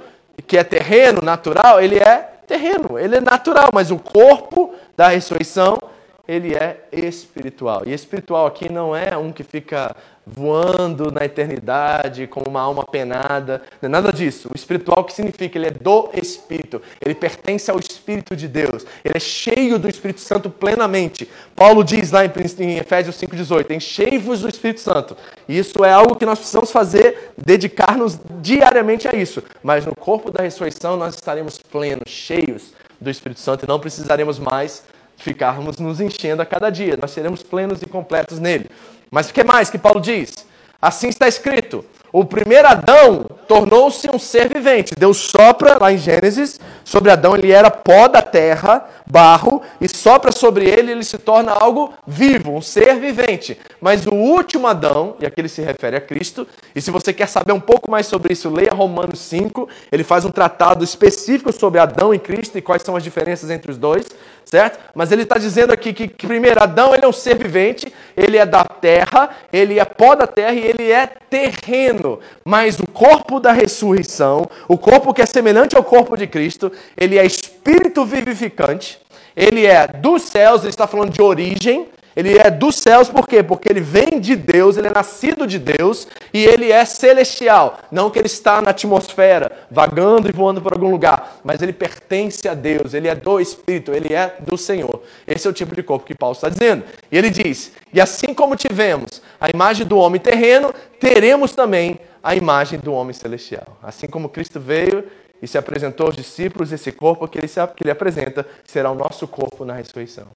que 0.47 0.57
é 0.57 0.63
terreno, 0.63 1.21
natural, 1.21 1.79
ele 1.79 1.97
é 1.97 2.29
terreno, 2.47 2.97
ele 2.97 3.17
é 3.17 3.21
natural, 3.21 3.69
mas 3.73 3.91
o 3.91 3.97
corpo 3.97 4.73
da 4.97 5.09
ressurreição 5.09 5.79
ele 6.25 6.55
é 6.55 6.87
espiritual. 6.91 7.83
E 7.85 7.93
espiritual 7.93 8.45
aqui 8.45 8.71
não 8.71 8.95
é 8.95 9.17
um 9.17 9.31
que 9.31 9.43
fica 9.43 9.93
voando 10.25 11.11
na 11.11 11.25
eternidade 11.25 12.27
como 12.27 12.47
uma 12.47 12.61
alma 12.61 12.85
penada, 12.85 13.61
não 13.81 13.87
é 13.87 13.91
nada 13.91 14.13
disso. 14.13 14.49
O 14.49 14.55
espiritual 14.55 15.03
que 15.03 15.11
significa 15.11 15.57
ele 15.57 15.67
é 15.67 15.71
do 15.71 16.09
Espírito, 16.13 16.81
ele 17.01 17.13
pertence 17.13 17.69
ao 17.69 17.77
Espírito 17.77 18.33
de 18.37 18.47
Deus, 18.47 18.85
ele 19.03 19.17
é 19.17 19.19
cheio 19.19 19.77
do 19.77 19.89
Espírito 19.89 20.21
Santo 20.21 20.49
plenamente. 20.49 21.29
Paulo 21.53 21.83
diz 21.83 22.11
lá 22.11 22.23
em 22.23 22.77
Efésios 22.77 23.17
5,18: 23.17 23.71
enchei-vos 23.71 24.39
do 24.39 24.47
Espírito 24.47 24.79
Santo. 24.79 25.17
E 25.45 25.57
isso 25.57 25.83
é 25.83 25.91
algo 25.91 26.15
que 26.15 26.25
nós 26.25 26.39
precisamos 26.39 26.71
fazer, 26.71 27.33
dedicar-nos 27.37 28.17
diariamente 28.41 29.09
a 29.09 29.13
isso. 29.13 29.43
Mas 29.61 29.85
no 29.85 29.93
corpo 29.93 30.31
da 30.31 30.43
ressurreição 30.43 30.95
nós 30.95 31.15
estaremos 31.15 31.57
plenos, 31.57 32.09
cheios 32.09 32.71
do 33.01 33.09
Espírito 33.09 33.41
Santo 33.41 33.65
e 33.65 33.67
não 33.67 33.77
precisaremos 33.77 34.39
mais 34.39 34.83
ficarmos 35.23 35.77
nos 35.77 36.01
enchendo 36.01 36.41
a 36.41 36.45
cada 36.45 36.69
dia. 36.69 36.97
Nós 37.01 37.11
seremos 37.11 37.41
plenos 37.41 37.81
e 37.81 37.85
completos 37.85 38.39
nele. 38.39 38.69
Mas 39.09 39.29
o 39.29 39.33
que 39.33 39.43
mais 39.43 39.69
que 39.69 39.77
Paulo 39.77 40.01
diz? 40.01 40.45
Assim 40.81 41.07
está 41.07 41.27
escrito: 41.27 41.85
o 42.11 42.25
primeiro 42.25 42.67
Adão 42.67 43.25
tornou-se 43.53 44.09
um 44.11 44.17
ser 44.17 44.51
vivente. 44.51 44.95
Deus 44.97 45.17
sopra 45.17 45.77
lá 45.79 45.91
em 45.91 45.97
Gênesis 45.97 46.59
sobre 46.83 47.11
Adão, 47.11 47.35
ele 47.35 47.51
era 47.51 47.69
pó 47.69 48.07
da 48.07 48.21
terra, 48.21 48.83
barro, 49.05 49.61
e 49.79 49.87
sopra 49.87 50.31
sobre 50.31 50.67
ele, 50.67 50.91
ele 50.91 51.03
se 51.03 51.19
torna 51.19 51.51
algo 51.51 51.93
vivo, 52.07 52.51
um 52.55 52.61
ser 52.61 52.95
vivente. 52.99 53.59
Mas 53.79 54.07
o 54.07 54.13
último 54.15 54.65
Adão, 54.65 55.15
e 55.19 55.25
aqui 55.25 55.39
ele 55.39 55.49
se 55.49 55.61
refere 55.61 55.95
a 55.95 56.01
Cristo, 56.01 56.47
e 56.75 56.81
se 56.81 56.89
você 56.89 57.13
quer 57.13 57.27
saber 57.27 57.53
um 57.53 57.59
pouco 57.59 57.91
mais 57.91 58.07
sobre 58.07 58.33
isso, 58.33 58.49
leia 58.49 58.73
Romanos 58.73 59.19
5, 59.19 59.69
ele 59.91 60.03
faz 60.03 60.25
um 60.25 60.31
tratado 60.31 60.83
específico 60.83 61.51
sobre 61.53 61.79
Adão 61.79 62.11
e 62.13 62.17
Cristo 62.17 62.57
e 62.57 62.61
quais 62.61 62.81
são 62.81 62.95
as 62.95 63.03
diferenças 63.03 63.51
entre 63.51 63.69
os 63.69 63.77
dois 63.77 64.07
certo? 64.45 64.79
Mas 64.93 65.11
ele 65.11 65.23
está 65.23 65.37
dizendo 65.37 65.73
aqui 65.73 65.91
que, 65.93 66.07
que, 66.07 66.27
primeiro, 66.27 66.61
Adão 66.61 66.93
ele 66.93 67.03
é 67.03 67.07
um 67.07 67.13
ser 67.13 67.35
vivente, 67.35 67.91
ele 68.15 68.37
é 68.37 68.45
da 68.45 68.63
terra, 68.63 69.29
ele 69.51 69.79
é 69.79 69.85
pó 69.85 70.15
da 70.15 70.27
terra 70.27 70.53
e 70.53 70.59
ele 70.59 70.91
é 70.91 71.07
terreno. 71.29 72.19
Mas 72.45 72.79
o 72.79 72.87
corpo 72.87 73.39
da 73.43 73.51
ressurreição, 73.51 74.49
o 74.67 74.77
corpo 74.77 75.13
que 75.13 75.21
é 75.21 75.25
semelhante 75.25 75.75
ao 75.75 75.83
corpo 75.83 76.17
de 76.17 76.25
Cristo, 76.25 76.71
ele 76.97 77.19
é 77.19 77.25
espírito 77.25 78.05
vivificante, 78.05 78.99
ele 79.35 79.65
é 79.65 79.85
dos 79.85 80.23
céus, 80.23 80.61
ele 80.61 80.69
está 80.69 80.87
falando 80.87 81.11
de 81.11 81.21
origem, 81.21 81.87
ele 82.15 82.37
é 82.37 82.49
dos 82.49 82.75
céus, 82.75 83.09
por 83.09 83.27
quê? 83.27 83.41
Porque 83.41 83.67
ele 83.67 83.81
vem 83.81 84.19
de 84.19 84.35
Deus, 84.35 84.77
ele 84.77 84.87
é 84.87 84.93
nascido 84.93 85.47
de 85.47 85.57
Deus 85.57 86.07
e 86.31 86.45
ele 86.45 86.71
é 86.71 86.85
celestial. 86.85 87.79
Não 87.91 88.09
que 88.09 88.19
ele 88.19 88.27
está 88.27 88.61
na 88.61 88.69
atmosfera, 88.69 89.51
vagando 89.69 90.29
e 90.29 90.31
voando 90.31 90.61
por 90.61 90.73
algum 90.73 90.91
lugar, 90.91 91.39
mas 91.43 91.61
ele 91.61 91.73
pertence 91.73 92.47
a 92.47 92.53
Deus, 92.53 92.93
ele 92.93 93.07
é 93.07 93.15
do 93.15 93.39
Espírito, 93.39 93.91
ele 93.91 94.13
é 94.13 94.35
do 94.39 94.57
Senhor. 94.57 95.01
Esse 95.25 95.47
é 95.47 95.49
o 95.49 95.53
tipo 95.53 95.75
de 95.75 95.81
corpo 95.81 96.05
que 96.05 96.15
Paulo 96.15 96.35
está 96.35 96.49
dizendo. 96.49 96.83
E 97.11 97.17
ele 97.17 97.31
diz: 97.31 97.71
E 97.91 97.99
assim 97.99 98.33
como 98.33 98.55
tivemos 98.55 99.21
a 99.41 99.49
imagem 99.49 99.85
do 99.85 99.97
homem 99.97 100.21
terreno, 100.21 100.71
teremos 100.99 101.53
também 101.53 101.99
a 102.23 102.35
imagem 102.35 102.79
do 102.79 102.93
homem 102.93 103.13
celestial. 103.13 103.77
Assim 103.83 104.07
como 104.07 104.29
Cristo 104.29 104.59
veio 104.59 105.11
e 105.41 105.47
se 105.47 105.57
apresentou 105.57 106.05
aos 106.07 106.15
discípulos, 106.15 106.71
esse 106.71 106.89
corpo 106.91 107.27
que 107.27 107.37
ele, 107.37 107.49
se, 107.49 107.65
que 107.67 107.83
ele 107.83 107.91
apresenta 107.91 108.47
será 108.63 108.89
o 108.89 108.95
nosso 108.95 109.27
corpo 109.27 109.65
na 109.65 109.73
ressurreição. 109.73 110.27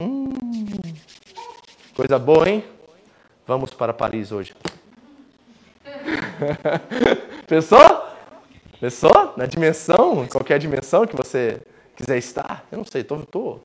Hum, 0.00 0.32
coisa 1.94 2.18
boa, 2.18 2.48
hein? 2.48 2.64
Vamos 3.46 3.74
para 3.74 3.92
Paris 3.92 4.32
hoje. 4.32 4.54
Pensou? 7.46 8.08
Pensou? 8.80 9.34
Na 9.36 9.44
dimensão, 9.44 10.26
qualquer 10.26 10.58
dimensão 10.58 11.06
que 11.06 11.14
você 11.14 11.60
quiser 11.94 12.16
estar? 12.16 12.66
Eu 12.72 12.78
não 12.78 12.84
sei, 12.84 13.04
tô 13.04 13.60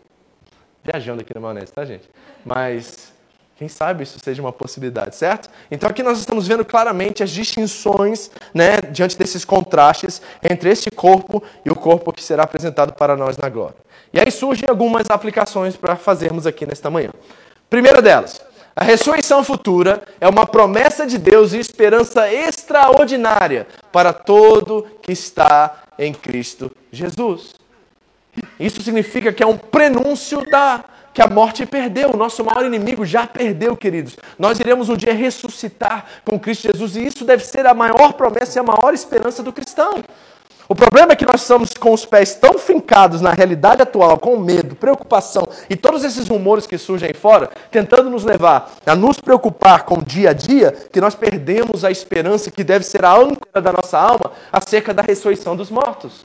viajando 0.84 1.21
aqui 1.21 1.34
na 1.34 1.39
maionese, 1.39 1.71
tá, 1.71 1.86
gente? 1.86 2.10
Mas 2.45 3.13
quem 3.60 3.67
sabe 3.67 4.04
isso 4.04 4.17
seja 4.24 4.41
uma 4.41 4.54
possibilidade, 4.54 5.17
certo? 5.17 5.50
Então 5.69 5.89
aqui 5.89 6.02
nós 6.02 6.17
estamos 6.17 6.48
vendo 6.48 6.63
claramente 6.63 7.22
as 7.22 7.30
distinções, 7.30 8.32
né, 8.54 8.78
diante 8.89 9.17
desses 9.17 9.43
contrastes 9.43 10.22
entre 10.41 10.69
esse 10.69 10.89
corpo 10.89 11.43
e 11.65 11.69
o 11.69 11.76
corpo 11.76 12.13
que 12.13 12.24
será 12.24 12.43
apresentado 12.43 12.93
para 12.93 13.17
nós 13.17 13.36
na 13.38 13.50
glória. 13.50 13.76
E 14.13 14.19
aí 14.22 14.32
surgem 14.32 14.69
algumas 14.69 15.10
aplicações 15.10 15.76
para 15.76 15.98
fazermos 15.98 16.48
aqui 16.48 16.65
nesta 16.65 16.89
manhã. 16.89 17.10
Primeira 17.69 18.02
delas, 18.02 18.41
a 18.74 18.82
ressurreição 18.86 19.43
futura 19.43 20.04
é 20.22 20.30
uma 20.30 20.45
promessa 20.45 21.06
de 21.06 21.17
Deus 21.17 21.52
e 21.52 21.60
esperança 21.60 22.32
extraordinária 22.32 23.67
para 23.91 24.13
todo 24.13 24.88
que 25.02 25.12
está 25.12 25.84
em 25.98 26.13
Cristo 26.13 26.72
Jesus. 26.93 27.56
Isso 28.58 28.82
significa 28.82 29.34
que 29.34 29.43
é 29.43 29.45
um 29.45 29.58
prenúncio 29.58 30.50
da 30.50 30.82
que 31.20 31.24
a 31.24 31.28
morte 31.28 31.66
perdeu, 31.66 32.12
o 32.14 32.16
nosso 32.16 32.46
maior 32.46 32.66
inimigo 32.66 33.06
já 33.06 33.28
perdeu, 33.28 33.76
queridos. 33.76 34.16
Nós 34.38 34.58
iremos 34.58 34.88
um 34.88 34.96
dia 34.96 35.14
ressuscitar 35.14 36.06
com 36.24 36.40
Cristo 36.40 36.70
Jesus 36.72 36.96
e 36.96 37.08
isso 37.08 37.26
deve 37.26 37.44
ser 37.44 37.66
a 37.66 37.74
maior 37.74 38.14
promessa 38.14 38.58
e 38.58 38.62
a 38.62 38.64
maior 38.64 38.94
esperança 38.94 39.44
do 39.44 39.52
cristão. 39.52 40.02
O 40.70 40.74
problema 40.74 41.12
é 41.12 41.18
que 41.18 41.26
nós 41.26 41.42
estamos 41.42 41.74
com 41.74 41.92
os 41.92 42.06
pés 42.06 42.36
tão 42.36 42.58
fincados 42.58 43.20
na 43.20 43.32
realidade 43.32 43.82
atual, 43.82 44.18
com 44.18 44.38
medo, 44.38 44.78
preocupação 44.78 45.46
e 45.70 45.76
todos 45.76 46.06
esses 46.06 46.26
rumores 46.26 46.66
que 46.66 46.78
surgem 46.78 47.14
fora, 47.14 47.50
tentando 47.70 48.10
nos 48.10 48.24
levar 48.24 48.72
a 48.86 48.96
nos 48.96 49.20
preocupar 49.20 49.84
com 49.84 49.96
o 49.96 50.02
dia 50.02 50.30
a 50.30 50.34
dia, 50.34 50.72
que 50.72 51.02
nós 51.02 51.16
perdemos 51.16 51.84
a 51.84 51.92
esperança 51.92 52.50
que 52.50 52.64
deve 52.64 52.86
ser 52.86 53.04
a 53.04 53.14
âncora 53.14 53.62
da 53.62 53.74
nossa 53.74 54.00
alma 54.00 54.32
acerca 54.54 54.94
da 54.94 55.02
ressurreição 55.02 55.54
dos 55.54 55.70
mortos. 55.70 56.24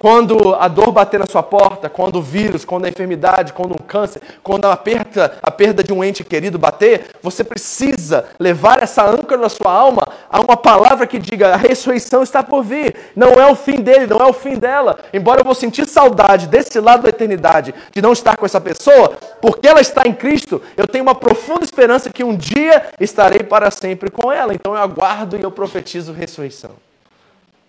Quando 0.00 0.54
a 0.54 0.66
dor 0.66 0.92
bater 0.92 1.20
na 1.20 1.26
sua 1.26 1.42
porta, 1.42 1.90
quando 1.90 2.16
o 2.16 2.22
vírus, 2.22 2.64
quando 2.64 2.86
a 2.86 2.88
enfermidade, 2.88 3.52
quando 3.52 3.72
um 3.72 3.86
câncer, 3.86 4.22
quando 4.42 4.64
a 4.64 4.74
perda, 4.74 5.36
a 5.42 5.50
perda 5.50 5.84
de 5.84 5.92
um 5.92 6.02
ente 6.02 6.24
querido 6.24 6.58
bater, 6.58 7.10
você 7.22 7.44
precisa 7.44 8.24
levar 8.38 8.82
essa 8.82 9.04
âncora 9.04 9.38
na 9.38 9.50
sua 9.50 9.70
alma 9.70 10.08
a 10.30 10.40
uma 10.40 10.56
palavra 10.56 11.06
que 11.06 11.18
diga: 11.18 11.52
a 11.52 11.56
ressurreição 11.58 12.22
está 12.22 12.42
por 12.42 12.62
vir. 12.62 12.96
Não 13.14 13.32
é 13.32 13.52
o 13.52 13.54
fim 13.54 13.82
dele, 13.82 14.06
não 14.06 14.16
é 14.16 14.24
o 14.24 14.32
fim 14.32 14.56
dela. 14.56 15.00
Embora 15.12 15.42
eu 15.42 15.44
vou 15.44 15.54
sentir 15.54 15.86
saudade 15.86 16.46
desse 16.46 16.80
lado 16.80 17.02
da 17.02 17.10
eternidade, 17.10 17.74
de 17.92 18.00
não 18.00 18.14
estar 18.14 18.38
com 18.38 18.46
essa 18.46 18.58
pessoa, 18.58 19.18
porque 19.38 19.68
ela 19.68 19.82
está 19.82 20.04
em 20.06 20.14
Cristo, 20.14 20.62
eu 20.78 20.88
tenho 20.88 21.04
uma 21.04 21.14
profunda 21.14 21.62
esperança 21.62 22.08
que 22.08 22.24
um 22.24 22.34
dia 22.34 22.86
estarei 22.98 23.40
para 23.40 23.70
sempre 23.70 24.10
com 24.10 24.32
ela. 24.32 24.54
Então 24.54 24.74
eu 24.74 24.80
aguardo 24.80 25.36
e 25.36 25.42
eu 25.42 25.50
profetizo 25.50 26.10
ressurreição. 26.10 26.70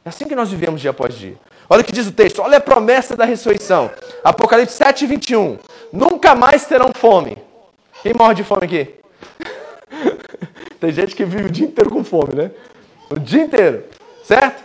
É 0.05 0.09
assim 0.09 0.25
que 0.25 0.35
nós 0.35 0.49
vivemos 0.49 0.79
dia 0.79 0.91
após 0.91 1.13
dia. 1.13 1.35
Olha 1.71 1.83
o 1.83 1.85
que 1.85 1.93
diz 1.93 2.05
o 2.05 2.11
texto, 2.11 2.41
olha 2.41 2.57
a 2.57 2.59
promessa 2.59 3.15
da 3.15 3.23
ressurreição. 3.23 3.89
Apocalipse 4.25 4.75
7, 4.75 5.07
21. 5.07 5.57
Nunca 5.93 6.35
mais 6.35 6.65
terão 6.65 6.91
fome. 6.93 7.37
Quem 8.03 8.13
morre 8.13 8.33
de 8.33 8.43
fome 8.43 8.65
aqui? 8.65 8.95
Tem 10.81 10.91
gente 10.91 11.15
que 11.15 11.23
vive 11.23 11.45
o 11.45 11.49
dia 11.49 11.65
inteiro 11.65 11.89
com 11.89 12.03
fome, 12.03 12.35
né? 12.35 12.51
O 13.09 13.17
dia 13.17 13.43
inteiro, 13.43 13.85
certo? 14.21 14.61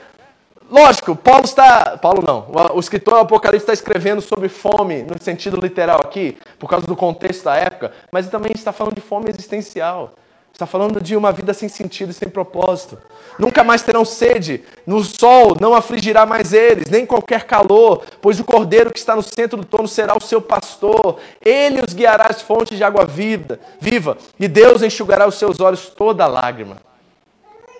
Lógico, 0.69 1.15
Paulo 1.15 1.45
está. 1.45 1.97
Paulo 1.97 2.25
não. 2.27 2.51
O 2.75 2.81
escritor 2.81 3.21
Apocalipse 3.21 3.63
está 3.63 3.73
escrevendo 3.73 4.21
sobre 4.21 4.49
fome 4.49 5.05
no 5.05 5.17
sentido 5.23 5.61
literal 5.61 6.01
aqui, 6.01 6.37
por 6.59 6.69
causa 6.69 6.89
do 6.89 6.97
contexto 6.97 7.45
da 7.45 7.55
época, 7.55 7.93
mas 8.11 8.29
também 8.29 8.51
está 8.53 8.73
falando 8.73 8.97
de 8.97 9.01
fome 9.01 9.31
existencial. 9.31 10.13
Está 10.57 10.65
falando 10.65 11.03
de 11.03 11.15
uma 11.15 11.33
vida 11.33 11.53
sem 11.53 11.69
sentido 11.69 12.13
e 12.13 12.15
sem 12.15 12.31
propósito. 12.31 12.97
Nunca 13.39 13.63
mais 13.63 13.83
terão 13.83 14.07
sede, 14.07 14.65
no 14.87 15.05
sol 15.05 15.55
não 15.61 15.75
afligirá 15.75 16.25
mais 16.25 16.55
eles, 16.55 16.89
nem 16.89 17.05
qualquer 17.05 17.45
calor, 17.45 18.03
pois 18.23 18.41
o 18.41 18.45
cordeiro 18.45 18.91
que 18.91 18.99
está 18.99 19.15
no 19.15 19.21
centro 19.21 19.59
do 19.59 19.67
trono 19.67 19.87
será 19.87 20.17
o 20.17 20.23
seu 20.23 20.41
pastor. 20.41 21.19
Ele 21.45 21.83
os 21.87 21.93
guiará 21.93 22.29
às 22.31 22.41
fontes 22.41 22.79
de 22.79 22.83
água 22.83 23.05
vida, 23.05 23.61
viva, 23.79 24.17
e 24.41 24.49
Deus 24.49 24.81
enxugará 24.81 25.29
os 25.29 25.35
seus 25.35 25.61
olhos 25.61 25.91
toda 25.91 26.27
lágrima. 26.27 26.79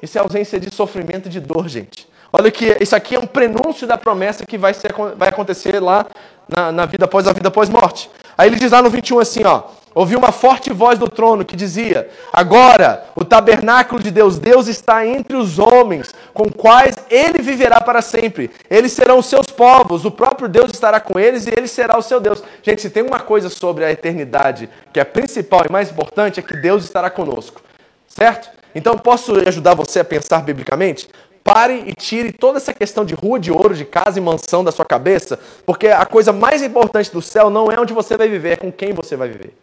Isso 0.03 0.19
é 0.19 0.21
ausência 0.21 0.61
de 0.61 0.69
sofrimento 0.75 1.29
e 1.29 1.31
de 1.31 1.41
dor, 1.41 1.71
gente. 1.71 2.07
Olha 2.31 2.51
que 2.51 2.77
isso 2.79 2.95
aqui 2.95 3.15
é 3.15 3.19
um 3.19 3.27
prenúncio 3.27 3.87
da 3.87 3.97
promessa 3.97 4.45
que 4.45 4.59
vai, 4.59 4.75
ser, 4.75 4.95
vai 5.17 5.31
acontecer 5.31 5.81
lá 5.81 6.05
na, 6.47 6.71
na 6.71 6.85
vida 6.85 7.07
após 7.07 7.27
a 7.27 7.33
vida 7.33 7.49
após 7.49 7.71
morte. 7.71 8.11
Aí 8.37 8.51
ele 8.51 8.57
diz 8.57 8.71
lá 8.71 8.83
no 8.83 8.91
21 8.91 9.19
assim, 9.19 9.45
ó. 9.47 9.63
Ouvi 9.97 10.15
uma 10.15 10.31
forte 10.31 10.71
voz 10.75 10.99
do 10.99 11.09
trono 11.09 11.43
que 11.43 11.57
dizia: 11.57 12.11
Agora 12.31 13.07
o 13.17 13.25
tabernáculo 13.25 14.03
de 14.03 14.11
Deus, 14.11 14.39
Deus 14.39 14.67
está 14.67 15.07
entre 15.07 15.35
os 15.35 15.59
homens, 15.59 16.15
com 16.35 16.51
quais 16.51 16.99
ele 17.09 17.41
viverá 17.41 17.81
para 17.81 18.03
sempre. 18.03 18.51
Eles 18.69 18.93
serão 18.93 19.21
os 19.21 19.25
seus 19.25 19.47
povos, 19.47 20.05
o 20.05 20.11
próprio 20.11 20.51
Deus 20.51 20.71
estará 20.71 21.01
com 21.01 21.19
eles 21.19 21.47
e 21.47 21.51
ele 21.57 21.67
será 21.67 21.97
o 21.97 22.03
seu 22.03 22.21
Deus. 22.21 22.45
Gente, 22.63 22.83
se 22.83 22.91
tem 22.91 23.03
uma 23.03 23.21
coisa 23.21 23.49
sobre 23.49 23.87
a 23.87 23.91
eternidade 23.91 24.69
que 24.93 25.01
é 25.01 25.05
principal 25.05 25.65
e 25.67 25.73
mais 25.73 25.91
importante, 25.91 26.41
é 26.41 26.43
que 26.43 26.59
Deus 26.59 26.85
estará 26.85 27.09
conosco. 27.09 27.63
Certo? 28.07 28.51
Então 28.75 28.99
posso 28.99 29.35
ajudar 29.49 29.75
você 29.75 30.01
a 30.01 30.05
pensar 30.05 30.43
biblicamente? 30.43 31.09
Pare 31.43 31.85
e 31.87 31.95
tire 31.95 32.33
toda 32.33 32.59
essa 32.59 32.75
questão 32.75 33.03
de 33.03 33.15
rua 33.15 33.41
de 33.41 33.51
ouro, 33.51 33.75
de 33.75 33.87
casa 33.87 34.19
e 34.19 34.23
mansão 34.23 34.63
da 34.63 34.73
sua 34.73 34.85
cabeça, 34.85 35.39
porque 35.65 35.89
a 35.89 36.05
coisa 36.05 36.35
mais 36.35 36.63
importante 36.63 37.11
do 37.11 37.23
céu 37.23 37.49
não 37.49 37.73
é 37.73 37.81
onde 37.81 37.95
você 37.95 38.15
vai 38.15 38.29
viver, 38.29 38.51
é 38.51 38.57
com 38.57 38.71
quem 38.71 38.93
você 38.93 39.17
vai 39.17 39.29
viver. 39.29 39.55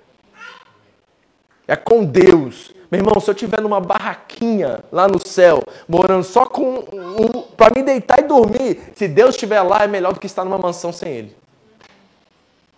É 1.67 1.75
com 1.75 2.03
Deus. 2.03 2.73
Meu 2.91 2.99
irmão, 2.99 3.19
se 3.19 3.29
eu 3.29 3.33
estiver 3.33 3.61
numa 3.61 3.79
barraquinha 3.79 4.83
lá 4.91 5.07
no 5.07 5.25
céu, 5.25 5.63
morando 5.87 6.23
só 6.23 6.45
com 6.45 6.79
um, 6.79 7.41
para 7.55 7.73
me 7.75 7.81
deitar 7.81 8.19
e 8.19 8.23
dormir, 8.23 8.79
se 8.95 9.07
Deus 9.07 9.35
estiver 9.35 9.61
lá, 9.61 9.83
é 9.83 9.87
melhor 9.87 10.13
do 10.13 10.19
que 10.19 10.27
estar 10.27 10.43
numa 10.43 10.57
mansão 10.57 10.91
sem 10.91 11.09
Ele. 11.11 11.35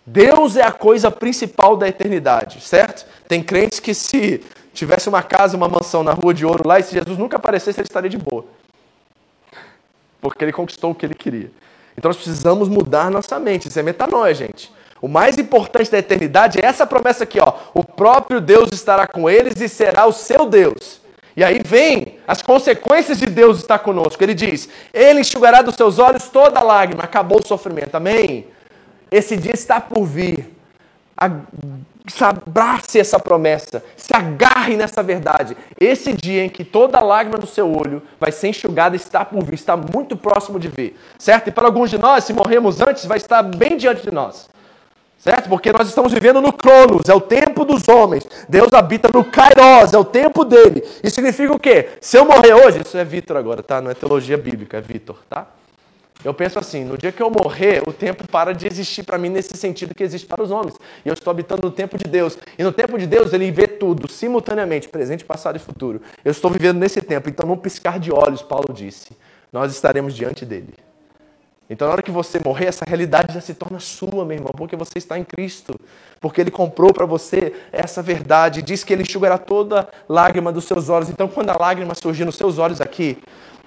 Deus 0.06 0.56
é 0.56 0.62
a 0.62 0.72
coisa 0.72 1.10
principal 1.10 1.76
da 1.76 1.88
eternidade, 1.88 2.60
certo? 2.60 3.06
Tem 3.28 3.42
crentes 3.42 3.80
que 3.80 3.92
se 3.92 4.42
tivesse 4.72 5.08
uma 5.08 5.22
casa, 5.22 5.56
uma 5.56 5.68
mansão 5.68 6.02
na 6.02 6.12
rua 6.12 6.32
de 6.32 6.46
ouro 6.46 6.66
lá, 6.66 6.78
e 6.78 6.82
se 6.82 6.94
Jesus 6.94 7.18
nunca 7.18 7.36
aparecesse, 7.36 7.80
ele 7.80 7.86
estaria 7.86 8.08
de 8.08 8.18
boa 8.18 8.44
porque 10.28 10.44
ele 10.44 10.52
conquistou 10.52 10.90
o 10.90 10.94
que 10.94 11.06
ele 11.06 11.14
queria. 11.14 11.50
Então 11.96 12.08
nós 12.08 12.16
precisamos 12.16 12.68
mudar 12.68 13.10
nossa 13.10 13.38
mente. 13.38 13.68
Isso 13.68 13.78
é 13.78 13.82
metanoia, 13.82 14.34
gente. 14.34 14.72
O 15.06 15.08
mais 15.08 15.38
importante 15.38 15.88
da 15.88 15.98
eternidade 15.98 16.58
é 16.60 16.66
essa 16.66 16.84
promessa 16.84 17.22
aqui, 17.22 17.38
ó. 17.38 17.52
O 17.72 17.84
próprio 17.84 18.40
Deus 18.40 18.70
estará 18.72 19.06
com 19.06 19.30
eles 19.30 19.60
e 19.60 19.68
será 19.68 20.04
o 20.04 20.10
seu 20.10 20.46
Deus. 20.46 21.00
E 21.36 21.44
aí 21.44 21.60
vem 21.64 22.18
as 22.26 22.42
consequências 22.42 23.16
de 23.16 23.26
Deus 23.26 23.58
estar 23.58 23.78
conosco. 23.78 24.20
Ele 24.20 24.34
diz: 24.34 24.68
Ele 24.92 25.20
enxugará 25.20 25.62
dos 25.62 25.76
seus 25.76 26.00
olhos 26.00 26.28
toda 26.28 26.60
lágrima. 26.60 27.04
Acabou 27.04 27.38
o 27.38 27.46
sofrimento. 27.46 27.94
Amém? 27.94 28.48
Esse 29.08 29.36
dia 29.36 29.52
está 29.54 29.80
por 29.80 30.04
vir. 30.04 30.52
abrace 32.20 32.98
essa 32.98 33.20
promessa, 33.20 33.84
se 33.96 34.12
agarre 34.12 34.76
nessa 34.76 35.04
verdade. 35.04 35.56
Esse 35.80 36.12
dia 36.14 36.44
em 36.44 36.48
que 36.48 36.64
toda 36.64 36.98
lágrima 36.98 37.38
do 37.38 37.46
seu 37.46 37.72
olho 37.72 38.02
vai 38.18 38.32
ser 38.32 38.48
enxugada 38.48 38.96
está 38.96 39.24
por 39.24 39.44
vir, 39.44 39.54
está 39.54 39.76
muito 39.76 40.16
próximo 40.16 40.58
de 40.58 40.66
vir, 40.66 40.98
certo? 41.16 41.46
E 41.46 41.52
para 41.52 41.66
alguns 41.66 41.90
de 41.90 41.98
nós, 41.98 42.24
se 42.24 42.32
morremos 42.32 42.80
antes, 42.80 43.06
vai 43.06 43.18
estar 43.18 43.44
bem 43.44 43.76
diante 43.76 44.02
de 44.02 44.10
nós. 44.10 44.48
Certo? 45.26 45.48
Porque 45.48 45.72
nós 45.72 45.88
estamos 45.88 46.12
vivendo 46.12 46.40
no 46.40 46.52
Cronos, 46.52 47.08
é 47.08 47.14
o 47.14 47.20
tempo 47.20 47.64
dos 47.64 47.88
homens. 47.88 48.24
Deus 48.48 48.72
habita 48.72 49.10
no 49.12 49.24
Kairos, 49.24 49.92
é 49.92 49.98
o 49.98 50.04
tempo 50.04 50.44
dele. 50.44 50.84
Isso 51.02 51.16
significa 51.16 51.52
o 51.52 51.58
quê? 51.58 51.88
Se 52.00 52.16
eu 52.16 52.24
morrer 52.24 52.54
hoje, 52.54 52.80
isso 52.86 52.96
é 52.96 53.04
Vitor 53.04 53.36
agora, 53.36 53.60
tá? 53.60 53.80
Não 53.80 53.90
é 53.90 53.94
teologia 53.94 54.38
bíblica, 54.38 54.78
é 54.78 54.80
Vitor, 54.80 55.18
tá? 55.28 55.48
Eu 56.24 56.32
penso 56.32 56.60
assim, 56.60 56.84
no 56.84 56.96
dia 56.96 57.10
que 57.10 57.20
eu 57.20 57.28
morrer, 57.28 57.82
o 57.88 57.92
tempo 57.92 58.26
para 58.28 58.54
de 58.54 58.68
existir 58.68 59.02
para 59.02 59.18
mim 59.18 59.28
nesse 59.28 59.56
sentido 59.56 59.96
que 59.96 60.04
existe 60.04 60.28
para 60.28 60.44
os 60.44 60.52
homens. 60.52 60.76
E 61.04 61.08
eu 61.08 61.12
estou 61.12 61.32
habitando 61.32 61.66
no 61.66 61.72
tempo 61.72 61.98
de 61.98 62.08
Deus. 62.08 62.38
E 62.56 62.62
no 62.62 62.70
tempo 62.70 62.96
de 62.96 63.06
Deus, 63.08 63.32
ele 63.32 63.50
vê 63.50 63.66
tudo, 63.66 64.08
simultaneamente, 64.08 64.88
presente, 64.88 65.24
passado 65.24 65.56
e 65.56 65.58
futuro. 65.58 66.00
Eu 66.24 66.30
estou 66.30 66.52
vivendo 66.52 66.78
nesse 66.78 67.00
tempo, 67.00 67.28
então 67.28 67.48
num 67.48 67.56
piscar 67.56 67.98
de 67.98 68.12
olhos, 68.12 68.42
Paulo 68.42 68.72
disse, 68.72 69.08
nós 69.52 69.72
estaremos 69.72 70.14
diante 70.14 70.44
dele. 70.44 70.85
Então, 71.68 71.88
na 71.88 71.94
hora 71.94 72.02
que 72.02 72.10
você 72.10 72.38
morrer, 72.44 72.66
essa 72.66 72.84
realidade 72.84 73.34
já 73.34 73.40
se 73.40 73.52
torna 73.52 73.80
sua, 73.80 74.24
meu 74.24 74.36
irmão, 74.36 74.52
porque 74.56 74.76
você 74.76 74.98
está 74.98 75.18
em 75.18 75.24
Cristo. 75.24 75.74
Porque 76.20 76.40
Ele 76.40 76.50
comprou 76.50 76.92
para 76.92 77.04
você 77.04 77.54
essa 77.72 78.00
verdade. 78.00 78.62
Diz 78.62 78.84
que 78.84 78.92
Ele 78.92 79.02
enxugará 79.02 79.36
toda 79.36 79.88
lágrima 80.08 80.52
dos 80.52 80.64
seus 80.64 80.88
olhos. 80.88 81.08
Então, 81.08 81.26
quando 81.26 81.50
a 81.50 81.58
lágrima 81.58 81.94
surgir 81.94 82.24
nos 82.24 82.36
seus 82.36 82.58
olhos 82.58 82.80
aqui, 82.80 83.18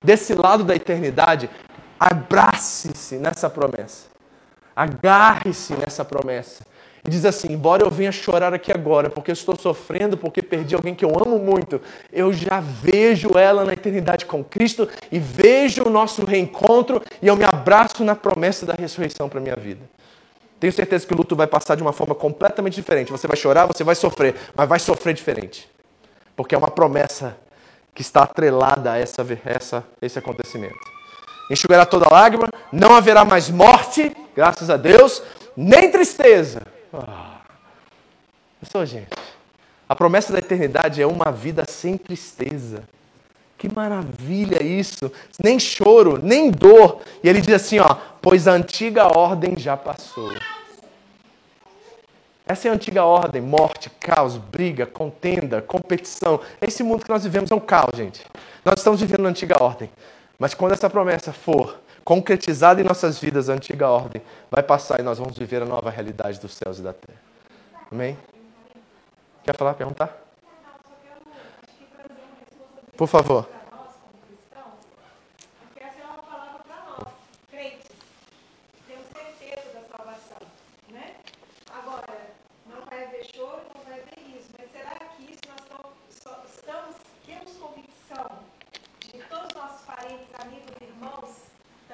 desse 0.01 0.33
lado 0.33 0.63
da 0.63 0.75
eternidade, 0.75 1.49
abrace-se 1.99 3.15
nessa 3.17 3.49
promessa. 3.49 4.07
Agarre-se 4.73 5.73
nessa 5.73 6.05
promessa. 6.05 6.63
E 7.05 7.09
diz 7.09 7.25
assim: 7.25 7.51
embora 7.51 7.83
eu 7.83 7.89
venha 7.89 8.11
chorar 8.11 8.53
aqui 8.53 8.71
agora, 8.71 9.09
porque 9.09 9.31
eu 9.31 9.33
estou 9.33 9.57
sofrendo, 9.57 10.17
porque 10.17 10.41
perdi 10.41 10.75
alguém 10.75 10.95
que 10.95 11.05
eu 11.05 11.11
amo 11.19 11.39
muito, 11.39 11.81
eu 12.11 12.31
já 12.33 12.59
vejo 12.59 13.37
ela 13.37 13.63
na 13.63 13.73
eternidade 13.73 14.25
com 14.25 14.43
Cristo 14.43 14.87
e 15.11 15.19
vejo 15.19 15.83
o 15.83 15.89
nosso 15.89 16.25
reencontro 16.25 17.01
e 17.21 17.27
eu 17.27 17.35
me 17.35 17.43
abraço 17.43 18.03
na 18.03 18.15
promessa 18.15 18.65
da 18.65 18.73
ressurreição 18.73 19.29
para 19.29 19.39
a 19.39 19.41
minha 19.41 19.55
vida. 19.55 19.81
Tenho 20.59 20.73
certeza 20.73 21.07
que 21.07 21.13
o 21.13 21.17
luto 21.17 21.35
vai 21.35 21.47
passar 21.47 21.75
de 21.75 21.81
uma 21.81 21.93
forma 21.93 22.13
completamente 22.13 22.75
diferente. 22.75 23.11
Você 23.11 23.27
vai 23.27 23.37
chorar, 23.37 23.65
você 23.65 23.83
vai 23.83 23.95
sofrer, 23.95 24.35
mas 24.53 24.67
vai 24.67 24.79
sofrer 24.79 25.13
diferente. 25.13 25.69
Porque 26.35 26.53
é 26.53 26.57
uma 26.57 26.69
promessa 26.69 27.37
que 27.95 28.01
está 28.01 28.23
atrelada 28.23 28.91
a 28.91 28.97
essa, 28.97 29.25
essa, 29.45 29.85
esse 30.01 30.19
acontecimento 30.19 30.99
enxugará 31.49 31.85
toda 31.85 32.07
lágrima, 32.11 32.47
não 32.71 32.95
haverá 32.95 33.25
mais 33.25 33.49
morte, 33.49 34.15
graças 34.35 34.69
a 34.69 34.77
Deus, 34.77 35.23
nem 35.57 35.89
tristeza. 35.89 36.61
Ah. 36.93 37.41
Gente, 38.85 39.07
a 39.87 39.95
promessa 39.95 40.33
da 40.33 40.39
eternidade 40.39 41.01
é 41.01 41.07
uma 41.07 41.31
vida 41.31 41.65
sem 41.65 41.97
tristeza. 41.97 42.83
Que 43.57 43.73
maravilha 43.73 44.63
isso! 44.63 45.11
Nem 45.41 45.59
choro, 45.59 46.19
nem 46.21 46.49
dor. 46.49 47.01
E 47.23 47.29
ele 47.29 47.41
diz 47.41 47.53
assim, 47.53 47.79
ó, 47.79 47.95
pois 48.21 48.47
a 48.47 48.53
antiga 48.53 49.07
ordem 49.07 49.55
já 49.57 49.75
passou. 49.75 50.33
Essa 52.49 52.67
é 52.67 52.71
a 52.71 52.73
antiga 52.73 53.03
ordem: 53.03 53.41
morte, 53.41 53.91
caos, 53.99 54.35
briga, 54.37 54.85
contenda, 54.85 55.61
competição. 55.61 56.39
Esse 56.59 56.81
mundo 56.81 57.03
que 57.03 57.11
nós 57.11 57.23
vivemos 57.23 57.51
é 57.51 57.55
um 57.55 57.59
caos, 57.59 57.95
gente. 57.95 58.25
Nós 58.65 58.79
estamos 58.79 58.99
vivendo 58.99 59.21
na 59.21 59.29
antiga 59.29 59.61
ordem. 59.61 59.89
Mas 60.39 60.55
quando 60.55 60.71
essa 60.71 60.89
promessa 60.89 61.31
for 61.31 61.79
concretizada 62.09 62.81
em 62.81 62.83
nossas 62.83 63.19
vidas, 63.19 63.51
a 63.51 63.53
antiga 63.53 63.87
ordem 63.87 64.19
vai 64.49 64.63
passar 64.63 64.99
e 64.99 65.03
nós 65.03 65.19
vamos 65.19 65.37
viver 65.37 65.61
a 65.61 65.65
nova 65.65 65.91
realidade 65.91 66.39
dos 66.39 66.55
céus 66.55 66.79
e 66.79 66.81
da 66.81 66.91
terra. 66.91 67.19
Amém? 67.91 68.17
Quer 69.43 69.55
falar, 69.55 69.75
perguntar? 69.75 70.17
Por 72.97 73.07
favor. 73.07 73.47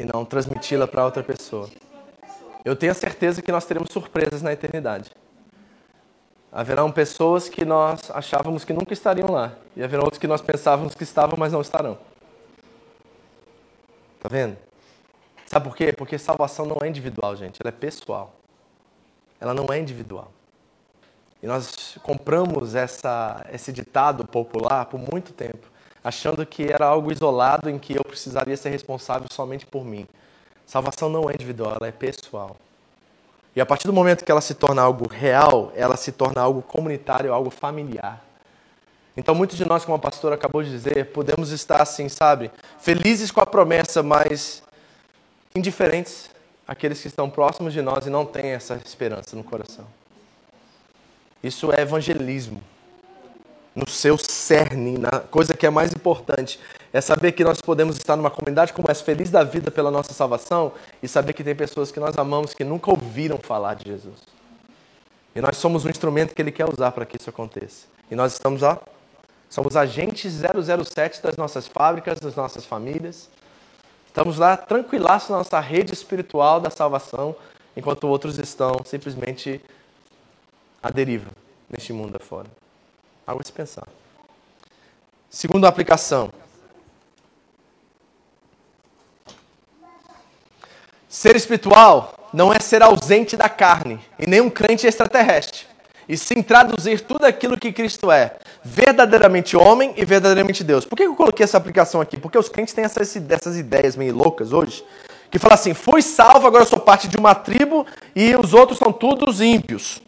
E 0.00 0.04
não 0.10 0.24
transmiti-la 0.24 0.88
para 0.88 1.04
outra 1.04 1.22
pessoa. 1.22 1.68
Eu 2.64 2.74
tenho 2.74 2.90
a 2.90 2.94
certeza 2.94 3.42
que 3.42 3.52
nós 3.52 3.66
teremos 3.66 3.90
surpresas 3.92 4.40
na 4.40 4.50
eternidade. 4.50 5.10
Haverão 6.50 6.90
pessoas 6.90 7.50
que 7.50 7.66
nós 7.66 8.10
achávamos 8.10 8.64
que 8.64 8.72
nunca 8.72 8.94
estariam 8.94 9.30
lá. 9.30 9.52
E 9.76 9.82
haverão 9.82 10.04
outros 10.04 10.18
que 10.18 10.26
nós 10.26 10.40
pensávamos 10.40 10.94
que 10.94 11.02
estavam, 11.02 11.38
mas 11.38 11.52
não 11.52 11.60
estarão. 11.60 11.98
Tá 14.20 14.28
vendo? 14.30 14.56
Sabe 15.44 15.68
por 15.68 15.76
quê? 15.76 15.92
Porque 15.92 16.16
salvação 16.16 16.64
não 16.64 16.78
é 16.82 16.88
individual, 16.88 17.36
gente. 17.36 17.60
Ela 17.62 17.68
é 17.68 17.78
pessoal. 17.78 18.34
Ela 19.38 19.52
não 19.52 19.66
é 19.70 19.78
individual. 19.78 20.32
E 21.42 21.46
nós 21.46 21.98
compramos 22.02 22.74
essa, 22.74 23.46
esse 23.52 23.70
ditado 23.70 24.26
popular 24.26 24.86
por 24.86 24.98
muito 24.98 25.34
tempo, 25.34 25.70
achando 26.02 26.44
que 26.46 26.64
era 26.64 26.86
algo 26.86 27.12
isolado 27.12 27.68
em 27.68 27.78
que 27.78 27.94
eu 27.94 28.04
precisaria 28.04 28.56
ser 28.56 28.70
responsável 28.70 29.28
somente 29.30 29.66
por 29.66 29.84
mim. 29.84 30.06
Salvação 30.66 31.08
não 31.08 31.28
é 31.28 31.34
individual, 31.34 31.76
ela 31.78 31.88
é 31.88 31.92
pessoal. 31.92 32.56
E 33.54 33.60
a 33.60 33.66
partir 33.66 33.86
do 33.86 33.92
momento 33.92 34.24
que 34.24 34.30
ela 34.30 34.40
se 34.40 34.54
torna 34.54 34.80
algo 34.80 35.08
real, 35.08 35.72
ela 35.74 35.96
se 35.96 36.12
torna 36.12 36.40
algo 36.40 36.62
comunitário, 36.62 37.32
algo 37.32 37.50
familiar. 37.50 38.24
Então, 39.16 39.34
muitos 39.34 39.56
de 39.56 39.66
nós, 39.66 39.84
como 39.84 39.96
a 39.96 39.98
pastora 39.98 40.36
acabou 40.36 40.62
de 40.62 40.70
dizer, 40.70 41.06
podemos 41.12 41.50
estar 41.50 41.82
assim, 41.82 42.08
sabe, 42.08 42.50
felizes 42.78 43.30
com 43.30 43.40
a 43.40 43.46
promessa, 43.46 44.02
mas 44.02 44.62
indiferentes 45.54 46.30
àqueles 46.66 47.00
que 47.02 47.08
estão 47.08 47.28
próximos 47.28 47.72
de 47.72 47.82
nós 47.82 48.06
e 48.06 48.10
não 48.10 48.24
têm 48.24 48.52
essa 48.52 48.80
esperança 48.84 49.34
no 49.34 49.42
coração. 49.42 49.84
Isso 51.42 51.72
é 51.72 51.80
evangelismo. 51.80 52.62
No 53.74 53.88
seu 53.88 54.18
cerne, 54.18 54.98
na 54.98 55.20
coisa 55.20 55.54
que 55.54 55.64
é 55.64 55.70
mais 55.70 55.92
importante, 55.92 56.58
é 56.92 57.00
saber 57.00 57.32
que 57.32 57.44
nós 57.44 57.60
podemos 57.60 57.96
estar 57.96 58.16
numa 58.16 58.30
comunidade 58.30 58.72
como 58.72 58.90
essa, 58.90 59.04
feliz 59.04 59.30
da 59.30 59.44
vida 59.44 59.70
pela 59.70 59.90
nossa 59.90 60.12
salvação, 60.12 60.72
e 61.00 61.06
saber 61.06 61.32
que 61.34 61.44
tem 61.44 61.54
pessoas 61.54 61.92
que 61.92 62.00
nós 62.00 62.18
amamos 62.18 62.52
que 62.52 62.64
nunca 62.64 62.90
ouviram 62.90 63.38
falar 63.38 63.74
de 63.74 63.88
Jesus. 63.88 64.18
E 65.34 65.40
nós 65.40 65.56
somos 65.56 65.84
um 65.84 65.88
instrumento 65.88 66.34
que 66.34 66.42
Ele 66.42 66.50
quer 66.50 66.68
usar 66.68 66.90
para 66.90 67.06
que 67.06 67.16
isso 67.16 67.30
aconteça. 67.30 67.86
E 68.10 68.16
nós 68.16 68.32
estamos, 68.32 68.62
ó, 68.64 68.76
somos 69.48 69.76
agentes 69.76 70.32
007 70.34 71.22
das 71.22 71.36
nossas 71.36 71.68
fábricas, 71.68 72.18
das 72.18 72.34
nossas 72.34 72.64
famílias. 72.64 73.28
Estamos 74.08 74.38
lá 74.38 74.56
tranquilaços 74.56 75.30
na 75.30 75.38
nossa 75.38 75.60
rede 75.60 75.92
espiritual 75.92 76.60
da 76.60 76.70
salvação, 76.70 77.36
enquanto 77.76 78.08
outros 78.08 78.36
estão 78.38 78.80
simplesmente 78.84 79.60
a 80.82 80.90
deriva 80.90 81.30
neste 81.70 81.92
mundo 81.92 82.16
afora. 82.16 82.48
Algo 83.26 83.42
a 83.42 83.44
se 83.44 83.52
pensar. 83.52 83.86
Segunda 85.28 85.68
aplicação. 85.68 86.32
Ser 91.08 91.36
espiritual 91.36 92.14
não 92.32 92.52
é 92.52 92.60
ser 92.60 92.82
ausente 92.82 93.36
da 93.36 93.48
carne 93.48 94.00
e 94.18 94.26
nem 94.26 94.40
um 94.40 94.48
crente 94.48 94.86
extraterrestre, 94.86 95.66
e 96.08 96.16
sim 96.16 96.42
traduzir 96.42 97.00
tudo 97.00 97.24
aquilo 97.24 97.58
que 97.58 97.72
Cristo 97.72 98.10
é, 98.10 98.36
verdadeiramente 98.62 99.56
homem 99.56 99.92
e 99.96 100.04
verdadeiramente 100.04 100.62
Deus. 100.62 100.84
Por 100.84 100.96
que 100.96 101.02
eu 101.02 101.14
coloquei 101.14 101.44
essa 101.44 101.56
aplicação 101.56 102.00
aqui? 102.00 102.16
Porque 102.16 102.38
os 102.38 102.48
crentes 102.48 102.74
têm 102.74 102.84
essas, 102.84 103.16
essas 103.28 103.56
ideias 103.56 103.96
meio 103.96 104.14
loucas 104.14 104.52
hoje, 104.52 104.84
que 105.30 105.38
falam 105.38 105.54
assim: 105.54 105.74
fui 105.74 106.02
salvo, 106.02 106.46
agora 106.46 106.64
sou 106.64 106.80
parte 106.80 107.08
de 107.08 107.16
uma 107.16 107.34
tribo 107.34 107.86
e 108.14 108.34
os 108.36 108.54
outros 108.54 108.78
são 108.78 108.92
todos 108.92 109.40
ímpios. 109.40 110.00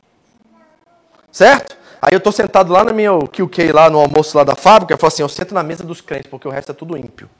Certo? 1.30 1.76
Aí 2.04 2.12
eu 2.14 2.18
estou 2.18 2.32
sentado 2.32 2.72
lá 2.72 2.82
no 2.82 2.92
meu 2.92 3.28
QK, 3.28 3.70
lá 3.70 3.88
no 3.88 4.00
almoço 4.00 4.36
lá 4.36 4.42
da 4.42 4.56
fábrica, 4.56 4.92
eu 4.92 4.98
falo 4.98 5.06
assim, 5.06 5.22
eu 5.22 5.28
sento 5.28 5.54
na 5.54 5.62
mesa 5.62 5.84
dos 5.84 6.00
crentes, 6.00 6.28
porque 6.28 6.48
o 6.48 6.50
resto 6.50 6.72
é 6.72 6.74
tudo 6.74 6.96
ímpio. 6.96 7.30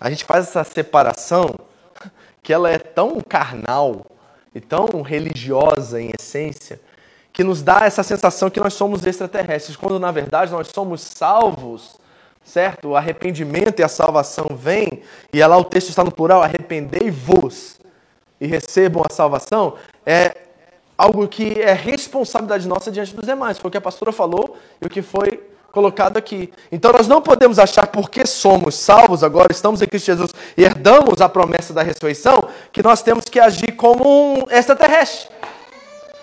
A 0.00 0.08
gente 0.08 0.24
faz 0.24 0.46
essa 0.46 0.62
separação 0.62 1.52
que 2.44 2.52
ela 2.52 2.70
é 2.70 2.78
tão 2.78 3.20
carnal 3.20 4.06
e 4.54 4.60
tão 4.60 5.02
religiosa 5.02 6.00
em 6.00 6.12
essência, 6.16 6.80
que 7.32 7.42
nos 7.42 7.60
dá 7.60 7.80
essa 7.82 8.04
sensação 8.04 8.48
que 8.48 8.60
nós 8.60 8.74
somos 8.74 9.04
extraterrestres, 9.04 9.74
quando 9.74 9.98
na 9.98 10.12
verdade 10.12 10.52
nós 10.52 10.68
somos 10.68 11.00
salvos, 11.00 11.96
certo? 12.44 12.90
O 12.90 12.96
arrependimento 12.96 13.80
e 13.80 13.82
a 13.82 13.88
salvação 13.88 14.46
vêm, 14.54 15.02
e 15.32 15.44
lá 15.44 15.58
o 15.58 15.64
texto 15.64 15.88
está 15.88 16.04
no 16.04 16.12
plural: 16.12 16.40
arrependei-vos 16.40 17.80
e 18.40 18.46
recebam 18.46 19.02
a 19.08 19.12
salvação. 19.12 19.74
É 20.06 20.47
algo 20.98 21.28
que 21.28 21.60
é 21.60 21.72
responsabilidade 21.72 22.66
nossa 22.66 22.90
diante 22.90 23.14
dos 23.14 23.24
demais. 23.24 23.56
Foi 23.56 23.68
o 23.68 23.70
que 23.70 23.78
a 23.78 23.80
pastora 23.80 24.10
falou 24.10 24.56
e 24.82 24.86
o 24.86 24.90
que 24.90 25.00
foi 25.00 25.40
colocado 25.70 26.16
aqui. 26.16 26.52
Então 26.72 26.92
nós 26.92 27.06
não 27.06 27.22
podemos 27.22 27.58
achar 27.58 27.86
porque 27.86 28.26
somos 28.26 28.74
salvos 28.74 29.22
agora, 29.22 29.52
estamos 29.52 29.80
em 29.80 29.86
Cristo 29.86 30.06
Jesus 30.06 30.30
e 30.56 30.64
herdamos 30.64 31.20
a 31.20 31.28
promessa 31.28 31.72
da 31.72 31.82
ressurreição, 31.82 32.48
que 32.72 32.82
nós 32.82 33.00
temos 33.00 33.26
que 33.26 33.38
agir 33.38 33.72
como 33.76 34.02
um 34.04 34.44
extraterrestre. 34.50 35.28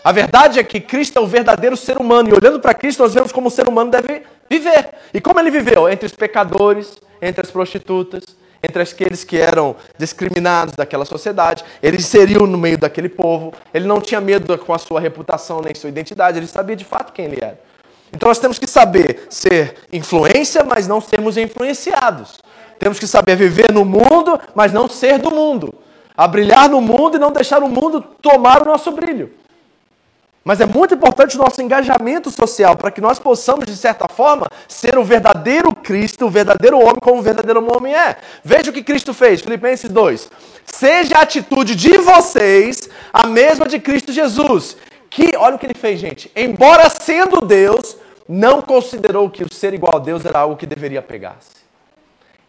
A 0.03 0.11
verdade 0.11 0.59
é 0.59 0.63
que 0.63 0.79
Cristo 0.81 1.17
é 1.17 1.21
o 1.21 1.25
verdadeiro 1.25 1.77
ser 1.77 1.97
humano 1.97 2.29
e 2.29 2.33
olhando 2.33 2.59
para 2.59 2.73
Cristo 2.73 3.01
nós 3.01 3.13
vemos 3.13 3.31
como 3.31 3.47
o 3.47 3.51
ser 3.51 3.67
humano 3.69 3.89
deve 3.89 4.23
viver. 4.49 4.89
E 5.13 5.21
como 5.21 5.39
ele 5.39 5.49
viveu? 5.49 5.89
Entre 5.89 6.05
os 6.05 6.13
pecadores, 6.13 6.97
entre 7.21 7.41
as 7.41 7.49
prostitutas, 7.49 8.23
entre 8.65 8.81
aqueles 8.81 9.23
que 9.23 9.37
eram 9.37 9.75
discriminados 9.97 10.75
daquela 10.75 11.05
sociedade. 11.05 11.63
Ele 11.81 11.97
inseriu 11.97 12.45
no 12.45 12.57
meio 12.57 12.77
daquele 12.77 13.09
povo. 13.09 13.53
Ele 13.73 13.87
não 13.87 14.01
tinha 14.01 14.19
medo 14.19 14.57
com 14.57 14.73
a 14.73 14.77
sua 14.77 14.99
reputação 14.99 15.61
nem 15.61 15.73
sua 15.73 15.89
identidade. 15.89 16.37
Ele 16.37 16.47
sabia 16.47 16.75
de 16.75 16.83
fato 16.83 17.13
quem 17.13 17.25
ele 17.25 17.37
era. 17.41 17.59
Então 18.13 18.29
nós 18.29 18.39
temos 18.39 18.59
que 18.59 18.67
saber 18.67 19.27
ser 19.29 19.75
influência, 19.91 20.63
mas 20.63 20.87
não 20.87 21.01
sermos 21.01 21.37
influenciados. 21.37 22.39
Temos 22.79 22.99
que 22.99 23.07
saber 23.07 23.35
viver 23.35 23.71
no 23.71 23.85
mundo, 23.85 24.39
mas 24.53 24.73
não 24.73 24.87
ser 24.87 25.19
do 25.19 25.31
mundo. 25.31 25.73
A 26.15 26.27
brilhar 26.27 26.69
no 26.69 26.81
mundo 26.81 27.17
e 27.17 27.19
não 27.19 27.31
deixar 27.31 27.61
o 27.61 27.69
mundo 27.69 28.01
tomar 28.21 28.61
o 28.61 28.65
nosso 28.65 28.91
brilho. 28.91 29.31
Mas 30.47 30.61
é 30.61 30.65
muito 30.67 30.93
importante 30.93 31.35
o 31.35 31.39
nosso 31.39 31.59
engajamento 31.59 32.29
social 32.29 32.77
para 32.77 32.91
que 32.91 33.01
nós 33.01 33.17
possamos, 33.17 33.65
de 33.65 33.75
certa 33.75 34.07
forma, 34.07 34.47
ser 34.67 34.95
o 34.95 35.03
verdadeiro 35.03 35.75
Cristo, 35.75 36.27
o 36.27 36.29
verdadeiro 36.29 36.77
homem, 36.77 36.99
como 37.01 37.17
o 37.17 37.23
verdadeiro 37.23 37.65
homem 37.75 37.95
é. 37.95 38.15
Veja 38.43 38.69
o 38.69 38.73
que 38.73 38.83
Cristo 38.83 39.11
fez, 39.11 39.41
Filipenses 39.41 39.89
2. 39.89 40.29
Seja 40.63 41.17
a 41.17 41.21
atitude 41.21 41.73
de 41.73 41.97
vocês 41.97 42.87
a 43.11 43.25
mesma 43.25 43.65
de 43.67 43.79
Cristo 43.79 44.13
Jesus. 44.13 44.77
Que, 45.09 45.31
olha 45.35 45.55
o 45.55 45.57
que 45.57 45.65
ele 45.65 45.73
fez, 45.73 45.99
gente. 45.99 46.31
Embora 46.35 46.91
sendo 46.91 47.41
Deus, 47.41 47.97
não 48.29 48.61
considerou 48.61 49.27
que 49.31 49.43
o 49.43 49.51
ser 49.51 49.73
igual 49.73 49.95
a 49.95 49.99
Deus 49.99 50.23
era 50.25 50.37
algo 50.37 50.55
que 50.55 50.67
deveria 50.67 51.01
pegar-se. 51.01 51.64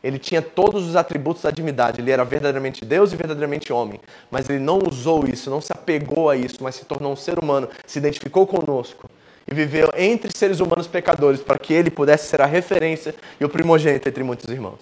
Ele 0.07 0.21
tinha 0.21 0.41
todos 0.41 0.89
os 0.89 0.95
atributos 0.95 1.43
da 1.43 1.51
divindade. 1.51 2.01
Ele 2.01 2.13
era 2.13 2.25
verdadeiramente 2.25 2.85
Deus 2.85 3.13
e 3.13 3.17
verdadeiramente 3.17 3.73
homem. 3.73 4.01
Mas 4.31 4.49
ele 4.49 4.61
não 4.61 4.79
usou 4.79 5.27
isso, 5.27 5.51
não 5.51 5.61
se 5.61 5.73
apegou 5.73 6.31
a 6.31 6.37
isso, 6.37 6.59
mas 6.61 6.77
se 6.77 6.85
tornou 6.85 7.13
um 7.13 7.17
ser 7.17 7.43
humano, 7.43 7.69
se 7.85 7.99
identificou 7.99 8.47
conosco 8.47 9.11
e 9.51 9.53
viveu 9.53 9.91
entre 9.97 10.31
seres 10.37 10.61
humanos 10.61 10.87
pecadores 10.87 11.41
para 11.41 11.59
que 11.59 11.75
ele 11.75 11.91
pudesse 11.91 12.29
ser 12.29 12.41
a 12.41 12.47
referência 12.47 13.17
e 13.41 13.45
o 13.45 13.49
primogênito 13.49 14.09
entre 14.09 14.23
muitos 14.23 14.49
irmãos. 14.49 14.79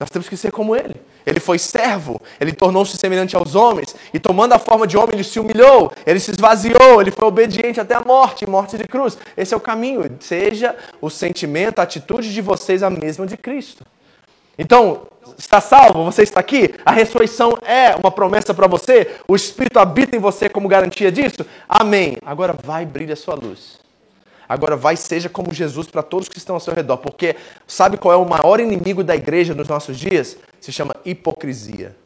Nós 0.00 0.10
temos 0.10 0.28
que 0.28 0.36
ser 0.36 0.50
como 0.50 0.74
ele. 0.74 1.00
Ele 1.24 1.38
foi 1.38 1.60
servo, 1.60 2.20
ele 2.40 2.52
tornou-se 2.52 2.96
semelhante 2.96 3.36
aos 3.36 3.54
homens, 3.54 3.94
e 4.12 4.18
tomando 4.18 4.52
a 4.52 4.58
forma 4.58 4.84
de 4.84 4.96
homem, 4.96 5.14
ele 5.14 5.22
se 5.22 5.38
humilhou, 5.38 5.92
ele 6.04 6.18
se 6.18 6.32
esvaziou, 6.32 7.00
ele 7.00 7.12
foi 7.12 7.28
obediente 7.28 7.80
até 7.80 7.94
a 7.94 8.00
morte 8.00 8.44
morte 8.48 8.76
de 8.76 8.82
cruz. 8.82 9.16
Esse 9.36 9.54
é 9.54 9.56
o 9.56 9.60
caminho. 9.60 10.10
Seja 10.18 10.74
o 11.00 11.08
sentimento, 11.08 11.78
a 11.78 11.82
atitude 11.82 12.34
de 12.34 12.40
vocês 12.40 12.82
a 12.82 12.90
mesma 12.90 13.26
de 13.26 13.36
Cristo. 13.36 13.86
Então, 14.62 15.08
está 15.36 15.60
salvo? 15.60 16.04
Você 16.04 16.22
está 16.22 16.38
aqui? 16.38 16.72
A 16.86 16.92
ressurreição 16.92 17.58
é 17.62 17.96
uma 17.96 18.12
promessa 18.12 18.54
para 18.54 18.68
você? 18.68 19.16
O 19.26 19.34
Espírito 19.34 19.80
habita 19.80 20.16
em 20.16 20.20
você 20.20 20.48
como 20.48 20.68
garantia 20.68 21.10
disso? 21.10 21.44
Amém. 21.68 22.16
Agora 22.24 22.52
vai, 22.52 22.86
brilhe 22.86 23.12
a 23.12 23.16
sua 23.16 23.34
luz. 23.34 23.80
Agora 24.48 24.76
vai, 24.76 24.94
seja 24.94 25.28
como 25.28 25.52
Jesus 25.52 25.88
para 25.88 26.00
todos 26.00 26.28
que 26.28 26.38
estão 26.38 26.54
ao 26.54 26.60
seu 26.60 26.72
redor. 26.72 26.98
Porque 26.98 27.34
sabe 27.66 27.96
qual 27.96 28.14
é 28.14 28.16
o 28.16 28.24
maior 28.28 28.60
inimigo 28.60 29.02
da 29.02 29.16
igreja 29.16 29.52
nos 29.52 29.66
nossos 29.66 29.98
dias? 29.98 30.36
Se 30.60 30.70
chama 30.70 30.94
hipocrisia. 31.04 31.96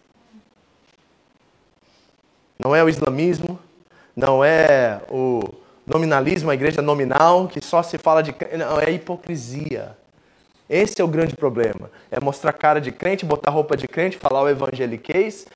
Não 2.58 2.74
é 2.74 2.82
o 2.82 2.88
islamismo, 2.88 3.58
não 4.16 4.42
é 4.42 5.02
o 5.10 5.42
nominalismo, 5.86 6.50
a 6.50 6.54
igreja 6.54 6.80
nominal, 6.80 7.48
que 7.48 7.62
só 7.62 7.82
se 7.82 7.98
fala 7.98 8.22
de. 8.22 8.34
Não, 8.56 8.80
é 8.80 8.90
hipocrisia. 8.90 9.94
Esse 10.68 11.00
é 11.00 11.04
o 11.04 11.08
grande 11.08 11.36
problema. 11.36 11.90
É 12.10 12.20
mostrar 12.20 12.52
cara 12.52 12.80
de 12.80 12.90
crente, 12.90 13.24
botar 13.24 13.50
roupa 13.50 13.76
de 13.76 13.86
crente, 13.86 14.16
falar 14.16 14.42
o 14.42 14.48
evangeliquez, 14.48 15.46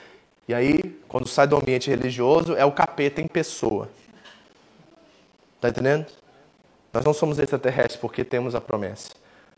e 0.49 0.55
aí, 0.55 0.99
quando 1.07 1.29
sai 1.29 1.47
do 1.47 1.57
ambiente 1.57 1.89
religioso, 1.89 2.57
é 2.57 2.65
o 2.65 2.73
capeta 2.73 3.21
em 3.21 3.29
pessoa. 3.29 3.89
Tá 5.61 5.69
entendendo? 5.69 6.07
Nós 6.93 7.05
não 7.05 7.13
somos 7.13 7.39
extraterrestres 7.39 7.97
porque 7.97 8.25
temos 8.25 8.55
a 8.55 8.61
promessa. 8.61 9.11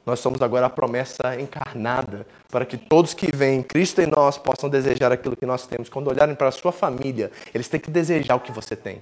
Nós 0.05 0.21
somos 0.21 0.43
agora 0.43 0.67
a 0.67 0.71
promessa 0.71 1.41
encarnada, 1.41 2.27
para 2.51 2.67
que 2.67 2.77
todos 2.77 3.15
que 3.15 3.35
veem 3.35 3.63
Cristo 3.63 4.03
em 4.03 4.07
nós 4.07 4.37
possam 4.37 4.69
desejar 4.69 5.13
aquilo 5.13 5.37
que 5.37 5.47
nós 5.47 5.67
temos. 5.67 5.89
Quando 5.89 6.09
olharem 6.09 6.35
para 6.35 6.49
a 6.49 6.53
sua 6.53 6.73
família, 6.73 7.31
eles 7.55 7.69
têm 7.69 7.81
que 7.81 7.91
desejar 7.91 8.35
o 8.35 8.41
que 8.41 8.53
você 8.53 8.77
tem 8.77 9.01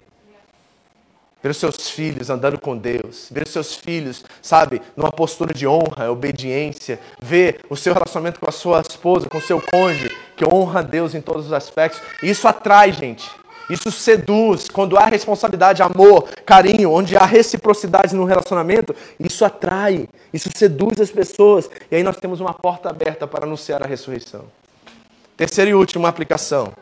ver 1.43 1.51
os 1.51 1.57
seus 1.57 1.91
filhos 1.91 2.30
andando 2.30 2.59
com 2.59 2.76
Deus, 2.76 3.28
ver 3.30 3.45
os 3.47 3.53
seus 3.53 3.74
filhos, 3.74 4.24
sabe, 4.43 4.82
numa 4.97 5.11
postura 5.11 5.55
de 5.55 5.66
honra, 5.66 6.11
obediência, 6.11 7.01
ver 7.20 7.61
o 7.68 7.76
seu 7.76 7.95
relacionamento 7.95 8.41
com 8.41 8.49
a 8.49 8.53
sua 8.53 8.80
esposa, 8.80 9.28
com 9.28 9.38
o 9.38 9.43
seu 9.43 9.61
cônjuge, 9.61 10.11
que 10.36 10.45
honra 10.45 10.80
a 10.80 10.82
Deus 10.82 11.14
em 11.14 11.20
todos 11.20 11.47
os 11.47 11.53
aspectos. 11.53 12.01
Isso 12.22 12.47
atrai, 12.47 12.93
gente. 12.93 13.30
Isso 13.70 13.91
seduz. 13.91 14.68
Quando 14.68 14.99
há 14.99 15.05
responsabilidade, 15.05 15.80
amor, 15.80 16.28
carinho, 16.45 16.91
onde 16.91 17.16
há 17.16 17.24
reciprocidade 17.24 18.14
no 18.14 18.24
relacionamento, 18.24 18.95
isso 19.18 19.45
atrai, 19.45 20.09
isso 20.32 20.51
seduz 20.55 21.01
as 21.01 21.11
pessoas. 21.11 21.70
E 21.91 21.97
aí 21.97 22.03
nós 22.03 22.16
temos 22.16 22.41
uma 22.41 22.53
porta 22.53 22.91
aberta 22.91 23.26
para 23.26 23.47
anunciar 23.47 23.82
a 23.82 23.86
ressurreição. 23.86 24.45
Terceira 25.36 25.70
e 25.70 25.74
última 25.74 26.09
aplicação. 26.09 26.72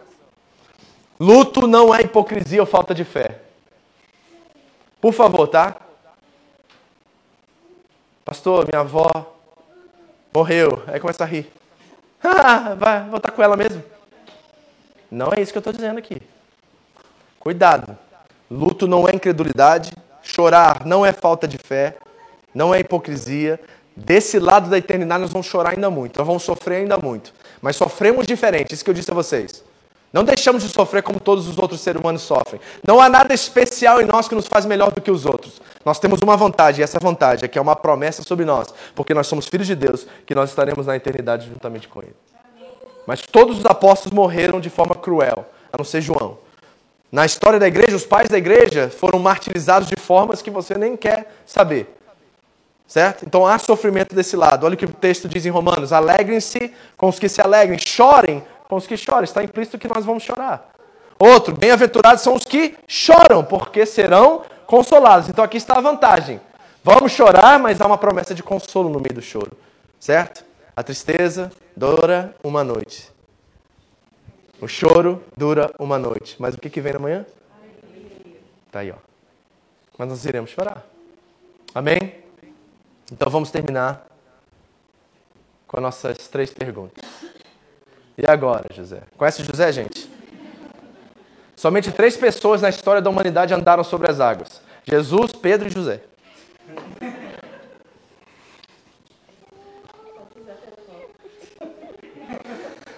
Luto 1.21 1.67
não 1.67 1.95
é 1.95 2.01
hipocrisia 2.01 2.61
ou 2.61 2.67
falta 2.67 2.95
de 2.95 3.05
fé. 3.05 3.48
Por 5.01 5.13
favor, 5.13 5.47
tá? 5.47 5.77
Pastor, 8.25 8.67
minha 8.67 8.81
avó 8.81 9.35
morreu. 10.35 10.83
Aí 10.87 11.01
começa 11.01 11.25
a 11.25 11.27
rir. 11.27 11.51
Vai, 12.79 13.05
vou 13.07 13.17
estar 13.17 13.31
com 13.31 13.43
ela 13.43 13.57
mesmo. 13.57 13.83
Não 15.11 15.33
é 15.33 15.41
isso 15.41 15.53
que 15.53 15.59
eu 15.59 15.61
estou 15.61 15.73
dizendo 15.73 15.99
aqui. 15.99 16.21
Cuidado. 17.39 17.97
Luto 18.51 18.87
não 18.87 19.09
é 19.09 19.15
incredulidade. 19.15 19.93
Chorar 20.23 20.85
não 20.85 21.07
é 21.07 21.13
falta 21.13 21.47
de 21.47 21.57
fé. 21.57 21.97
Não 22.55 22.75
é 22.75 22.81
hipocrisia. 22.81 23.59
Desse 23.97 24.39
lado 24.39 24.69
da 24.69 24.79
eternidade 24.79 25.23
nós 25.23 25.33
vamos 25.33 25.47
chorar 25.47 25.71
ainda 25.71 25.91
muito. 25.91 26.19
Nós 26.19 26.27
vamos 26.27 26.43
sofrer 26.43 26.79
ainda 26.79 26.99
muito. 26.99 27.33
Mas 27.63 27.77
sofremos 27.77 28.27
diferente. 28.27 28.75
Isso 28.75 28.85
que 28.85 28.91
eu 28.91 28.95
disse 28.95 29.11
a 29.11 29.15
vocês. 29.15 29.65
Não 30.13 30.25
deixamos 30.25 30.63
de 30.63 30.71
sofrer 30.71 31.03
como 31.03 31.21
todos 31.21 31.47
os 31.47 31.59
outros 31.59 31.81
seres 31.81 32.01
humanos 32.01 32.23
sofrem. 32.23 32.61
Não 32.87 33.01
há 33.01 33.09
nada 33.09 33.35
especial 33.35 34.01
em 34.01 34.07
nós 34.07 34.27
que 34.27 34.35
nos 34.35 34.47
faz 34.47 34.65
melhor 34.65 34.91
do 34.91 35.01
que 35.01 35.11
os 35.11 35.27
outros. 35.27 35.61
Nós 35.85 35.99
temos 35.99 36.21
uma 36.23 36.37
vontade, 36.37 36.81
e 36.81 36.85
essa 36.85 36.99
vontade 36.99 37.45
é 37.45 37.49
que 37.49 37.59
é 37.59 37.61
uma 37.61 37.77
promessa 37.77 38.23
sobre 38.23 38.45
nós, 38.45 38.73
porque 38.95 39.13
nós 39.13 39.27
somos 39.27 39.47
filhos 39.47 39.67
de 39.67 39.75
Deus, 39.75 40.07
que 40.25 40.35
nós 40.35 40.49
estaremos 40.49 40.87
na 40.87 40.97
eternidade 40.97 41.47
juntamente 41.47 41.89
com 41.89 42.01
Ele. 42.01 42.17
Mas 43.07 43.21
todos 43.23 43.59
os 43.59 43.67
apóstolos 43.67 44.15
morreram 44.15 44.61
de 44.61 44.71
forma 44.71 44.95
cruel, 44.95 45.47
a 45.73 45.77
não 45.77 45.85
ser 45.85 46.01
João. 46.01 46.39
Na 47.11 47.25
história 47.25 47.59
da 47.59 47.67
igreja, 47.67 47.97
os 47.97 48.05
pais 48.05 48.29
da 48.29 48.37
igreja 48.37 48.91
foram 48.91 49.19
martirizados 49.19 49.89
de 49.89 49.97
formas 49.97 50.43
que 50.43 50.51
você 50.51 50.75
nem 50.77 50.97
quer 50.97 51.35
saber. 51.47 51.95
Certo? 52.87 53.25
Então 53.27 53.47
há 53.47 53.59
sofrimento 53.59 54.15
desse 54.15 54.35
lado. 54.35 54.65
Olha 54.65 54.75
o 54.75 54.77
que 54.77 54.87
o 54.87 54.93
texto 54.93 55.29
diz 55.29 55.45
em 55.45 55.51
Romanos: 55.51 55.93
alegrem-se 55.93 56.73
com 56.97 57.09
os 57.09 57.19
que 57.19 57.29
se 57.29 57.41
alegrem, 57.41 57.79
chorem 57.79 58.43
com 58.69 58.77
os 58.77 58.87
que 58.87 58.97
choram. 58.97 59.25
Está 59.25 59.43
implícito 59.43 59.79
que 59.79 59.89
nós 59.89 60.05
vamos 60.05 60.23
chorar. 60.23 60.71
Outro, 61.19 61.57
bem-aventurados 61.57 62.23
são 62.23 62.35
os 62.35 62.45
que 62.45 62.77
choram, 62.87 63.43
porque 63.45 63.85
serão 63.85 64.45
consolados. 64.67 65.29
Então 65.29 65.45
aqui 65.45 65.57
está 65.57 65.79
a 65.79 65.81
vantagem. 65.81 66.41
Vamos 66.85 67.13
chorar, 67.13 67.59
mas 67.59 67.81
há 67.81 67.87
uma 67.87 67.99
promessa 67.99 68.35
de 68.35 68.43
consolo 68.43 68.89
no 68.89 69.01
meio 69.01 69.15
do 69.15 69.23
choro. 69.23 69.53
Certo? 69.99 70.45
A 70.77 70.83
tristeza 70.83 71.51
dura 71.77 72.37
uma 72.45 72.63
noite. 72.63 73.11
O 74.61 74.69
choro 74.69 75.25
dura 75.37 75.73
uma 75.79 75.99
noite. 75.99 76.37
Mas 76.39 76.55
o 76.55 76.59
que, 76.59 76.71
que 76.71 76.81
vem 76.81 76.95
amanhã? 76.95 77.27
Está 78.67 78.81
aí, 78.81 78.91
ó. 78.91 78.97
Mas 79.97 80.09
nós 80.09 80.25
iremos 80.25 80.51
chorar. 80.51 80.87
Amém? 81.75 82.23
Então 83.11 83.31
vamos 83.31 83.51
terminar 83.51 84.07
com 85.67 85.81
nossas 85.81 86.29
três 86.29 86.51
perguntas. 86.53 87.05
E 88.19 88.29
agora, 88.29 88.65
José? 88.75 89.03
Conhece 89.17 89.45
José, 89.45 89.71
gente? 89.71 90.11
Somente 91.55 91.93
três 91.93 92.17
pessoas 92.17 92.61
na 92.61 92.69
história 92.69 93.01
da 93.01 93.09
humanidade 93.09 93.55
andaram 93.55 93.85
sobre 93.85 94.11
as 94.11 94.19
águas: 94.19 94.61
Jesus, 94.85 95.31
Pedro 95.31 95.69
e 95.69 95.71
José. 95.71 96.01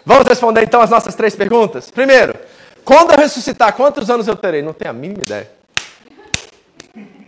Vamos 0.06 0.26
responder 0.26 0.62
então 0.62 0.80
as 0.80 0.88
nossas 0.88 1.14
três 1.14 1.36
perguntas? 1.36 1.90
Primeiro, 1.90 2.34
quando 2.82 3.12
eu 3.12 3.18
ressuscitar, 3.18 3.74
quantos 3.74 4.08
anos 4.08 4.26
eu 4.26 4.34
terei? 4.34 4.62
Não 4.62 4.72
tenho 4.72 4.90
a 4.90 4.94
mínima 4.94 5.20
ideia. 5.22 5.50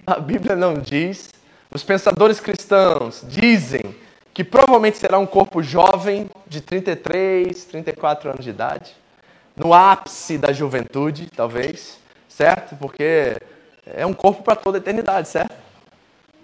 a 0.07 0.19
Bíblia 0.19 0.57
não 0.57 0.75
diz. 0.75 1.31
Os 1.71 1.83
pensadores 1.83 2.41
cristãos 2.41 3.23
dizem 3.29 3.95
que 4.35 4.43
provavelmente 4.43 4.99
será 4.99 5.19
um 5.19 5.27
corpo 5.27 5.63
jovem 5.63 6.31
de 6.47 6.61
33, 6.61 7.65
34 7.65 8.31
anos 8.31 8.45
de 8.45 8.51
idade, 8.51 8.95
no 9.55 9.75
ápice 9.75 10.39
da 10.39 10.53
juventude, 10.53 11.29
talvez, 11.35 11.99
certo? 12.29 12.75
Porque 12.77 13.37
é 13.87 14.07
um 14.07 14.15
corpo 14.15 14.43
para 14.43 14.57
toda 14.57 14.79
a 14.79 14.81
eternidade, 14.81 15.29
certo? 15.29 15.55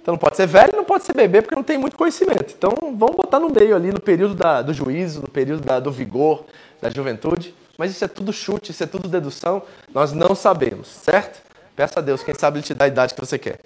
Então 0.02 0.12
não 0.12 0.18
pode 0.18 0.36
ser 0.36 0.46
velho, 0.46 0.72
não 0.74 0.84
pode 0.84 1.04
ser 1.04 1.14
bebê, 1.14 1.42
porque 1.42 1.54
não 1.54 1.62
tem 1.62 1.78
muito 1.78 1.96
conhecimento. 1.96 2.54
Então 2.56 2.72
vamos 2.96 3.16
botar 3.16 3.38
no 3.38 3.50
meio 3.50 3.76
ali, 3.76 3.92
no 3.92 4.00
período 4.00 4.34
da, 4.34 4.62
do 4.62 4.72
juízo, 4.72 5.20
no 5.20 5.28
período 5.28 5.64
da, 5.64 5.80
do 5.80 5.92
vigor, 5.92 6.44
da 6.80 6.90
juventude. 6.90 7.54
Mas 7.76 7.90
isso 7.90 8.04
é 8.04 8.08
tudo 8.08 8.32
chute, 8.32 8.70
isso 8.70 8.82
é 8.82 8.86
tudo 8.86 9.08
dedução. 9.08 9.62
Nós 9.94 10.12
não 10.12 10.34
sabemos, 10.34 10.88
certo? 10.88 11.40
Peça 11.76 12.00
a 12.00 12.02
Deus, 12.02 12.22
quem 12.22 12.34
sabe 12.34 12.58
Ele 12.58 12.66
te 12.66 12.74
dá 12.74 12.86
a 12.86 12.88
idade 12.88 13.14
que 13.14 13.20
você 13.20 13.38
quer. 13.38 13.60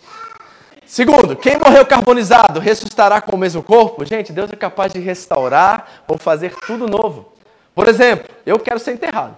Segundo, 0.92 1.34
quem 1.34 1.56
morreu 1.56 1.86
carbonizado 1.86 2.60
ressuscitará 2.60 3.18
com 3.18 3.34
o 3.34 3.38
mesmo 3.38 3.62
corpo? 3.62 4.04
Gente, 4.04 4.30
Deus 4.30 4.52
é 4.52 4.56
capaz 4.56 4.92
de 4.92 4.98
restaurar 4.98 6.02
ou 6.06 6.18
fazer 6.18 6.54
tudo 6.66 6.86
novo. 6.86 7.32
Por 7.74 7.88
exemplo, 7.88 8.28
eu 8.44 8.58
quero 8.58 8.78
ser 8.78 8.92
enterrado. 8.92 9.34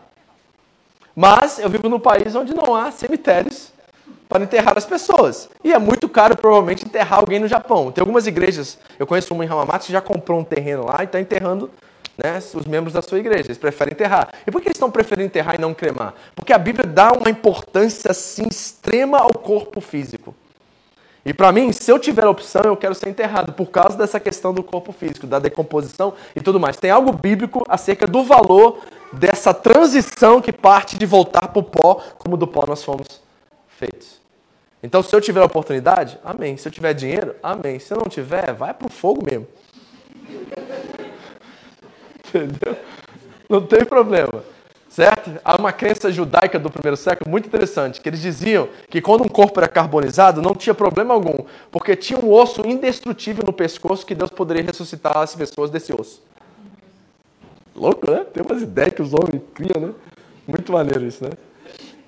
Mas 1.14 1.61
eu 1.61 1.70
vivo 1.70 1.88
num 1.88 2.00
país 2.00 2.34
onde 2.34 2.52
não 2.52 2.74
há 2.74 2.90
cemitérios 2.90 3.72
para 4.28 4.42
enterrar 4.42 4.76
as 4.76 4.84
pessoas. 4.84 5.48
E 5.62 5.72
é 5.72 5.78
muito 5.78 6.09
caro, 6.09 6.36
provavelmente, 6.36 6.84
enterrar 6.84 7.20
alguém 7.20 7.38
no 7.38 7.46
Japão. 7.46 7.92
Tem 7.92 8.02
algumas 8.02 8.26
igrejas, 8.26 8.76
eu 8.98 9.07
conheço 9.07 9.32
uma 9.32 9.44
em 9.44 9.48
Hamamatsu 9.48 9.86
que 9.86 9.92
já 9.92 10.00
comprou 10.00 10.40
um 10.40 10.44
terreno 10.44 10.86
lá 10.86 11.02
e 11.02 11.05
está 11.05 11.20
enterrando 11.20 11.70
né, 12.18 12.42
os 12.52 12.66
membros 12.66 12.94
da 12.94 13.00
sua 13.00 13.20
igreja. 13.20 13.44
Eles 13.46 13.59
preferem 13.59 13.92
enterrar. 13.92 14.28
E 14.44 14.50
por 14.50 14.61
que 14.61 14.66
eles 14.66 14.76
estão 14.76 14.90
preferindo 14.90 15.26
enterrar 15.26 15.55
e 15.55 15.61
não 15.61 15.72
cremar? 15.72 16.14
Porque 16.34 16.52
a 16.52 16.59
Bíblia 16.59 16.84
dá 16.84 17.12
uma 17.12 17.30
importância 17.30 18.11
assim 18.11 18.48
extrema 18.50 19.18
ao 19.18 19.32
corpo 19.32 19.80
físico. 19.80 20.34
E 21.25 21.33
para 21.33 21.51
mim, 21.53 21.72
se 21.72 21.91
eu 21.91 21.99
tiver 21.99 22.25
a 22.25 22.31
opção, 22.31 22.62
eu 22.64 22.77
quero 22.77 22.95
ser 22.95 23.09
enterrado 23.09 23.53
por 23.53 23.70
causa 23.70 23.97
dessa 23.97 24.20
questão 24.20 24.53
do 24.53 24.62
corpo 24.62 24.93
físico, 24.93 25.27
da 25.27 25.39
decomposição 25.39 26.12
e 26.37 26.41
tudo 26.41 26.61
mais. 26.61 26.77
Tem 26.77 26.91
algo 26.91 27.12
bíblico 27.12 27.64
acerca 27.66 28.07
do 28.07 28.22
valor 28.22 28.81
dessa 29.12 29.55
transição 29.55 30.43
que 30.43 30.53
parte 30.53 30.99
de 30.99 31.07
voltar 31.07 31.49
para 31.49 31.61
o 31.61 31.62
pó, 31.62 32.03
como 32.18 32.37
do 32.37 32.47
pó 32.47 32.66
nós 32.66 32.85
fomos 32.85 33.22
feitos. 33.68 34.20
Então, 34.83 35.03
se 35.03 35.16
eu 35.16 35.20
tiver 35.20 35.41
a 35.41 35.47
oportunidade, 35.47 36.18
amém. 36.22 36.59
Se 36.59 36.68
eu 36.68 36.72
tiver 36.72 36.93
dinheiro, 36.93 37.35
amém. 37.43 37.79
Se 37.79 37.95
eu 37.95 37.97
não 37.97 38.07
tiver, 38.07 38.53
vai 38.53 38.75
para 38.75 38.87
o 38.87 38.91
fogo 38.91 39.25
mesmo. 39.25 39.47
Entendeu? 42.29 42.77
Não 43.49 43.62
tem 43.62 43.83
problema. 43.83 44.45
Certo? 44.95 45.40
Há 45.45 45.57
uma 45.57 45.72
crença 45.72 46.12
judaica 46.12 46.57
do 46.57 46.70
primeiro 46.70 46.97
século 46.97 47.28
muito 47.28 47.49
interessante, 47.49 48.01
que 48.01 48.09
eles 48.09 48.22
diziam 48.22 48.68
que 48.88 49.01
quando 49.01 49.24
um 49.24 49.28
corpo 49.28 49.59
era 49.59 49.66
carbonizado, 49.66 50.40
não 50.40 50.55
tinha 50.55 50.72
problema 50.72 51.12
algum, 51.12 51.45
porque 51.72 51.97
tinha 51.97 52.16
um 52.16 52.30
osso 52.30 52.62
indestrutível 52.64 53.42
no 53.45 53.53
pescoço 53.53 54.07
que 54.07 54.14
Deus 54.14 54.30
poderia 54.30 54.62
ressuscitar 54.62 55.18
as 55.18 55.34
pessoas 55.34 55.68
desse 55.68 55.92
osso. 55.92 56.22
Louco, 57.74 58.09
né? 58.09 58.24
Tem 58.32 58.40
umas 58.40 58.62
ideias 58.62 58.95
que 58.95 59.03
os 59.03 59.12
homens 59.12 59.42
criam, 59.53 59.80
né? 59.80 59.92
Muito 60.47 60.72
maneiro 60.72 61.05
isso, 61.05 61.24
né? 61.24 61.30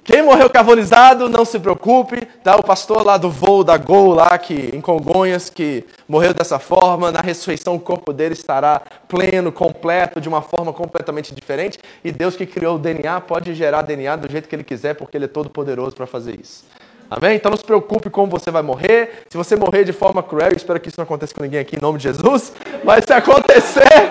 Quem 0.06 0.22
morreu 0.22 0.48
carbonizado, 0.48 1.28
não 1.28 1.44
se 1.44 1.58
preocupe, 1.58 2.24
tá? 2.44 2.54
O 2.54 2.62
pastor 2.62 3.04
lá 3.04 3.16
do 3.16 3.28
voo 3.28 3.64
da 3.64 3.76
Gol 3.76 4.14
lá 4.14 4.38
que 4.38 4.70
em 4.72 4.80
Congonhas 4.80 5.50
que 5.50 5.84
morreu 6.08 6.32
dessa 6.32 6.60
forma, 6.60 7.10
na 7.10 7.20
ressurreição 7.20 7.74
o 7.74 7.80
corpo 7.80 8.12
dele 8.12 8.32
estará 8.32 8.80
pleno, 9.08 9.50
completo, 9.50 10.20
de 10.20 10.28
uma 10.28 10.40
forma 10.40 10.72
completamente 10.72 11.34
diferente, 11.34 11.80
e 12.04 12.12
Deus 12.12 12.36
que 12.36 12.46
criou 12.46 12.76
o 12.76 12.78
DNA 12.78 13.20
pode 13.22 13.52
gerar 13.52 13.82
DNA 13.82 14.14
do 14.14 14.30
jeito 14.30 14.48
que 14.48 14.54
ele 14.54 14.62
quiser, 14.62 14.94
porque 14.94 15.16
ele 15.16 15.24
é 15.24 15.28
todo 15.28 15.50
poderoso 15.50 15.96
para 15.96 16.06
fazer 16.06 16.38
isso. 16.40 16.64
Amém? 17.10 17.34
Então 17.34 17.50
não 17.50 17.58
se 17.58 17.64
preocupe 17.64 18.08
como 18.08 18.30
você 18.30 18.48
vai 18.48 18.62
morrer. 18.62 19.24
Se 19.28 19.36
você 19.36 19.56
morrer 19.56 19.82
de 19.82 19.92
forma 19.92 20.22
cruel, 20.22 20.50
eu 20.50 20.56
espero 20.56 20.78
que 20.78 20.88
isso 20.88 21.00
não 21.00 21.04
aconteça 21.04 21.34
com 21.34 21.42
ninguém 21.42 21.58
aqui 21.58 21.74
em 21.74 21.82
nome 21.82 21.98
de 21.98 22.04
Jesus, 22.04 22.52
mas 22.84 23.04
se 23.04 23.12
acontecer, 23.12 24.08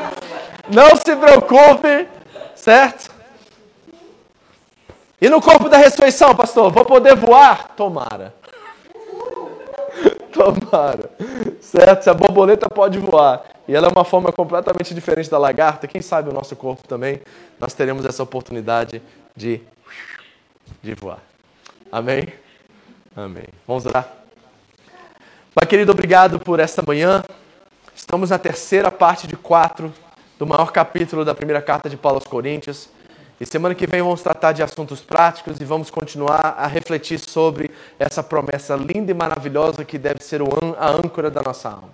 não 0.69 0.97
se 0.97 1.15
preocupe, 1.15 2.05
certo? 2.53 3.14
E 5.21 5.29
no 5.29 5.41
corpo 5.41 5.69
da 5.69 5.77
ressurreição, 5.77 6.35
pastor, 6.35 6.71
vou 6.71 6.83
poder 6.83 7.15
voar? 7.15 7.69
Tomara. 7.75 8.33
Tomara. 10.31 11.09
Certo? 11.61 12.03
Se 12.03 12.09
a 12.09 12.13
borboleta 12.13 12.69
pode 12.69 12.99
voar 12.99 13.43
e 13.67 13.73
ela 13.73 13.87
é 13.87 13.89
uma 13.89 14.03
forma 14.03 14.31
completamente 14.31 14.93
diferente 14.93 15.29
da 15.29 15.37
lagarta, 15.37 15.87
quem 15.87 16.01
sabe 16.01 16.29
o 16.29 16.33
nosso 16.33 16.55
corpo 16.55 16.87
também, 16.87 17.21
nós 17.59 17.73
teremos 17.73 18.05
essa 18.05 18.21
oportunidade 18.21 19.01
de, 19.35 19.61
de 20.83 20.93
voar. 20.93 21.19
Amém? 21.91 22.27
Amém. 23.15 23.45
Vamos 23.65 23.85
orar? 23.85 24.07
Pai 25.53 25.65
querido, 25.65 25.93
obrigado 25.93 26.37
por 26.37 26.59
esta 26.59 26.83
manhã. 26.85 27.23
Estamos 27.95 28.29
na 28.29 28.37
terceira 28.37 28.91
parte 28.91 29.25
de 29.25 29.37
quatro 29.37 29.93
do 30.37 30.45
maior 30.45 30.73
capítulo 30.73 31.23
da 31.23 31.33
primeira 31.33 31.61
carta 31.61 31.89
de 31.89 31.95
Paulo 31.95 32.17
aos 32.17 32.27
Coríntios. 32.27 32.89
E 33.39 33.45
semana 33.45 33.75
que 33.75 33.85
vem 33.85 34.01
vamos 34.01 34.21
tratar 34.21 34.53
de 34.53 34.63
assuntos 34.63 35.01
práticos 35.01 35.59
e 35.59 35.65
vamos 35.65 35.89
continuar 35.89 36.55
a 36.57 36.67
refletir 36.67 37.19
sobre 37.19 37.69
essa 37.99 38.23
promessa 38.23 38.75
linda 38.75 39.11
e 39.11 39.13
maravilhosa 39.13 39.83
que 39.83 39.97
deve 39.97 40.23
ser 40.23 40.41
a 40.77 40.91
âncora 40.91 41.29
da 41.29 41.41
nossa 41.41 41.67
alma. 41.69 41.89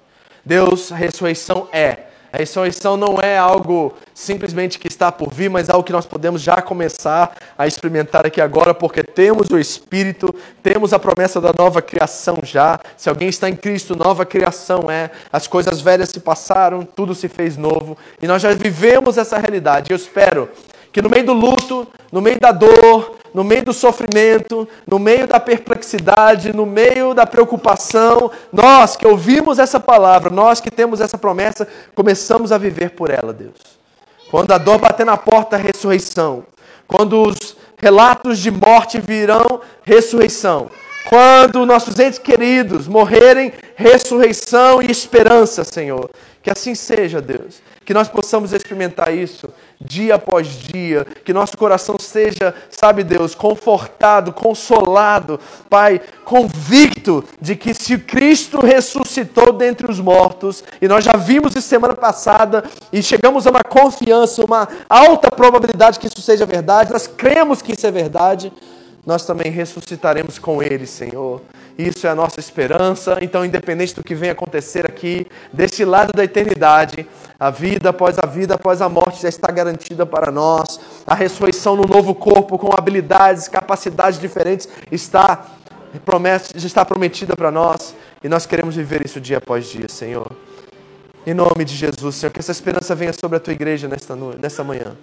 Deus, 0.46 0.92
a 0.92 0.96
ressurreição 0.96 1.68
é. 1.72 2.12
A 2.32 2.38
ressurreição 2.38 2.96
não 2.96 3.20
é 3.20 3.38
algo 3.38 3.94
simplesmente 4.14 4.78
que 4.78 4.88
está 4.88 5.12
por 5.12 5.34
vir, 5.34 5.50
mas 5.50 5.68
algo 5.68 5.84
que 5.84 5.92
nós 5.92 6.06
podemos 6.06 6.42
já 6.44 6.62
começar 6.62 7.36
a 7.58 7.66
experimentar 7.66 8.26
aqui 8.26 8.40
agora, 8.40 8.74
porque 8.74 9.04
temos 9.04 9.50
o 9.50 9.58
Espírito, 9.58 10.34
temos 10.62 10.94
a 10.94 11.00
promessa 11.00 11.42
da 11.42 11.52
nova 11.58 11.82
criação 11.82 12.38
já. 12.44 12.80
Se 12.96 13.10
alguém 13.10 13.28
está 13.28 13.50
em 13.50 13.56
Cristo, 13.56 13.98
nova 13.98 14.26
criação 14.26 14.90
é. 14.90 15.10
As 15.34 15.48
coisas 15.48 15.82
velhas 15.82 16.10
se 16.10 16.20
passaram, 16.20 16.86
tudo 16.86 17.16
se 17.16 17.28
fez 17.28 17.58
novo. 17.58 17.98
E 18.22 18.28
nós 18.28 18.44
já 18.44 18.54
vivemos 18.54 19.18
essa 19.18 19.38
realidade. 19.38 19.92
Eu 19.92 19.98
espero 19.98 20.48
que 20.92 21.02
no 21.02 21.10
meio 21.10 21.26
do 21.26 21.34
luto, 21.34 21.88
no 22.12 22.22
meio 22.22 22.40
da 22.40 22.52
dor, 22.52 23.18
no 23.34 23.44
meio 23.44 23.64
do 23.64 23.74
sofrimento, 23.74 24.68
no 24.86 25.00
meio 25.00 25.28
da 25.28 25.40
perplexidade, 25.40 26.54
no 26.54 26.66
meio 26.66 27.14
da 27.14 27.26
preocupação, 27.26 28.30
nós 28.52 28.96
que 28.96 29.08
ouvimos 29.08 29.58
essa 29.58 29.80
palavra, 29.80 30.30
nós 30.30 30.60
que 30.60 30.70
temos 30.70 31.00
essa 31.00 31.18
promessa, 31.18 31.68
começamos 31.96 32.52
a 32.52 32.58
viver 32.58 32.92
por 32.92 33.10
ela, 33.10 33.32
Deus. 33.32 33.80
Quando 34.30 34.52
a 34.52 34.58
dor 34.58 34.80
bater 34.80 35.06
na 35.06 35.18
porta, 35.18 35.58
ressurreição. 35.58 36.44
Quando 36.88 37.22
os 37.22 37.56
relatos 37.78 38.40
de 38.40 38.52
morte 38.52 39.00
virão, 39.00 39.62
ressurreição. 39.84 40.70
Quando 41.10 41.66
nossos 41.66 41.98
entes 42.00 42.20
queridos 42.20 42.88
morrerem, 42.88 43.54
ressurreição 43.76 44.82
e 44.82 44.92
esperança, 44.92 45.64
Senhor. 45.64 46.10
Que 46.44 46.52
assim 46.52 46.76
seja, 46.76 47.22
Deus. 47.22 47.62
Que 47.84 47.94
nós 47.94 48.08
possamos 48.08 48.54
experimentar 48.54 49.16
isso 49.16 49.50
dia 49.84 50.16
após 50.16 50.48
dia. 50.48 51.06
Que 51.26 51.34
nosso 51.34 51.58
coração 51.58 51.98
seja, 52.00 52.54
sabe, 52.70 53.04
Deus, 53.04 53.34
confortado, 53.34 54.32
consolado, 54.32 55.40
Pai, 55.70 56.02
convicto 56.24 57.24
de 57.40 57.56
que 57.56 57.74
se 57.74 57.98
Cristo 57.98 58.60
ressuscitou 58.60 59.52
dentre 59.52 59.90
os 59.90 60.00
mortos, 60.00 60.64
e 60.82 60.88
nós 60.88 61.04
já 61.04 61.14
vimos 61.14 61.56
isso 61.56 61.68
semana 61.68 61.96
passada, 61.96 62.64
e 62.94 63.02
chegamos 63.02 63.48
a 63.48 63.50
uma 63.50 63.64
confiança, 63.64 64.46
uma 64.46 64.68
alta 64.90 65.32
probabilidade 65.32 66.00
que 66.00 66.08
isso 66.08 66.22
seja 66.22 66.46
verdade, 66.46 66.92
nós 66.92 67.08
cremos 67.08 67.62
que 67.62 67.74
isso 67.74 67.88
é 67.88 67.92
verdade 67.92 68.52
nós 69.06 69.26
também 69.26 69.52
ressuscitaremos 69.52 70.38
com 70.38 70.62
Ele, 70.62 70.86
Senhor. 70.86 71.42
Isso 71.78 72.06
é 72.06 72.10
a 72.10 72.16
nossa 72.16 72.40
esperança. 72.40 73.18
Então, 73.22 73.44
independente 73.44 73.96
do 73.96 74.04
que 74.04 74.14
venha 74.14 74.34
acontecer 74.34 74.86
aqui, 74.86 75.26
desse 75.52 75.84
lado 75.84 76.12
da 76.14 76.24
eternidade, 76.24 77.08
a 77.40 77.50
vida 77.50 77.90
após 77.90 78.18
a 78.20 78.28
vida, 78.28 78.56
após 78.56 78.82
a 78.82 78.90
morte 78.90 79.22
já 79.22 79.30
está 79.30 79.52
garantida 79.52 80.06
para 80.06 80.32
nós. 80.32 80.80
A 81.08 81.16
ressurreição 81.16 81.76
no 81.76 81.86
novo 81.86 82.14
corpo, 82.14 82.60
com 82.60 82.72
habilidades, 82.78 83.48
capacidades 83.48 84.20
diferentes, 84.20 84.70
está, 84.92 85.48
já 86.56 86.68
está 86.68 86.86
prometida 86.86 87.36
para 87.36 87.50
nós. 87.50 87.96
E 88.24 88.30
nós 88.30 88.46
queremos 88.46 88.76
viver 88.76 89.04
isso 89.04 89.20
dia 89.20 89.38
após 89.38 89.66
dia, 89.66 89.88
Senhor. 89.90 90.32
Em 91.26 91.34
nome 91.34 91.66
de 91.66 91.76
Jesus, 91.76 92.16
Senhor, 92.16 92.32
que 92.32 92.40
essa 92.40 92.52
esperança 92.52 92.94
venha 92.94 93.14
sobre 93.14 93.38
a 93.38 93.40
tua 93.40 93.54
igreja 93.54 93.88
nesta, 93.88 94.16
nesta 94.16 94.64
manhã. 94.64 94.96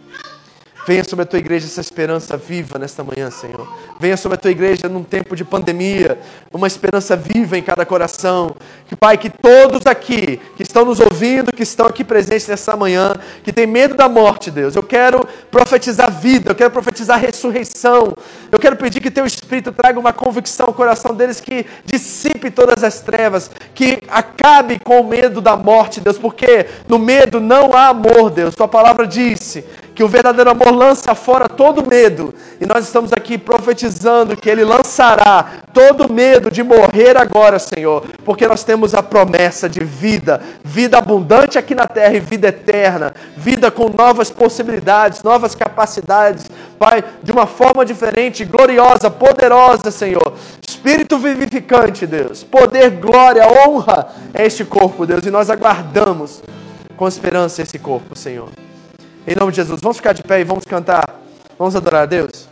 Venha 0.88 1.04
sobre 1.04 1.24
a 1.24 1.26
tua 1.26 1.38
igreja 1.38 1.66
essa 1.66 1.82
esperança 1.82 2.34
viva 2.38 2.78
nesta 2.78 3.04
manhã, 3.04 3.30
Senhor. 3.30 3.70
Venha 4.00 4.16
sobre 4.16 4.36
a 4.36 4.40
tua 4.40 4.50
igreja 4.50 4.88
num 4.88 5.04
tempo 5.04 5.36
de 5.36 5.44
pandemia, 5.44 6.18
uma 6.50 6.66
esperança 6.66 7.14
viva 7.14 7.58
em 7.58 7.62
cada 7.62 7.84
coração. 7.84 8.56
Pai, 8.96 9.18
que 9.18 9.28
todos 9.28 9.86
aqui 9.86 10.40
que 10.56 10.62
estão 10.62 10.84
nos 10.84 10.98
ouvindo, 11.00 11.52
que 11.52 11.62
estão 11.62 11.86
aqui 11.86 12.02
presentes 12.02 12.48
nessa 12.48 12.76
manhã, 12.76 13.14
que 13.44 13.52
tem 13.52 13.66
medo 13.66 13.94
da 13.94 14.08
morte, 14.08 14.50
Deus, 14.50 14.74
eu 14.74 14.82
quero 14.82 15.26
profetizar 15.50 16.10
vida, 16.10 16.50
eu 16.50 16.54
quero 16.54 16.70
profetizar 16.70 17.20
ressurreição. 17.20 18.14
Eu 18.50 18.58
quero 18.58 18.76
pedir 18.76 19.00
que 19.00 19.10
Teu 19.10 19.26
Espírito 19.26 19.72
traga 19.72 20.00
uma 20.00 20.12
convicção 20.12 20.66
ao 20.66 20.74
coração 20.74 21.14
deles 21.14 21.40
que 21.40 21.66
dissipe 21.84 22.50
todas 22.50 22.82
as 22.82 23.00
trevas, 23.00 23.50
que 23.74 23.98
acabe 24.08 24.78
com 24.78 25.00
o 25.00 25.06
medo 25.06 25.40
da 25.40 25.56
morte, 25.56 26.00
Deus, 26.00 26.18
porque 26.18 26.66
no 26.88 26.98
medo 26.98 27.40
não 27.40 27.74
há 27.74 27.88
amor, 27.88 28.30
Deus. 28.30 28.54
Tua 28.54 28.68
palavra 28.68 29.06
disse 29.06 29.64
que 29.98 30.04
o 30.04 30.08
verdadeiro 30.08 30.48
amor 30.48 30.70
lança 30.70 31.12
fora 31.12 31.48
todo 31.48 31.84
medo. 31.84 32.32
E 32.60 32.66
nós 32.66 32.84
estamos 32.84 33.12
aqui 33.12 33.36
profetizando 33.36 34.36
que 34.36 34.48
Ele 34.48 34.62
lançará 34.62 35.44
todo 35.74 36.12
medo 36.12 36.52
de 36.52 36.62
morrer 36.62 37.16
agora, 37.16 37.58
Senhor, 37.58 38.04
porque 38.24 38.46
nós 38.46 38.62
temos 38.62 38.77
a 38.94 39.02
promessa 39.02 39.68
de 39.68 39.84
vida, 39.84 40.40
vida 40.64 40.98
abundante 40.98 41.58
aqui 41.58 41.74
na 41.74 41.86
terra 41.86 42.14
e 42.14 42.20
vida 42.20 42.48
eterna, 42.48 43.12
vida 43.36 43.70
com 43.70 43.88
novas 43.88 44.30
possibilidades, 44.30 45.22
novas 45.22 45.54
capacidades, 45.54 46.46
Pai, 46.78 47.02
de 47.22 47.32
uma 47.32 47.46
forma 47.46 47.84
diferente, 47.84 48.44
gloriosa, 48.44 49.10
poderosa, 49.10 49.90
Senhor. 49.90 50.34
Espírito 50.66 51.18
vivificante, 51.18 52.06
Deus, 52.06 52.44
poder, 52.44 52.90
glória, 52.90 53.42
honra 53.46 54.08
é 54.32 54.46
este 54.46 54.64
corpo, 54.64 55.04
Deus, 55.06 55.26
e 55.26 55.30
nós 55.30 55.50
aguardamos 55.50 56.42
com 56.96 57.08
esperança 57.08 57.62
esse 57.62 57.78
corpo, 57.78 58.16
Senhor. 58.16 58.50
Em 59.26 59.34
nome 59.34 59.52
de 59.52 59.56
Jesus, 59.56 59.80
vamos 59.80 59.96
ficar 59.98 60.12
de 60.12 60.22
pé 60.22 60.40
e 60.40 60.44
vamos 60.44 60.64
cantar. 60.64 61.18
Vamos 61.58 61.74
adorar 61.74 62.02
a 62.02 62.06
Deus. 62.06 62.48